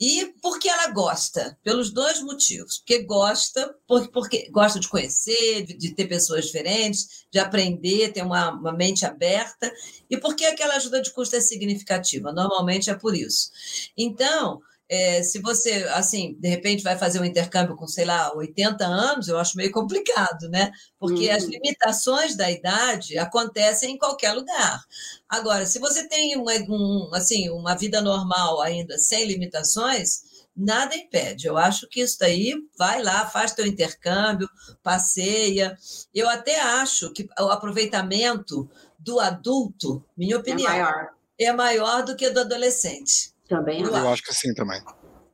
E 0.00 0.34
porque 0.42 0.68
ela 0.68 0.88
gosta, 0.88 1.56
pelos 1.62 1.92
dois 1.92 2.20
motivos. 2.22 2.78
Porque 2.78 3.04
gosta, 3.04 3.72
porque, 3.86 4.10
porque 4.10 4.50
gosta 4.50 4.80
de 4.80 4.88
conhecer, 4.88 5.64
de, 5.64 5.74
de, 5.74 5.94
ter 5.94 6.08
pessoas 6.08 6.46
diferentes, 6.46 7.24
de 7.30 7.38
aprender, 7.38 8.12
ter 8.12 8.24
uma, 8.24 8.50
uma 8.50 8.72
mente 8.72 9.06
aberta, 9.06 9.72
e 10.10 10.16
porque 10.16 10.44
aquela 10.44 10.74
ajuda 10.74 11.00
de 11.00 11.12
custo 11.12 11.36
é 11.36 11.40
significativa. 11.40 12.32
Normalmente 12.32 12.90
é 12.90 12.94
por 12.94 13.14
isso. 13.14 13.48
Então, 13.96 14.60
é, 14.94 15.22
se 15.22 15.38
você, 15.40 15.88
assim, 15.94 16.36
de 16.38 16.46
repente 16.46 16.82
vai 16.82 16.98
fazer 16.98 17.18
um 17.18 17.24
intercâmbio 17.24 17.74
com, 17.74 17.86
sei 17.86 18.04
lá, 18.04 18.30
80 18.36 18.84
anos, 18.84 19.26
eu 19.26 19.38
acho 19.38 19.56
meio 19.56 19.72
complicado, 19.72 20.50
né? 20.50 20.70
Porque 20.98 21.30
uhum. 21.30 21.34
as 21.34 21.44
limitações 21.44 22.36
da 22.36 22.50
idade 22.50 23.16
acontecem 23.16 23.94
em 23.94 23.98
qualquer 23.98 24.34
lugar. 24.34 24.84
Agora, 25.26 25.64
se 25.64 25.78
você 25.78 26.06
tem 26.06 26.36
uma, 26.36 26.52
um, 26.68 27.08
assim, 27.14 27.48
uma 27.48 27.74
vida 27.74 28.02
normal 28.02 28.60
ainda, 28.60 28.98
sem 28.98 29.24
limitações, 29.24 30.24
nada 30.54 30.94
impede. 30.94 31.46
Eu 31.46 31.56
acho 31.56 31.88
que 31.88 32.02
isso 32.02 32.18
daí, 32.20 32.54
vai 32.76 33.02
lá, 33.02 33.24
faz 33.24 33.52
teu 33.52 33.66
intercâmbio, 33.66 34.46
passeia. 34.82 35.74
Eu 36.14 36.28
até 36.28 36.60
acho 36.60 37.10
que 37.14 37.26
o 37.40 37.48
aproveitamento 37.48 38.68
do 38.98 39.18
adulto, 39.18 40.04
minha 40.14 40.34
é 40.34 40.38
opinião, 40.38 40.70
é 40.70 40.78
maior, 40.82 41.08
é 41.40 41.52
maior 41.54 42.04
do 42.04 42.14
que 42.14 42.28
do 42.28 42.40
adolescente. 42.40 43.31
Também 43.52 43.82
eu, 43.82 43.88
eu 43.88 44.08
acho. 44.08 44.22
que 44.22 44.34
sim 44.34 44.54
também. 44.54 44.80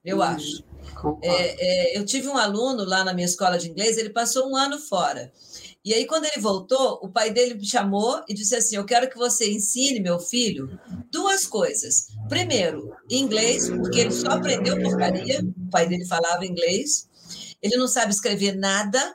Eu 0.05 0.19
hum, 0.19 0.23
acho. 0.23 0.65
É, 1.23 1.93
é, 1.95 1.99
eu 1.99 2.05
tive 2.05 2.27
um 2.27 2.37
aluno 2.37 2.85
lá 2.85 3.05
na 3.05 3.15
minha 3.15 3.27
escola 3.27 3.57
de 3.57 3.71
inglês, 3.71 3.97
ele 3.97 4.11
passou 4.11 4.51
um 4.51 4.57
ano 4.57 4.77
fora. 4.77 5.33
E 5.85 5.95
aí, 5.95 6.05
quando 6.05 6.25
ele 6.25 6.41
voltou, 6.41 6.99
o 7.01 7.09
pai 7.09 7.31
dele 7.31 7.55
me 7.55 7.65
chamou 7.65 8.21
e 8.29 8.35
disse 8.35 8.57
assim: 8.57 8.75
Eu 8.75 8.85
quero 8.85 9.09
que 9.09 9.17
você 9.17 9.49
ensine 9.53 10.01
meu 10.01 10.19
filho 10.19 10.69
duas 11.13 11.47
coisas. 11.47 12.09
Primeiro, 12.29 12.93
inglês, 13.09 13.71
porque 13.71 14.01
ele 14.01 14.11
só 14.11 14.31
aprendeu 14.31 14.83
porcaria, 14.83 15.41
o 15.41 15.71
pai 15.71 15.89
dele 15.89 16.05
falava 16.05 16.45
inglês. 16.45 17.09
Ele 17.63 17.77
não 17.77 17.87
sabe 17.87 18.13
escrever 18.13 18.57
nada, 18.57 19.15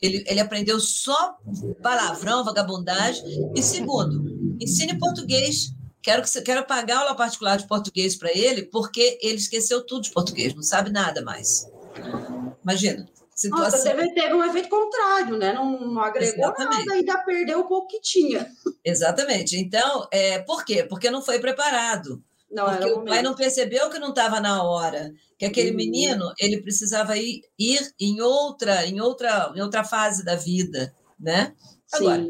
ele, 0.00 0.22
ele 0.28 0.38
aprendeu 0.38 0.78
só 0.78 1.36
palavrão, 1.82 2.44
vagabundagem. 2.44 3.24
E 3.56 3.60
segundo, 3.60 4.56
ensine 4.60 4.96
português, 4.96 5.74
Quero, 6.04 6.22
que, 6.22 6.42
quero 6.42 6.66
pagar 6.66 6.98
aula 6.98 7.16
particular 7.16 7.56
de 7.56 7.66
português 7.66 8.14
para 8.14 8.30
ele, 8.30 8.64
porque 8.64 9.18
ele 9.22 9.36
esqueceu 9.36 9.84
tudo 9.86 10.02
de 10.02 10.10
português, 10.10 10.54
não 10.54 10.62
sabe 10.62 10.92
nada 10.92 11.22
mais. 11.22 11.66
Imagina. 12.62 13.08
Situação. 13.34 13.78
Nossa, 13.78 13.82
teve, 13.82 14.12
teve 14.12 14.34
um 14.34 14.44
efeito 14.44 14.68
contrário, 14.68 15.38
né? 15.38 15.54
Não, 15.54 15.80
não 15.80 16.02
agregou 16.02 16.44
Exatamente. 16.44 16.84
nada, 16.84 16.92
ainda 16.92 17.18
perdeu 17.24 17.60
o 17.60 17.66
pouco 17.66 17.88
que 17.88 18.00
tinha. 18.02 18.46
Exatamente. 18.84 19.56
Então, 19.56 20.06
é, 20.12 20.40
por 20.40 20.62
quê? 20.64 20.84
Porque 20.84 21.10
não 21.10 21.22
foi 21.22 21.38
preparado. 21.40 22.22
Não, 22.50 22.66
porque 22.66 22.92
o 22.92 23.04
pai 23.04 23.22
não 23.22 23.34
percebeu 23.34 23.88
que 23.88 23.98
não 23.98 24.10
estava 24.10 24.40
na 24.40 24.62
hora, 24.62 25.10
que 25.38 25.46
aquele 25.46 25.70
uhum. 25.70 25.76
menino 25.76 26.32
ele 26.38 26.60
precisava 26.60 27.16
ir, 27.16 27.40
ir 27.58 27.80
em 27.98 28.20
outra, 28.20 28.86
em 28.86 29.00
outra, 29.00 29.52
em 29.56 29.60
outra 29.62 29.82
fase 29.82 30.22
da 30.22 30.36
vida, 30.36 30.94
né? 31.18 31.54
Agora, 31.92 32.24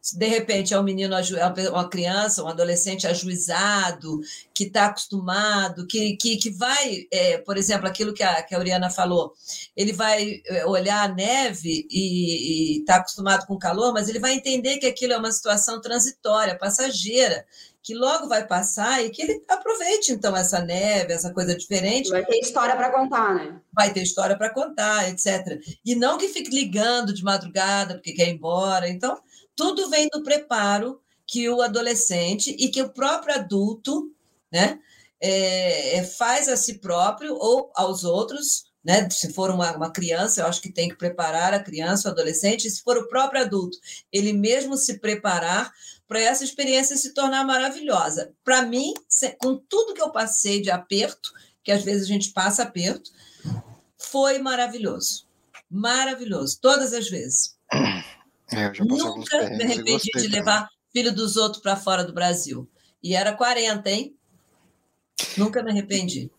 Sim 0.00 0.18
de 0.18 0.26
repente 0.26 0.72
é 0.72 0.80
um 0.80 0.82
menino, 0.82 1.14
é 1.14 1.70
uma 1.70 1.88
criança, 1.88 2.42
um 2.42 2.48
adolescente 2.48 3.06
ajuizado, 3.06 4.20
que 4.54 4.64
está 4.64 4.86
acostumado, 4.86 5.86
que, 5.86 6.16
que, 6.16 6.36
que 6.36 6.50
vai, 6.50 7.06
é, 7.12 7.38
por 7.38 7.56
exemplo, 7.56 7.86
aquilo 7.86 8.14
que 8.14 8.22
a, 8.22 8.42
que 8.42 8.54
a 8.54 8.58
Oriana 8.58 8.90
falou, 8.90 9.34
ele 9.76 9.92
vai 9.92 10.40
é, 10.46 10.64
olhar 10.64 11.04
a 11.04 11.12
neve 11.12 11.86
e 11.90 12.80
está 12.80 12.96
acostumado 12.96 13.46
com 13.46 13.54
o 13.54 13.58
calor, 13.58 13.92
mas 13.92 14.08
ele 14.08 14.18
vai 14.18 14.32
entender 14.32 14.78
que 14.78 14.86
aquilo 14.86 15.12
é 15.12 15.18
uma 15.18 15.32
situação 15.32 15.80
transitória, 15.80 16.58
passageira, 16.58 17.44
que 17.82 17.94
logo 17.94 18.28
vai 18.28 18.46
passar 18.46 19.02
e 19.04 19.10
que 19.10 19.22
ele 19.22 19.42
aproveite 19.48 20.12
então 20.12 20.36
essa 20.36 20.60
neve, 20.60 21.12
essa 21.12 21.32
coisa 21.32 21.56
diferente. 21.56 22.10
Vai 22.10 22.24
ter 22.24 22.38
história 22.38 22.76
para 22.76 22.90
contar, 22.90 23.34
né? 23.34 23.60
Vai 23.72 23.92
ter 23.92 24.02
história 24.02 24.36
para 24.36 24.52
contar, 24.52 25.08
etc. 25.08 25.60
E 25.84 25.94
não 25.94 26.18
que 26.18 26.28
fique 26.28 26.50
ligando 26.50 27.14
de 27.14 27.22
madrugada 27.22 27.94
porque 27.94 28.12
quer 28.12 28.28
ir 28.28 28.34
embora. 28.34 28.88
Então, 28.88 29.18
tudo 29.60 29.90
vem 29.90 30.08
do 30.08 30.22
preparo 30.22 31.02
que 31.26 31.46
o 31.50 31.60
adolescente 31.60 32.56
e 32.58 32.70
que 32.70 32.80
o 32.80 32.88
próprio 32.88 33.34
adulto 33.34 34.10
né, 34.50 34.80
é, 35.20 35.98
é, 35.98 36.02
faz 36.02 36.48
a 36.48 36.56
si 36.56 36.78
próprio 36.78 37.34
ou 37.34 37.70
aos 37.74 38.02
outros. 38.02 38.64
Né? 38.82 39.06
Se 39.10 39.34
for 39.34 39.50
uma, 39.50 39.76
uma 39.76 39.92
criança, 39.92 40.40
eu 40.40 40.46
acho 40.46 40.62
que 40.62 40.72
tem 40.72 40.88
que 40.88 40.96
preparar 40.96 41.52
a 41.52 41.62
criança, 41.62 42.08
o 42.08 42.10
adolescente, 42.10 42.66
e 42.66 42.70
se 42.70 42.82
for 42.82 42.96
o 42.96 43.06
próprio 43.06 43.42
adulto, 43.42 43.76
ele 44.10 44.32
mesmo 44.32 44.78
se 44.78 44.98
preparar 44.98 45.70
para 46.08 46.18
essa 46.18 46.42
experiência 46.42 46.96
se 46.96 47.12
tornar 47.12 47.44
maravilhosa. 47.44 48.32
Para 48.42 48.62
mim, 48.62 48.94
com 49.38 49.56
tudo 49.56 49.92
que 49.92 50.00
eu 50.00 50.10
passei 50.10 50.62
de 50.62 50.70
aperto, 50.70 51.34
que 51.62 51.70
às 51.70 51.84
vezes 51.84 52.04
a 52.04 52.08
gente 52.08 52.32
passa 52.32 52.62
aperto, 52.62 53.10
foi 53.98 54.38
maravilhoso. 54.38 55.26
Maravilhoso, 55.70 56.58
todas 56.62 56.94
as 56.94 57.10
vezes. 57.10 57.58
É, 58.52 58.66
eu 58.66 58.74
já 58.74 58.84
Nunca 58.84 59.50
me 59.50 59.62
arrependi 59.62 60.10
de 60.14 60.28
levar 60.28 60.68
filho 60.92 61.14
dos 61.14 61.36
outros 61.36 61.62
para 61.62 61.76
fora 61.76 62.04
do 62.04 62.12
Brasil. 62.12 62.68
E 63.02 63.14
era 63.14 63.32
40, 63.32 63.88
hein? 63.90 64.14
Nunca 65.36 65.62
me 65.62 65.70
arrependi. 65.70 66.30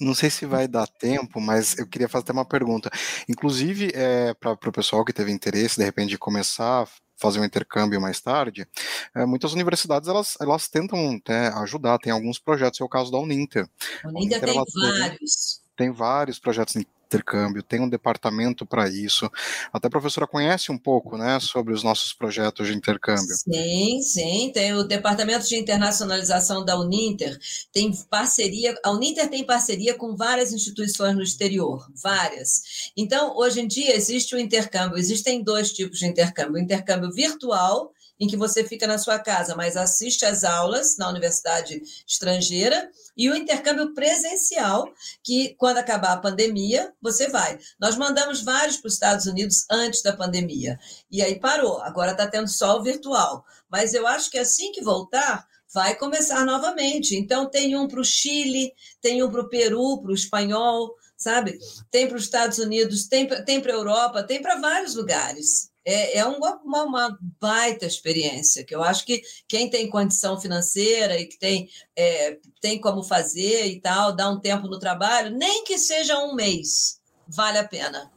Não 0.00 0.14
sei 0.14 0.30
se 0.30 0.46
vai 0.46 0.68
dar 0.68 0.86
tempo, 0.86 1.40
mas 1.40 1.76
eu 1.76 1.86
queria 1.86 2.08
fazer 2.08 2.22
até 2.22 2.32
uma 2.32 2.44
pergunta. 2.44 2.88
Inclusive, 3.28 3.90
é, 3.94 4.32
para 4.34 4.52
o 4.52 4.72
pessoal 4.72 5.04
que 5.04 5.12
teve 5.12 5.32
interesse, 5.32 5.76
de 5.76 5.84
repente, 5.84 6.10
de 6.10 6.18
começar 6.18 6.84
a 6.84 6.88
fazer 7.16 7.40
um 7.40 7.44
intercâmbio 7.44 8.00
mais 8.00 8.20
tarde, 8.20 8.66
é, 9.14 9.26
muitas 9.26 9.52
universidades 9.52 10.08
elas, 10.08 10.36
elas 10.40 10.68
tentam 10.68 11.20
né, 11.28 11.48
ajudar, 11.56 11.98
tem 11.98 12.12
alguns 12.12 12.38
projetos, 12.38 12.80
é 12.80 12.84
o 12.84 12.88
caso 12.88 13.10
da 13.10 13.18
Uninter. 13.18 13.68
A 14.04 14.08
Uninter, 14.08 14.40
Uninter 14.40 14.64
tem 14.64 14.82
vários. 14.90 15.62
Tem 15.76 15.90
vários 15.90 16.38
projetos 16.38 16.76
intercâmbio, 17.08 17.62
tem 17.62 17.80
um 17.80 17.88
departamento 17.88 18.66
para 18.66 18.88
isso. 18.88 19.30
Até 19.72 19.88
a 19.88 19.90
professora 19.90 20.26
conhece 20.26 20.70
um 20.70 20.78
pouco, 20.78 21.16
né, 21.16 21.40
sobre 21.40 21.72
os 21.72 21.82
nossos 21.82 22.12
projetos 22.12 22.66
de 22.66 22.74
intercâmbio. 22.74 23.34
Sim, 23.34 24.00
sim, 24.02 24.50
tem 24.52 24.74
o 24.74 24.84
departamento 24.84 25.48
de 25.48 25.56
internacionalização 25.56 26.64
da 26.64 26.78
Uninter, 26.78 27.38
tem 27.72 27.92
parceria, 28.10 28.74
a 28.84 28.90
Uninter 28.90 29.28
tem 29.28 29.44
parceria 29.44 29.94
com 29.94 30.14
várias 30.14 30.52
instituições 30.52 31.16
no 31.16 31.22
exterior, 31.22 31.90
várias. 31.94 32.90
Então, 32.96 33.36
hoje 33.36 33.60
em 33.60 33.66
dia 33.66 33.96
existe 33.96 34.34
o 34.34 34.38
intercâmbio, 34.38 34.98
existem 34.98 35.42
dois 35.42 35.72
tipos 35.72 35.98
de 35.98 36.06
intercâmbio, 36.06 36.54
o 36.54 36.58
intercâmbio 36.58 37.10
virtual 37.10 37.92
em 38.20 38.26
que 38.26 38.36
você 38.36 38.64
fica 38.64 38.86
na 38.86 38.98
sua 38.98 39.18
casa, 39.18 39.54
mas 39.54 39.76
assiste 39.76 40.24
às 40.24 40.44
aulas 40.44 40.96
na 40.96 41.08
universidade 41.08 41.80
estrangeira, 42.06 42.90
e 43.16 43.30
o 43.30 43.36
intercâmbio 43.36 43.94
presencial, 43.94 44.92
que 45.22 45.54
quando 45.56 45.78
acabar 45.78 46.12
a 46.12 46.20
pandemia, 46.20 46.92
você 47.00 47.28
vai. 47.28 47.58
Nós 47.80 47.96
mandamos 47.96 48.42
vários 48.42 48.76
para 48.76 48.88
os 48.88 48.94
Estados 48.94 49.26
Unidos 49.26 49.64
antes 49.70 50.02
da 50.02 50.16
pandemia, 50.16 50.78
e 51.10 51.22
aí 51.22 51.38
parou, 51.38 51.80
agora 51.82 52.12
está 52.12 52.26
tendo 52.26 52.48
só 52.48 52.78
o 52.78 52.82
virtual. 52.82 53.44
Mas 53.70 53.94
eu 53.94 54.06
acho 54.06 54.30
que 54.30 54.38
assim 54.38 54.72
que 54.72 54.82
voltar, 54.82 55.46
vai 55.72 55.94
começar 55.94 56.44
novamente. 56.44 57.14
Então, 57.14 57.48
tem 57.48 57.76
um 57.76 57.86
para 57.86 58.00
o 58.00 58.04
Chile, 58.04 58.72
tem 59.00 59.22
um 59.22 59.30
para 59.30 59.42
o 59.42 59.48
Peru, 59.48 60.00
para 60.00 60.10
o 60.10 60.14
espanhol, 60.14 60.94
sabe? 61.16 61.58
Tem 61.90 62.08
para 62.08 62.16
os 62.16 62.24
Estados 62.24 62.58
Unidos, 62.58 63.06
tem, 63.06 63.28
tem 63.44 63.60
para 63.60 63.72
a 63.72 63.76
Europa, 63.76 64.22
tem 64.22 64.40
para 64.40 64.56
vários 64.56 64.94
lugares 64.94 65.67
é, 65.88 66.18
é 66.18 66.24
uma, 66.26 66.60
uma, 66.62 67.18
baita 67.40 67.86
experiência, 67.86 68.62
que 68.62 68.74
eu 68.74 68.82
acho 68.82 69.06
que 69.06 69.22
quem 69.48 69.70
tem 69.70 69.88
condição 69.88 70.38
financeira 70.38 71.18
e 71.18 71.24
que 71.24 71.38
tem, 71.38 71.66
é, 71.96 72.38
tem 72.60 72.78
como 72.78 73.02
fazer 73.02 73.66
e 73.66 73.80
tal, 73.80 74.14
dá 74.14 74.28
um 74.28 74.38
tempo 74.38 74.68
no 74.68 74.78
trabalho, 74.78 75.34
nem 75.34 75.64
que 75.64 75.78
seja 75.78 76.18
um 76.18 76.34
mês, 76.34 77.00
vale 77.26 77.56
a 77.56 77.66
pena. 77.66 78.12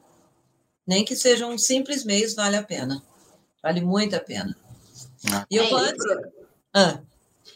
Nem 0.85 1.05
que 1.05 1.15
seja 1.15 1.47
um 1.47 1.57
simples 1.57 2.03
mês, 2.03 2.35
vale 2.35 2.57
a 2.57 2.63
pena. 2.63 3.01
Vale 3.63 3.79
muito 3.79 4.17
a 4.17 4.19
pena. 4.19 4.53
E 5.49 5.55
eu 5.55 5.63
é, 5.63 5.73
antes... 5.73 6.05
ah. 6.73 7.01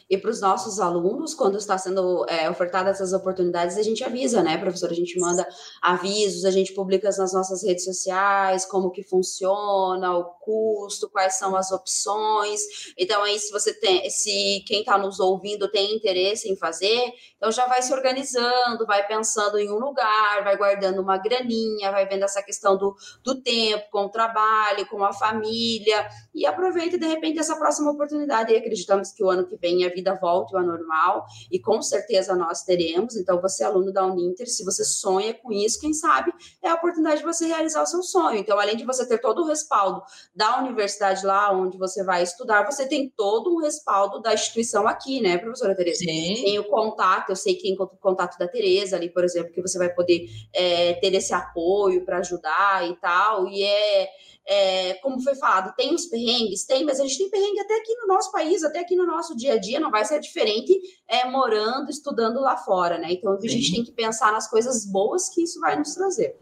E 0.07 0.17
para 0.17 0.29
os 0.29 0.39
nossos 0.39 0.79
alunos, 0.79 1.33
quando 1.33 1.57
está 1.57 1.77
sendo 1.77 2.25
é, 2.29 2.47
ofertadas 2.49 2.97
essas 2.97 3.11
oportunidades, 3.11 3.75
a 3.77 3.81
gente 3.81 4.03
avisa, 4.03 4.43
né, 4.43 4.57
professor? 4.57 4.91
A 4.91 4.93
gente 4.93 5.19
manda 5.19 5.47
avisos, 5.81 6.45
a 6.45 6.51
gente 6.51 6.73
publica 6.73 7.07
nas 7.07 7.33
nossas 7.33 7.63
redes 7.63 7.83
sociais 7.83 8.65
como 8.65 8.91
que 8.91 9.01
funciona, 9.03 10.15
o 10.15 10.25
custo, 10.41 11.09
quais 11.09 11.35
são 11.35 11.55
as 11.55 11.71
opções. 11.71 12.61
Então, 12.97 13.23
aí, 13.23 13.39
se 13.39 13.51
você 13.51 13.73
tem, 13.73 14.07
se 14.11 14.63
quem 14.67 14.81
está 14.81 14.95
nos 14.97 15.19
ouvindo 15.19 15.71
tem 15.71 15.95
interesse 15.95 16.51
em 16.51 16.55
fazer, 16.55 17.11
então 17.35 17.51
já 17.51 17.65
vai 17.65 17.81
se 17.81 17.91
organizando, 17.91 18.85
vai 18.85 19.07
pensando 19.07 19.57
em 19.57 19.71
um 19.71 19.79
lugar, 19.79 20.43
vai 20.43 20.55
guardando 20.55 21.01
uma 21.01 21.17
graninha, 21.17 21.91
vai 21.91 22.07
vendo 22.07 22.23
essa 22.23 22.43
questão 22.43 22.77
do, 22.77 22.95
do 23.23 23.41
tempo, 23.41 23.85
com 23.91 24.05
o 24.05 24.09
trabalho, 24.09 24.87
com 24.87 25.03
a 25.03 25.13
família, 25.13 26.07
e 26.33 26.45
aproveita, 26.45 26.97
de 26.97 27.07
repente, 27.07 27.39
essa 27.39 27.55
próxima 27.55 27.91
oportunidade. 27.91 28.53
E 28.53 28.57
acreditamos 28.57 29.11
que 29.11 29.23
o 29.23 29.29
ano 29.29 29.47
que 29.47 29.57
vem 29.57 29.83
a 29.83 29.94
vida 29.95 30.13
volte 30.21 30.55
ao 30.55 30.61
normal, 30.61 31.25
e 31.51 31.59
com 31.59 31.81
certeza 31.81 32.35
nós 32.35 32.61
teremos. 32.61 33.15
Então, 33.15 33.41
você 33.41 33.63
é 33.63 33.67
aluno 33.67 33.91
da 33.91 34.05
Uninter, 34.05 34.47
se 34.47 34.63
você 34.63 34.83
sonha 34.83 35.33
com 35.33 35.51
isso, 35.51 35.79
quem 35.79 35.93
sabe 35.93 36.31
é 36.61 36.69
a 36.69 36.75
oportunidade 36.75 37.19
de 37.19 37.25
você 37.25 37.47
realizar 37.47 37.81
o 37.81 37.87
seu 37.87 38.03
sonho. 38.03 38.37
Então, 38.37 38.59
além 38.59 38.75
de 38.75 38.85
você 38.85 39.07
ter 39.07 39.19
todo 39.19 39.43
o 39.43 39.47
respaldo 39.47 40.03
da 40.35 40.59
universidade 40.59 41.25
lá 41.25 41.51
onde 41.51 41.77
você 41.77 42.03
vai 42.03 42.21
estudar, 42.21 42.65
você 42.69 42.87
tem 42.87 43.11
todo 43.15 43.55
um 43.55 43.61
respaldo 43.61 44.21
da 44.21 44.33
instituição 44.33 44.87
aqui, 44.87 45.21
né, 45.21 45.37
professora 45.37 45.75
Tereza? 45.75 45.99
Sim. 45.99 46.35
Tem 46.43 46.59
o 46.59 46.65
contato, 46.65 47.29
eu 47.29 47.35
sei 47.35 47.55
que 47.55 47.63
tem 47.63 47.75
o 47.79 47.87
contato 47.87 48.37
da 48.37 48.47
Tereza 48.47 48.95
ali, 48.95 49.09
por 49.09 49.23
exemplo, 49.23 49.51
que 49.53 49.61
você 49.61 49.77
vai 49.77 49.89
poder 49.89 50.27
é, 50.53 50.93
ter 50.93 51.13
esse 51.13 51.33
apoio 51.33 52.03
para 52.03 52.19
ajudar 52.19 52.87
e 52.87 52.95
tal, 52.97 53.47
e 53.47 53.63
é 53.63 54.09
é, 54.47 54.93
como 54.95 55.21
foi 55.21 55.35
falado, 55.35 55.75
tem 55.75 55.93
os 55.93 56.05
perrengues, 56.05 56.65
tem, 56.65 56.85
mas 56.85 56.99
a 56.99 57.03
gente 57.03 57.17
tem 57.17 57.29
perrengue 57.29 57.59
até 57.59 57.75
aqui 57.77 57.95
no 57.95 58.07
nosso 58.07 58.31
país, 58.31 58.63
até 58.63 58.79
aqui 58.79 58.95
no 58.95 59.05
nosso 59.05 59.35
dia 59.35 59.53
a 59.53 59.57
dia, 59.57 59.79
não 59.79 59.89
vai 59.89 60.05
ser 60.05 60.19
diferente 60.19 60.79
é, 61.07 61.25
morando, 61.25 61.89
estudando 61.89 62.39
lá 62.39 62.55
fora, 62.55 62.97
né? 62.97 63.07
Então 63.11 63.33
a 63.33 63.47
gente 63.47 63.71
tem 63.71 63.83
que 63.83 63.91
pensar 63.91 64.31
nas 64.31 64.47
coisas 64.47 64.85
boas 64.85 65.29
que 65.29 65.43
isso 65.43 65.59
vai 65.59 65.77
nos 65.77 65.93
trazer. 65.93 66.35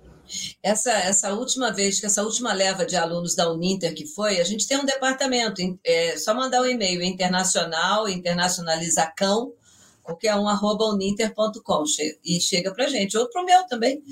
Essa, 0.61 0.91
essa 0.91 1.33
última 1.33 1.71
vez, 1.71 1.99
que 1.99 2.05
essa 2.05 2.23
última 2.23 2.53
leva 2.53 2.85
de 2.85 2.95
alunos 2.95 3.35
da 3.35 3.51
Uninter 3.51 3.93
que 3.93 4.05
foi, 4.05 4.39
a 4.39 4.43
gente 4.43 4.67
tem 4.67 4.77
um 4.77 4.85
departamento, 4.85 5.61
é 5.85 6.17
só 6.17 6.33
mandar 6.33 6.61
um 6.61 6.65
e-mail 6.65 7.01
internacional, 7.01 8.07
internacionalizacão, 8.07 9.53
qualquer 10.03 10.35
um, 10.35 10.47
arroba 10.47 10.85
uninter.com 10.85 11.83
e 12.23 12.39
chega 12.39 12.73
para 12.73 12.87
gente, 12.87 13.17
ou 13.17 13.29
para 13.29 13.41
o 13.41 13.45
meu 13.45 13.63
também. 13.67 14.03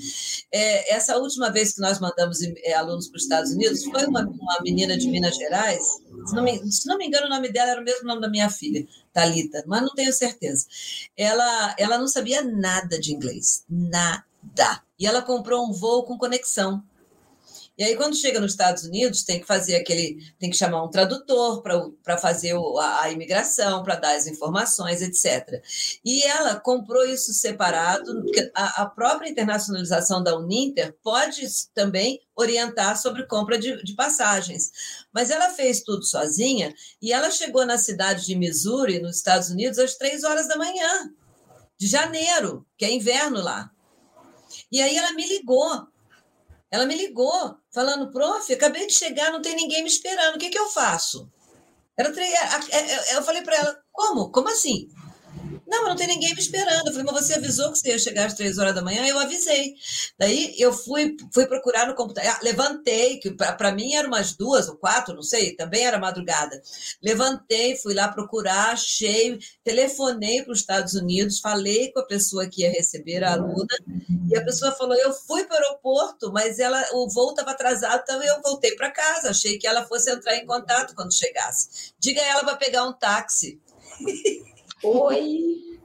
É, 0.50 0.94
essa 0.94 1.18
última 1.18 1.50
vez 1.50 1.74
que 1.74 1.80
nós 1.80 2.00
mandamos 2.00 2.38
é, 2.42 2.72
alunos 2.72 3.08
para 3.08 3.16
os 3.16 3.22
Estados 3.22 3.52
Unidos 3.52 3.84
foi 3.84 4.06
uma, 4.06 4.22
uma 4.22 4.58
menina 4.62 4.96
de 4.96 5.08
Minas 5.08 5.36
Gerais, 5.36 6.00
se 6.26 6.34
não, 6.34 6.42
me, 6.42 6.72
se 6.72 6.86
não 6.86 6.96
me 6.96 7.06
engano 7.06 7.26
o 7.26 7.30
nome 7.30 7.50
dela 7.50 7.72
era 7.72 7.80
o 7.80 7.84
mesmo 7.84 8.06
nome 8.06 8.20
da 8.20 8.28
minha 8.28 8.48
filha, 8.48 8.86
Talita, 9.12 9.62
mas 9.66 9.82
não 9.82 9.90
tenho 9.90 10.12
certeza. 10.12 10.66
Ela, 11.16 11.74
ela 11.78 11.98
não 11.98 12.08
sabia 12.08 12.42
nada 12.42 12.98
de 12.98 13.12
inglês, 13.12 13.64
nada. 13.68 14.82
E 14.98 15.06
ela 15.06 15.22
comprou 15.22 15.66
um 15.66 15.72
voo 15.72 16.04
com 16.04 16.18
conexão. 16.18 16.82
E 17.82 17.84
aí, 17.84 17.96
quando 17.96 18.14
chega 18.14 18.38
nos 18.38 18.52
Estados 18.52 18.84
Unidos, 18.84 19.24
tem 19.24 19.40
que 19.40 19.46
fazer 19.46 19.74
aquele. 19.74 20.32
tem 20.38 20.48
que 20.48 20.56
chamar 20.56 20.84
um 20.84 20.88
tradutor 20.88 21.64
para 22.00 22.16
fazer 22.16 22.54
o, 22.54 22.78
a, 22.78 23.02
a, 23.02 23.10
imigração, 23.10 23.82
para 23.82 23.96
dar 23.96 24.14
as 24.14 24.28
informações, 24.28 25.02
etc. 25.02 25.60
E 26.04 26.22
ela 26.22 26.60
comprou 26.60 27.04
isso 27.04 27.34
separado, 27.34 28.22
porque 28.22 28.52
a, 28.54 28.82
a 28.82 28.86
própria 28.86 29.28
internacionalização 29.28 30.22
da 30.22 30.38
Uninter 30.38 30.96
pode 31.02 31.44
também 31.74 32.20
orientar 32.36 32.96
sobre 32.96 33.26
compra 33.26 33.58
de, 33.58 33.82
de, 33.82 33.96
passagens. 33.96 34.70
Mas 35.12 35.28
ela 35.28 35.50
fez 35.50 35.82
tudo 35.82 36.04
sozinha 36.04 36.72
e 37.02 37.12
ela 37.12 37.32
chegou 37.32 37.66
na 37.66 37.78
cidade 37.78 38.26
de 38.26 38.36
Missouri, 38.36 39.00
nos 39.00 39.16
Estados 39.16 39.50
Unidos, 39.50 39.80
às 39.80 39.96
três 39.96 40.22
horas 40.22 40.46
da 40.46 40.56
manhã, 40.56 41.10
de 41.76 41.88
janeiro, 41.88 42.64
que 42.78 42.84
é 42.84 42.92
inverno 42.92 43.42
lá. 43.42 43.72
E 44.70 44.80
aí 44.80 44.96
ela 44.96 45.12
me 45.14 45.26
ligou 45.26 45.90
ela 46.72 46.86
me 46.86 46.96
ligou, 46.96 47.54
falando, 47.70 48.10
prof, 48.10 48.50
acabei 48.50 48.86
de 48.86 48.94
chegar, 48.94 49.30
não 49.30 49.42
tem 49.42 49.54
ninguém 49.54 49.82
me 49.82 49.90
esperando, 49.90 50.36
o 50.36 50.38
que, 50.38 50.48
que 50.48 50.58
eu 50.58 50.70
faço? 50.70 51.30
Era, 51.94 52.10
eu 53.12 53.22
falei 53.22 53.42
para 53.42 53.56
ela, 53.56 53.78
como? 53.92 54.32
Como 54.32 54.48
assim? 54.48 54.88
Não, 55.72 55.84
não 55.84 55.96
tem 55.96 56.06
ninguém 56.06 56.34
me 56.34 56.38
esperando. 56.38 56.86
Eu 56.86 56.92
falei, 56.92 57.02
mas 57.02 57.24
você 57.24 57.32
avisou 57.32 57.72
que 57.72 57.78
você 57.78 57.88
ia 57.88 57.98
chegar 57.98 58.26
às 58.26 58.34
três 58.34 58.58
horas 58.58 58.74
da 58.74 58.82
manhã? 58.82 59.06
Eu 59.06 59.18
avisei. 59.18 59.74
Daí 60.18 60.54
eu 60.58 60.70
fui, 60.70 61.16
fui 61.32 61.46
procurar 61.46 61.86
no 61.86 61.94
computador. 61.94 62.30
Ah, 62.30 62.40
levantei, 62.42 63.18
que 63.18 63.30
para 63.30 63.72
mim 63.72 63.94
eram 63.94 64.08
umas 64.08 64.34
duas 64.34 64.68
ou 64.68 64.76
quatro, 64.76 65.14
não 65.14 65.22
sei, 65.22 65.56
também 65.56 65.86
era 65.86 65.98
madrugada. 65.98 66.60
Levantei, 67.02 67.74
fui 67.78 67.94
lá 67.94 68.06
procurar, 68.08 68.72
achei, 68.72 69.38
telefonei 69.64 70.42
para 70.42 70.52
os 70.52 70.58
Estados 70.58 70.92
Unidos, 70.92 71.40
falei 71.40 71.90
com 71.90 72.00
a 72.00 72.06
pessoa 72.06 72.46
que 72.46 72.60
ia 72.60 72.70
receber 72.70 73.24
a 73.24 73.32
aluna, 73.32 73.74
e 74.28 74.36
a 74.36 74.44
pessoa 74.44 74.72
falou: 74.72 74.94
eu 74.96 75.14
fui 75.14 75.44
para 75.44 75.54
o 75.54 75.64
aeroporto, 75.64 76.30
mas 76.30 76.58
ela, 76.58 76.84
o 76.92 77.08
voo 77.08 77.30
estava 77.30 77.52
atrasado, 77.52 78.02
então 78.02 78.22
eu 78.22 78.42
voltei 78.42 78.76
para 78.76 78.90
casa. 78.90 79.30
Achei 79.30 79.58
que 79.58 79.66
ela 79.66 79.86
fosse 79.86 80.10
entrar 80.10 80.36
em 80.36 80.44
contato 80.44 80.94
quando 80.94 81.14
chegasse. 81.14 81.94
Diga 81.98 82.20
a 82.20 82.26
ela 82.26 82.44
para 82.44 82.56
pegar 82.56 82.84
um 82.84 82.92
táxi. 82.92 83.58
Oi! 84.82 85.78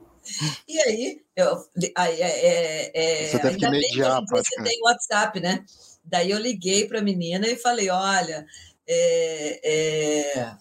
E 0.66 0.80
aí, 0.80 1.22
eu, 1.34 1.56
aí 1.94 2.20
é, 2.20 2.46
é, 2.46 2.90
é 2.94 3.28
você 3.28 3.46
ainda 3.46 3.70
bem 3.70 3.80
que 3.80 4.02
você 4.30 4.62
tem 4.62 4.80
WhatsApp, 4.82 5.40
né? 5.40 5.64
Daí 6.04 6.30
eu 6.30 6.38
liguei 6.38 6.86
para 6.86 6.98
a 6.98 7.02
menina 7.02 7.46
e 7.46 7.56
falei: 7.56 7.88
olha, 7.90 8.46
é, 8.86 9.60
é, 9.62 10.56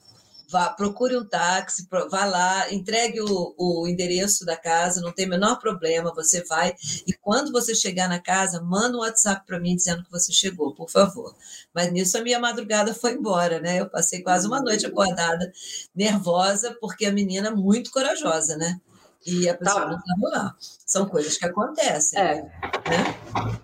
vá, 0.50 0.70
procure 0.70 1.18
um 1.18 1.26
táxi, 1.26 1.88
vá 2.10 2.26
lá, 2.26 2.74
entregue 2.74 3.22
o, 3.22 3.56
o 3.58 3.88
endereço 3.88 4.46
da 4.46 4.56
casa, 4.56 5.02
não 5.02 5.12
tem 5.12 5.26
o 5.26 5.30
menor 5.30 5.60
problema, 5.60 6.14
você 6.14 6.44
vai. 6.44 6.74
E 7.06 7.14
quando 7.14 7.52
você 7.52 7.76
chegar 7.76 8.08
na 8.08 8.20
casa, 8.20 8.62
manda 8.62 8.98
um 8.98 9.02
WhatsApp 9.02 9.46
para 9.46 9.60
mim 9.60 9.76
dizendo 9.76 10.04
que 10.04 10.12
você 10.12 10.32
chegou, 10.32 10.74
por 10.74 10.90
favor. 10.90 11.36
Mas 11.74 11.92
nisso 11.92 12.18
a 12.18 12.22
minha 12.22 12.40
madrugada 12.40 12.94
foi 12.94 13.14
embora, 13.14 13.60
né? 13.60 13.80
Eu 13.80 13.90
passei 13.90 14.22
quase 14.22 14.48
uma 14.48 14.62
noite 14.62 14.86
acordada, 14.86 15.52
nervosa, 15.96 16.76
porque 16.80 17.06
a 17.06 17.12
menina 17.12 17.50
é 17.50 17.52
muito 17.52 17.92
corajosa, 17.92 18.56
né? 18.58 18.80
E 19.26 19.50
a 19.50 19.56
pessoa 19.56 19.82
tá. 19.82 19.88
não 19.88 19.98
estava 19.98 20.38
lá. 20.38 20.56
São 20.60 21.06
coisas 21.08 21.38
que 21.38 21.46
acontecem. 21.46 22.20
É. 22.20 22.42
Né? 22.44 23.16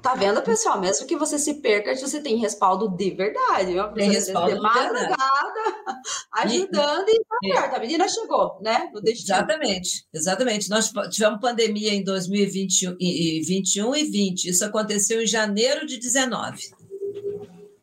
Tá 0.01 0.15
vendo, 0.15 0.41
pessoal? 0.41 0.79
Mesmo 0.79 1.07
que 1.07 1.15
você 1.15 1.39
se 1.39 1.55
perca, 1.55 1.95
você 1.95 2.19
tem 2.19 2.37
respaldo 2.37 2.89
de 2.89 3.11
verdade. 3.11 3.73
Viu? 3.73 3.87
Tem 3.93 4.11
respaldo 4.11 4.53
de 4.53 4.59
madrugada, 4.59 5.15
ajudando 6.33 7.07
e, 7.07 7.21
e 7.43 7.53
tá. 7.53 7.75
A 7.75 7.79
menina 7.79 8.07
chegou, 8.07 8.59
né? 8.61 8.89
No 8.93 9.01
destino. 9.01 9.37
Exatamente, 9.37 10.05
exatamente. 10.13 10.69
Nós 10.69 10.91
tivemos 11.09 11.39
pandemia 11.39 11.93
em 11.93 12.03
2021 12.03 12.97
e 12.99 13.43
2021 13.45 13.95
e 13.95 14.03
20. 14.03 14.49
Isso 14.49 14.65
aconteceu 14.65 15.21
em 15.21 15.27
janeiro 15.27 15.85
de 15.85 15.97
19. 15.97 16.71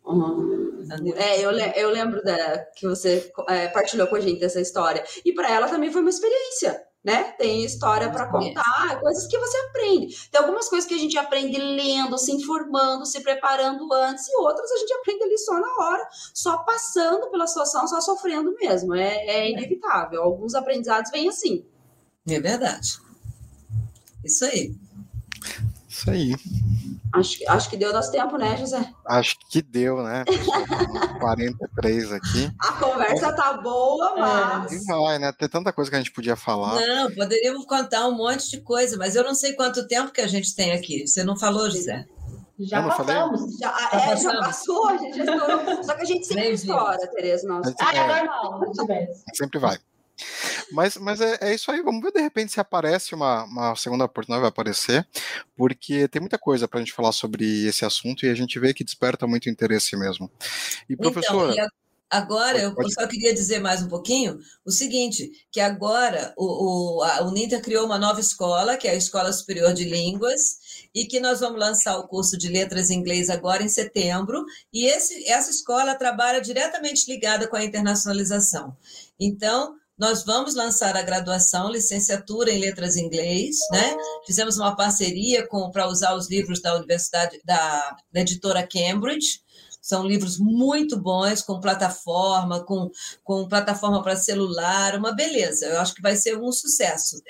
Uhum. 0.05 0.71
É, 1.17 1.41
eu, 1.41 1.53
eu 1.53 1.91
lembro 1.91 2.23
da, 2.23 2.59
que 2.77 2.87
você 2.87 3.33
é, 3.49 3.69
partilhou 3.69 4.09
com 4.09 4.17
a 4.17 4.21
gente 4.21 4.45
essa 4.45 4.61
história. 4.61 5.05
E 5.25 5.33
para 5.33 5.51
ela 5.51 5.69
também 5.69 5.91
foi 5.91 6.01
uma 6.01 6.11
experiência 6.11 6.90
né? 7.03 7.33
Tem 7.33 7.65
história 7.65 8.11
para 8.11 8.27
contar, 8.27 9.01
coisas 9.01 9.27
que 9.27 9.39
você 9.39 9.57
aprende. 9.69 10.29
Tem 10.31 10.41
algumas 10.41 10.69
coisas 10.69 10.87
que 10.87 10.95
a 10.95 10.99
gente 10.99 11.17
aprende 11.17 11.59
lendo, 11.59 12.19
se 12.19 12.33
informando, 12.33 13.07
se 13.07 13.23
preparando 13.23 13.91
antes, 13.93 14.29
e 14.29 14.37
outras 14.37 14.71
a 14.71 14.77
gente 14.77 14.93
aprende 14.93 15.25
ali 15.25 15.39
só 15.39 15.59
na 15.59 15.75
hora, 15.77 16.09
só 16.35 16.59
passando 16.59 17.31
pela 17.31 17.47
situação, 17.47 17.87
só 17.89 18.01
sofrendo 18.01 18.55
mesmo. 18.61 18.95
É, 18.95 19.27
é 19.27 19.51
inevitável. 19.51 20.23
Alguns 20.23 20.55
aprendizados 20.55 21.11
vêm 21.11 21.29
assim. 21.29 21.65
É 22.29 22.39
verdade. 22.39 22.99
Isso 24.25 24.45
aí. 24.45 24.75
Isso 25.89 26.11
aí. 26.11 26.35
Acho, 27.13 27.39
acho 27.49 27.71
que 27.71 27.77
deu 27.77 27.93
nosso 27.93 28.13
tempo, 28.13 28.37
né, 28.37 28.57
José? 28.57 28.93
Acho 29.07 29.37
que 29.51 29.61
deu, 29.61 30.03
né? 30.03 30.25
43 31.19 32.13
aqui. 32.13 32.51
A 32.61 32.73
conversa 32.75 33.33
tá 33.33 33.55
boa, 33.55 34.15
é. 34.17 34.21
mas. 34.21 34.73
E 34.73 34.85
vai, 34.87 35.19
né? 35.19 35.33
Tem 35.33 35.49
tanta 35.49 35.73
coisa 35.73 35.91
que 35.91 35.97
a 35.97 35.99
gente 35.99 36.13
podia 36.13 36.37
falar. 36.37 36.81
Não, 36.81 37.11
poderíamos 37.13 37.67
contar 37.67 38.07
um 38.07 38.17
monte 38.17 38.49
de 38.51 38.61
coisa, 38.61 38.97
mas 38.97 39.17
eu 39.17 39.25
não 39.25 39.35
sei 39.35 39.55
quanto 39.55 39.87
tempo 39.89 40.13
que 40.13 40.21
a 40.21 40.29
gente 40.29 40.55
tem 40.55 40.73
aqui. 40.73 41.07
Você 41.07 41.25
não 41.25 41.37
falou, 41.37 41.69
José? 41.69 42.07
Já 42.61 42.83
passamos. 42.83 43.59
Já, 43.59 43.75
já, 43.91 44.13
é, 44.13 44.17
já 44.17 44.39
passou, 44.39 44.87
a 44.89 44.97
gente 44.99 45.17
já 45.17 45.25
estourou. 45.25 45.83
Só 45.83 45.95
que 45.95 46.03
a 46.03 46.05
gente 46.05 46.27
sempre 46.27 46.51
estoura, 46.51 47.07
Tereza. 47.09 47.49
Nossa. 47.49 47.75
Ah, 47.81 47.97
é 47.97 48.07
normal, 48.07 48.61
Sempre 49.35 49.59
vai. 49.59 49.79
Mas, 50.73 50.97
mas 50.97 51.21
é, 51.21 51.39
é, 51.41 51.55
isso 51.55 51.71
aí, 51.71 51.83
vamos 51.83 52.03
ver 52.03 52.13
de 52.13 52.21
repente 52.21 52.53
se 52.53 52.61
aparece 52.61 53.15
uma, 53.15 53.45
uma 53.45 53.77
segunda 53.77 54.05
oportunidade, 54.05 54.43
vai 54.43 54.49
aparecer, 54.49 55.07
porque 55.57 56.09
tem 56.09 56.21
muita 56.21 56.39
coisa 56.39 56.69
para 56.69 56.79
a 56.81 56.83
gente 56.83 56.93
falar 56.93 57.13
sobre 57.13 57.67
esse 57.67 57.85
assunto 57.85 58.25
e 58.25 58.29
a 58.29 58.35
gente 58.35 58.59
vê 58.59 58.75
que 58.75 58.85
desperta 58.85 59.27
muito 59.27 59.49
interesse 59.49 59.97
mesmo. 59.97 60.31
E 60.89 60.97
professor. 60.97 61.53
Então, 61.53 61.65
e 61.65 61.69
Agora, 62.11 62.59
eu 62.59 62.75
só 62.91 63.07
queria 63.07 63.33
dizer 63.33 63.61
mais 63.61 63.83
um 63.83 63.89
pouquinho 63.89 64.41
o 64.67 64.71
seguinte, 64.73 65.31
que 65.49 65.61
agora 65.61 66.35
o, 66.37 66.99
o, 66.99 67.03
a 67.05 67.23
Uninter 67.23 67.63
criou 67.63 67.87
uma 67.87 68.01
nova 68.01 68.19
escola, 68.19 68.77
que 68.77 68.89
é 68.89 68.91
a 68.91 68.97
Escola 68.97 69.33
Superior 69.33 69.73
de 69.73 69.85
Línguas, 69.85 70.59
e 70.93 71.05
que 71.05 71.21
nós 71.21 71.39
vamos 71.39 71.61
lançar 71.61 71.97
o 71.99 72.09
curso 72.09 72.37
de 72.37 72.49
Letras 72.49 72.91
em 72.91 72.99
Inglês 72.99 73.31
agora 73.31 73.63
em 73.63 73.69
setembro, 73.69 74.45
e 74.73 74.87
esse, 74.87 75.25
essa 75.29 75.53
escola 75.53 75.95
trabalha 75.95 76.41
diretamente 76.41 77.09
ligada 77.09 77.47
com 77.47 77.55
a 77.55 77.63
internacionalização. 77.63 78.77
Então, 79.19 79.77
nós 80.01 80.25
vamos 80.25 80.55
lançar 80.55 80.97
a 80.97 81.03
graduação, 81.03 81.71
licenciatura 81.71 82.51
em 82.51 82.59
letras 82.59 82.97
em 82.97 83.05
inglês, 83.05 83.59
né? 83.71 83.95
Fizemos 84.25 84.57
uma 84.57 84.75
parceria 84.75 85.47
com 85.47 85.71
para 85.71 85.87
usar 85.87 86.15
os 86.15 86.31
livros 86.31 86.63
da 86.63 86.75
Universidade 86.75 87.39
da, 87.45 87.97
da 88.11 88.21
editora 88.23 88.67
Cambridge. 88.67 89.43
São 89.83 90.07
livros 90.07 90.39
muito 90.39 90.99
bons, 90.99 91.43
com 91.43 91.61
plataforma, 91.61 92.65
com, 92.65 92.91
com 93.23 93.47
plataforma 93.47 94.03
para 94.03 94.17
celular, 94.17 94.97
uma 94.97 95.13
beleza. 95.13 95.67
Eu 95.67 95.79
acho 95.81 95.95
que 95.95 96.03
vai 96.03 96.17
ser 96.17 96.39
um 96.39 96.51
sucesso. 96.51 97.21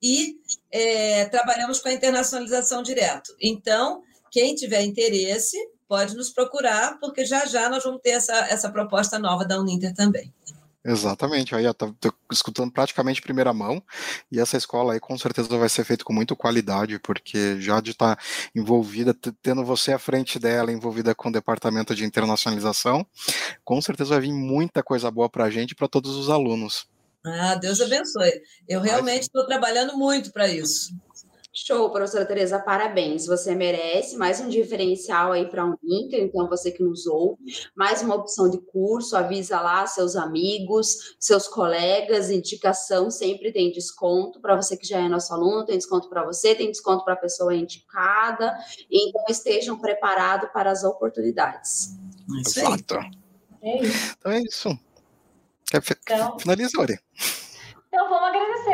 E 0.00 0.36
é, 0.70 1.24
trabalhamos 1.24 1.80
com 1.80 1.88
a 1.88 1.92
internacionalização 1.92 2.80
direto. 2.80 3.34
Então, 3.40 4.02
quem 4.30 4.54
tiver 4.54 4.82
interesse, 4.82 5.56
pode 5.88 6.14
nos 6.14 6.30
procurar, 6.30 6.96
porque 7.00 7.24
já 7.24 7.44
já 7.44 7.68
nós 7.68 7.82
vamos 7.82 8.00
ter 8.00 8.10
essa, 8.10 8.36
essa 8.48 8.70
proposta 8.70 9.18
nova 9.18 9.44
da 9.44 9.58
Uninter 9.58 9.92
também. 9.92 10.32
Exatamente, 10.82 11.54
aí 11.54 11.66
estou 11.66 11.94
escutando 12.32 12.72
praticamente 12.72 13.20
primeira 13.20 13.52
mão, 13.52 13.82
e 14.32 14.40
essa 14.40 14.56
escola 14.56 14.94
aí 14.94 15.00
com 15.00 15.16
certeza 15.18 15.48
vai 15.58 15.68
ser 15.68 15.84
feita 15.84 16.04
com 16.04 16.12
muita 16.12 16.34
qualidade, 16.34 16.98
porque 16.98 17.60
já 17.60 17.80
de 17.80 17.90
estar 17.90 18.16
tá 18.16 18.22
envolvida, 18.54 19.14
tendo 19.42 19.62
você 19.62 19.92
à 19.92 19.98
frente 19.98 20.38
dela, 20.38 20.72
envolvida 20.72 21.14
com 21.14 21.28
o 21.28 21.32
departamento 21.32 21.94
de 21.94 22.04
internacionalização, 22.04 23.06
com 23.62 23.80
certeza 23.82 24.14
vai 24.14 24.20
vir 24.20 24.32
muita 24.32 24.82
coisa 24.82 25.10
boa 25.10 25.28
para 25.28 25.44
a 25.44 25.50
gente 25.50 25.72
e 25.72 25.74
para 25.74 25.86
todos 25.86 26.16
os 26.16 26.30
alunos. 26.30 26.88
Ah, 27.26 27.54
Deus 27.56 27.78
abençoe. 27.82 28.40
Eu 28.66 28.80
realmente 28.80 29.24
estou 29.24 29.46
trabalhando 29.46 29.98
muito 29.98 30.32
para 30.32 30.48
isso. 30.48 30.94
Show, 31.66 31.90
professora 31.90 32.24
Tereza, 32.24 32.58
parabéns. 32.58 33.26
Você 33.26 33.54
merece 33.54 34.16
mais 34.16 34.40
um 34.40 34.48
diferencial 34.48 35.32
aí 35.32 35.46
para 35.46 35.66
um 35.66 35.76
Inter, 35.84 36.22
então 36.22 36.48
você 36.48 36.70
que 36.72 36.82
nos 36.82 37.06
ouve, 37.06 37.42
mais 37.76 38.00
uma 38.00 38.14
opção 38.14 38.48
de 38.48 38.56
curso, 38.58 39.14
avisa 39.14 39.60
lá 39.60 39.86
seus 39.86 40.16
amigos, 40.16 41.14
seus 41.20 41.46
colegas, 41.46 42.30
indicação 42.30 43.10
sempre 43.10 43.52
tem 43.52 43.70
desconto 43.70 44.40
para 44.40 44.56
você 44.56 44.74
que 44.74 44.86
já 44.86 45.00
é 45.00 45.08
nosso 45.08 45.34
aluno, 45.34 45.66
tem 45.66 45.76
desconto 45.76 46.08
para 46.08 46.24
você, 46.24 46.54
tem 46.54 46.70
desconto 46.70 47.04
para 47.04 47.12
a 47.12 47.18
pessoa 47.18 47.54
indicada, 47.54 48.56
então 48.90 49.22
estejam 49.28 49.78
preparados 49.78 50.48
para 50.54 50.70
as 50.70 50.82
oportunidades. 50.82 51.90
Exato. 52.38 52.94
É 53.60 53.82
isso. 53.82 54.16
Então 54.18 54.32
é 54.32 54.40
isso. 54.40 54.78
Então, 55.68 56.38
Finaliza, 56.38 56.70
vamos 56.74 56.96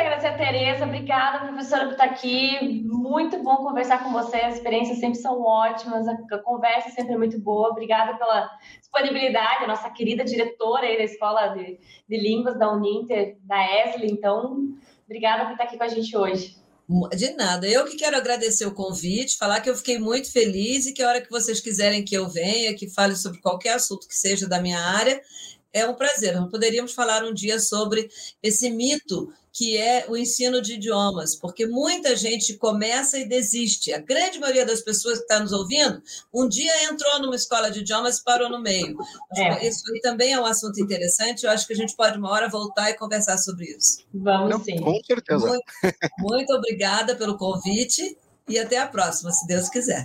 agradecer, 0.07 0.29
a 0.29 0.37
Tereza. 0.37 0.85
Obrigada, 0.85 1.47
professora, 1.47 1.85
por 1.85 1.93
estar 1.93 2.05
aqui. 2.05 2.83
Muito 2.85 3.43
bom 3.43 3.57
conversar 3.57 4.03
com 4.03 4.13
você. 4.13 4.37
As 4.37 4.55
experiências 4.55 4.99
sempre 4.99 5.19
são 5.19 5.43
ótimas, 5.43 6.07
a 6.07 6.39
conversa 6.39 6.91
sempre 6.91 7.15
é 7.15 7.19
muito 7.19 7.39
boa. 7.41 7.71
Obrigada 7.71 8.17
pela 8.17 8.49
disponibilidade, 8.79 9.65
a 9.65 9.67
nossa 9.67 9.91
querida 9.91 10.25
diretora 10.25 10.87
aí 10.87 10.97
da 10.97 11.05
Escola 11.05 11.49
de, 11.49 11.79
de 12.09 12.17
Línguas 12.17 12.59
da 12.59 12.73
Uninter, 12.73 13.37
da 13.43 13.59
Esli. 13.85 14.11
Então, 14.11 14.69
obrigada 15.05 15.45
por 15.45 15.53
estar 15.53 15.65
aqui 15.65 15.77
com 15.77 15.85
a 15.85 15.89
gente 15.89 16.17
hoje. 16.17 16.57
De 17.17 17.33
nada. 17.33 17.67
Eu 17.67 17.85
que 17.85 17.97
quero 17.97 18.17
agradecer 18.17 18.65
o 18.65 18.73
convite, 18.73 19.37
falar 19.37 19.61
que 19.61 19.69
eu 19.69 19.75
fiquei 19.75 19.99
muito 19.99 20.31
feliz 20.31 20.87
e 20.87 20.93
que 20.93 21.03
a 21.03 21.09
hora 21.09 21.21
que 21.21 21.29
vocês 21.29 21.61
quiserem 21.61 22.05
que 22.05 22.15
eu 22.15 22.29
venha, 22.29 22.77
que 22.77 22.89
fale 22.89 23.17
sobre 23.17 23.41
qualquer 23.41 23.75
assunto 23.75 24.07
que 24.07 24.15
seja 24.15 24.49
da 24.49 24.61
minha 24.61 24.79
área, 24.79 25.21
é 25.77 25.87
um 25.87 25.95
prazer. 25.95 26.35
Nós 26.35 26.51
poderíamos 26.51 26.93
falar 26.93 27.23
um 27.25 27.35
dia 27.35 27.61
sobre 27.61 28.09
esse 28.43 28.71
mito 28.71 29.33
que 29.53 29.75
é 29.75 30.05
o 30.07 30.19
ensino 30.19 30.61
de 30.61 30.75
idiomas, 30.75 31.35
porque 31.35 31.67
muita 31.67 32.15
gente 32.15 32.59
começa 32.59 33.19
e 33.19 33.27
desiste. 33.27 33.91
A 33.91 33.99
grande 33.99 34.39
maioria 34.39 34.67
das 34.67 34.83
pessoas 34.83 35.17
que 35.17 35.25
está 35.25 35.41
nos 35.41 35.51
ouvindo, 35.51 36.03
um 36.33 36.47
dia 36.47 36.85
entrou 36.85 37.19
numa 37.23 37.35
escola 37.35 37.71
de 37.71 37.81
idiomas 37.81 38.19
e 38.19 38.25
parou 38.25 38.51
no 38.51 38.61
meio. 38.61 38.99
É. 39.35 39.67
Isso 39.67 39.83
também 40.03 40.35
é 40.35 40.39
um 40.39 40.45
assunto 40.45 40.79
interessante. 40.79 41.45
Eu 41.45 41.51
acho 41.51 41.67
que 41.67 41.73
a 41.73 41.77
gente 41.77 41.97
pode 41.97 42.19
uma 42.19 42.31
hora 42.31 42.51
voltar 42.51 42.91
e 42.91 42.95
conversar 42.99 43.39
sobre 43.39 43.65
isso. 43.65 44.05
Vamos 44.13 44.63
sim. 44.63 44.79
Com 44.79 45.03
certeza. 45.03 45.47
Muito, 45.47 45.65
muito 46.19 46.53
obrigada 46.53 47.17
pelo 47.17 47.39
convite 47.39 48.15
e 48.47 48.59
até 48.59 48.77
a 48.77 48.87
próxima, 48.87 49.33
se 49.33 49.47
Deus 49.47 49.71
quiser. 49.71 50.05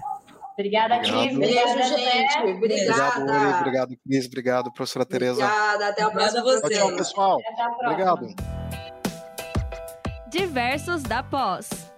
Obrigada, 0.53 0.99
Cris. 0.99 1.35
Obrigada, 1.35 1.73
Beijo, 1.75 1.97
gente. 1.97 2.37
Obrigada. 2.37 3.21
Obrigado, 3.21 3.59
obrigado, 3.59 3.97
Cris. 4.05 4.25
Obrigado, 4.27 4.73
professora 4.73 5.05
Tereza. 5.05 5.43
Obrigada. 5.43 5.87
Até 5.89 6.03
a 6.03 6.09
próxima. 6.09 6.43
Tchau, 6.43 6.69
tchau, 6.69 6.95
pessoal. 6.95 7.39
Até 7.39 7.61
a 7.61 7.69
próxima. 7.69 7.91
Obrigado. 7.91 8.35
Diversos 10.29 11.03
da 11.03 11.21
Pós. 11.23 11.90